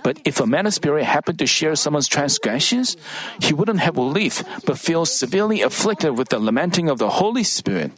But 0.02 0.18
if 0.24 0.40
a 0.40 0.46
man 0.46 0.66
of 0.66 0.74
spirit 0.74 1.04
happened 1.04 1.38
to 1.40 1.46
share 1.46 1.74
someone's 1.76 2.08
transgressions, 2.08 2.96
he 3.40 3.52
wouldn't 3.52 3.80
have 3.80 3.96
relief, 3.96 4.42
but 4.64 4.78
feels 4.78 5.12
severely 5.12 5.60
afflicted 5.60 6.16
with 6.16 6.28
the 6.30 6.38
lamenting 6.38 6.88
of 6.88 6.98
the 6.98 7.20
Holy 7.20 7.44
Spirit. 7.44 7.92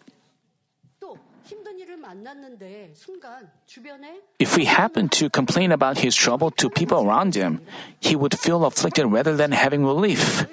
If 4.38 4.56
he 4.56 4.64
happened 4.64 5.12
to 5.12 5.30
complain 5.30 5.72
about 5.72 5.98
his 5.98 6.14
trouble 6.14 6.50
to 6.52 6.70
people 6.70 7.06
around 7.06 7.34
him, 7.34 7.60
he 8.00 8.16
would 8.16 8.38
feel 8.38 8.64
afflicted 8.64 9.06
rather 9.06 9.36
than 9.36 9.52
having 9.52 9.84
relief. 9.84 10.46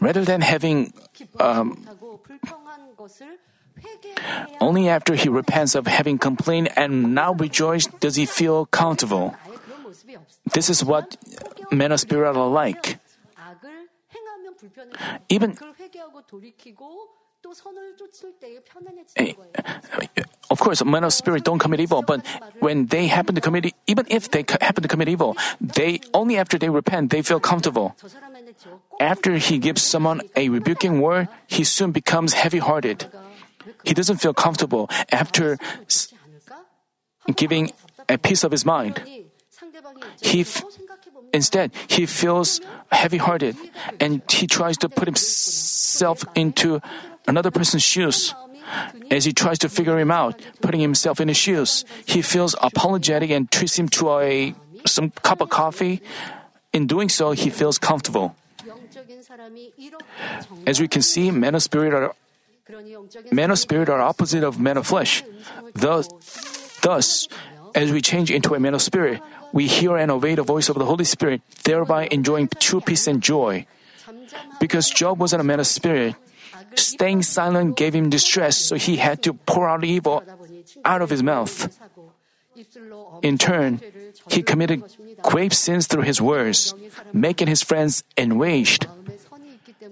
Rather 0.00 0.24
than 0.24 0.40
having. 0.40 0.92
Um, 1.38 1.86
only 4.60 4.88
after 4.88 5.14
he 5.14 5.28
repents 5.28 5.74
of 5.74 5.86
having 5.86 6.18
complained 6.18 6.68
and 6.76 7.14
now 7.14 7.32
rejoiced 7.32 8.00
does 8.00 8.16
he 8.16 8.26
feel 8.26 8.66
comfortable. 8.66 9.34
This 10.52 10.68
is 10.68 10.84
what 10.84 11.16
men 11.70 11.92
of 11.92 12.00
spirit 12.00 12.36
are 12.36 12.48
like. 12.48 12.98
Even 15.28 15.56
of 20.60 20.68
course, 20.68 20.84
men 20.84 21.04
of 21.04 21.14
spirit 21.16 21.44
don't 21.48 21.58
commit 21.58 21.80
evil, 21.80 22.02
but 22.04 22.20
when 22.60 22.92
they 22.92 23.06
happen 23.06 23.34
to 23.34 23.40
commit, 23.40 23.72
even 23.86 24.04
if 24.12 24.28
they 24.30 24.44
happen 24.60 24.82
to 24.84 24.88
commit 24.92 25.08
evil, 25.08 25.34
they 25.56 26.04
only 26.12 26.36
after 26.36 26.58
they 26.58 26.68
repent 26.68 27.08
they 27.08 27.22
feel 27.22 27.40
comfortable. 27.40 27.96
After 29.00 29.40
he 29.40 29.56
gives 29.56 29.80
someone 29.80 30.20
a 30.36 30.50
rebuking 30.50 31.00
word, 31.00 31.32
he 31.48 31.64
soon 31.64 31.92
becomes 31.92 32.34
heavy-hearted. 32.34 33.08
He 33.88 33.94
doesn't 33.94 34.18
feel 34.20 34.34
comfortable 34.34 34.90
after 35.10 35.56
giving 37.36 37.72
a 38.10 38.18
piece 38.18 38.44
of 38.44 38.52
his 38.52 38.66
mind. 38.66 39.00
He 40.20 40.42
f- 40.42 40.60
instead 41.32 41.72
he 41.88 42.04
feels 42.04 42.60
heavy-hearted 42.92 43.56
and 43.98 44.20
he 44.28 44.46
tries 44.46 44.76
to 44.84 44.90
put 44.92 45.08
himself 45.08 46.20
into 46.36 46.84
another 47.26 47.50
person's 47.50 47.82
shoes. 47.82 48.34
As 49.10 49.24
he 49.24 49.32
tries 49.32 49.58
to 49.60 49.68
figure 49.68 49.98
him 49.98 50.10
out, 50.10 50.40
putting 50.60 50.80
himself 50.80 51.20
in 51.20 51.28
his 51.28 51.36
shoes, 51.36 51.84
he 52.06 52.22
feels 52.22 52.54
apologetic 52.62 53.30
and 53.30 53.50
treats 53.50 53.78
him 53.78 53.88
to 54.00 54.10
a 54.20 54.54
some 54.86 55.10
cup 55.10 55.40
of 55.40 55.50
coffee. 55.50 56.00
In 56.72 56.86
doing 56.86 57.08
so, 57.08 57.32
he 57.32 57.50
feels 57.50 57.78
comfortable. 57.78 58.36
As 60.66 60.80
we 60.80 60.88
can 60.88 61.02
see, 61.02 61.30
men 61.30 61.54
of 61.54 61.62
spirit 61.62 61.94
are 61.94 62.14
men 63.32 63.50
of 63.50 63.58
spirit 63.58 63.88
are 63.88 64.00
opposite 64.00 64.44
of 64.44 64.60
men 64.60 64.76
of 64.76 64.86
flesh. 64.86 65.24
Thus, 65.74 66.06
thus, 66.82 67.28
as 67.74 67.90
we 67.90 68.00
change 68.00 68.30
into 68.30 68.54
a 68.54 68.60
man 68.60 68.74
of 68.74 68.82
spirit, 68.82 69.20
we 69.52 69.66
hear 69.66 69.96
and 69.96 70.10
obey 70.10 70.34
the 70.34 70.42
voice 70.42 70.68
of 70.68 70.78
the 70.78 70.84
Holy 70.84 71.04
Spirit, 71.04 71.42
thereby 71.64 72.06
enjoying 72.10 72.48
true 72.58 72.80
peace 72.80 73.06
and 73.06 73.22
joy. 73.22 73.66
Because 74.60 74.90
Job 74.90 75.18
wasn't 75.18 75.40
a 75.40 75.44
man 75.44 75.58
of 75.58 75.66
spirit, 75.66 76.14
Staying 76.76 77.22
silent 77.22 77.76
gave 77.76 77.94
him 77.94 78.10
distress, 78.10 78.56
so 78.56 78.76
he 78.76 78.96
had 78.96 79.22
to 79.22 79.34
pour 79.34 79.68
out 79.68 79.84
evil 79.84 80.22
out 80.84 81.02
of 81.02 81.10
his 81.10 81.22
mouth. 81.22 81.68
In 83.22 83.38
turn, 83.38 83.80
he 84.28 84.42
committed 84.42 84.82
grave 85.22 85.54
sins 85.54 85.86
through 85.86 86.02
his 86.02 86.20
words, 86.20 86.74
making 87.12 87.48
his 87.48 87.62
friends 87.62 88.04
enraged. 88.16 88.86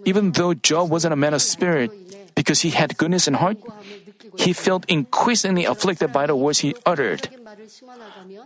Even 0.04 0.32
though 0.32 0.54
Job 0.54 0.90
wasn't 0.90 1.12
a 1.12 1.16
man 1.16 1.34
of 1.34 1.42
spirit, 1.42 1.90
because 2.34 2.60
he 2.60 2.70
had 2.70 2.96
goodness 2.98 3.26
in 3.26 3.34
heart, 3.34 3.58
he 4.38 4.52
felt 4.52 4.84
increasingly 4.86 5.64
afflicted 5.64 6.12
by 6.12 6.26
the 6.26 6.36
words 6.36 6.60
he 6.60 6.74
uttered. 6.86 7.28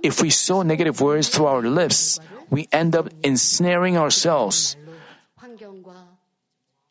If 0.03 0.23
we 0.23 0.31
sow 0.31 0.63
negative 0.63 1.01
words 1.01 1.29
through 1.29 1.47
our 1.47 1.63
lips, 1.63 2.19
we 2.49 2.69
end 2.73 2.97
up 2.97 3.09
ensnaring 3.23 3.97
ourselves. 3.97 4.77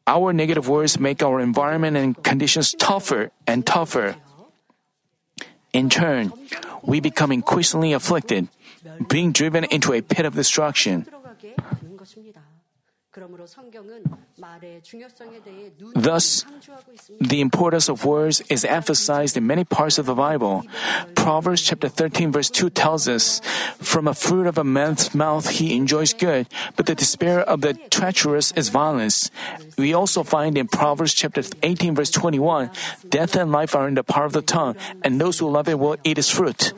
Our 0.07 0.33
negative 0.33 0.67
words 0.67 0.99
make 0.99 1.21
our 1.23 1.39
environment 1.39 1.97
and 1.97 2.17
conditions 2.23 2.73
tougher 2.73 3.31
and 3.45 3.65
tougher. 3.65 4.15
In 5.73 5.89
turn, 5.89 6.33
we 6.83 6.99
become 6.99 7.31
increasingly 7.31 7.93
afflicted, 7.93 8.49
being 9.07 9.31
driven 9.31 9.63
into 9.65 9.93
a 9.93 10.01
pit 10.01 10.25
of 10.25 10.35
destruction. 10.35 11.05
Thus, 15.95 16.45
the 17.22 17.39
importance 17.39 17.88
of 17.88 18.03
words 18.03 18.41
is 18.49 18.65
emphasized 18.65 19.38
in 19.38 19.45
many 19.45 19.63
parts 19.63 19.99
of 19.99 20.07
the 20.07 20.15
Bible. 20.15 20.65
Proverbs 21.13 21.61
chapter 21.61 21.88
13 21.88 22.32
verse 22.32 22.49
2 22.49 22.72
tells 22.72 23.07
us, 23.07 23.41
From 23.78 24.07
a 24.07 24.15
fruit 24.15 24.47
of 24.47 24.57
a 24.57 24.63
man's 24.63 25.13
mouth 25.13 25.47
he 25.47 25.78
enjoys 25.78 26.13
good, 26.13 26.49
but 26.76 26.88
the 26.88 26.95
despair 26.95 27.41
of 27.41 27.61
the 27.61 27.76
treacherous 27.91 28.51
is 28.53 28.69
violence. 28.69 29.30
We 29.78 29.93
also 29.93 30.24
find 30.24 30.57
in 30.57 30.67
Proverbs 30.67 31.13
chapter 31.13 31.43
18 31.61 31.93
verse 31.93 32.09
21, 32.09 32.72
Death 33.07 33.36
and 33.36 33.51
life 33.51 33.76
are 33.76 33.88
in 33.88 33.93
the 33.93 34.03
power 34.03 34.26
of 34.26 34.34
the 34.34 34.41
tongue, 34.41 34.76
and 35.03 35.22
those 35.22 35.38
who 35.38 35.47
love 35.47 35.69
it 35.69 35.78
will 35.78 35.97
eat 36.03 36.17
its 36.17 36.32
fruit. 36.32 36.74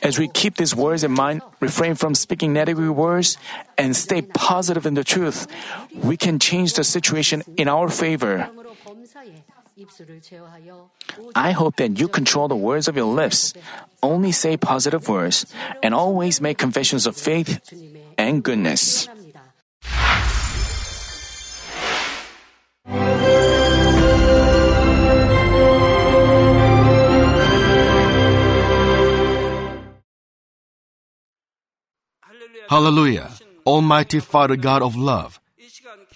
As 0.00 0.18
we 0.18 0.28
keep 0.28 0.56
these 0.56 0.74
words 0.74 1.04
in 1.04 1.12
mind, 1.12 1.42
refrain 1.60 1.94
from 1.94 2.14
speaking 2.14 2.54
negative 2.54 2.88
words, 2.88 3.36
and 3.76 3.94
stay 3.94 4.22
positive 4.22 4.86
in 4.86 4.94
the 4.94 5.04
truth, 5.04 5.46
we 5.92 6.16
can 6.16 6.38
change 6.38 6.72
the 6.72 6.84
situation 6.84 7.42
in 7.58 7.68
our 7.68 7.90
favor. 7.90 8.48
I 11.34 11.52
hope 11.52 11.76
that 11.76 11.98
you 11.98 12.08
control 12.08 12.48
the 12.48 12.56
words 12.56 12.88
of 12.88 12.96
your 12.96 13.06
lips. 13.12 13.54
Only 14.02 14.32
say 14.32 14.56
positive 14.56 15.08
words 15.08 15.46
and 15.82 15.94
always 15.94 16.40
make 16.40 16.58
confessions 16.58 17.06
of 17.06 17.16
faith 17.16 17.60
and 18.18 18.42
goodness. 18.42 19.08
Hallelujah! 32.68 33.28
Almighty 33.66 34.18
Father 34.18 34.56
God 34.56 34.80
of 34.80 34.96
love, 34.96 35.38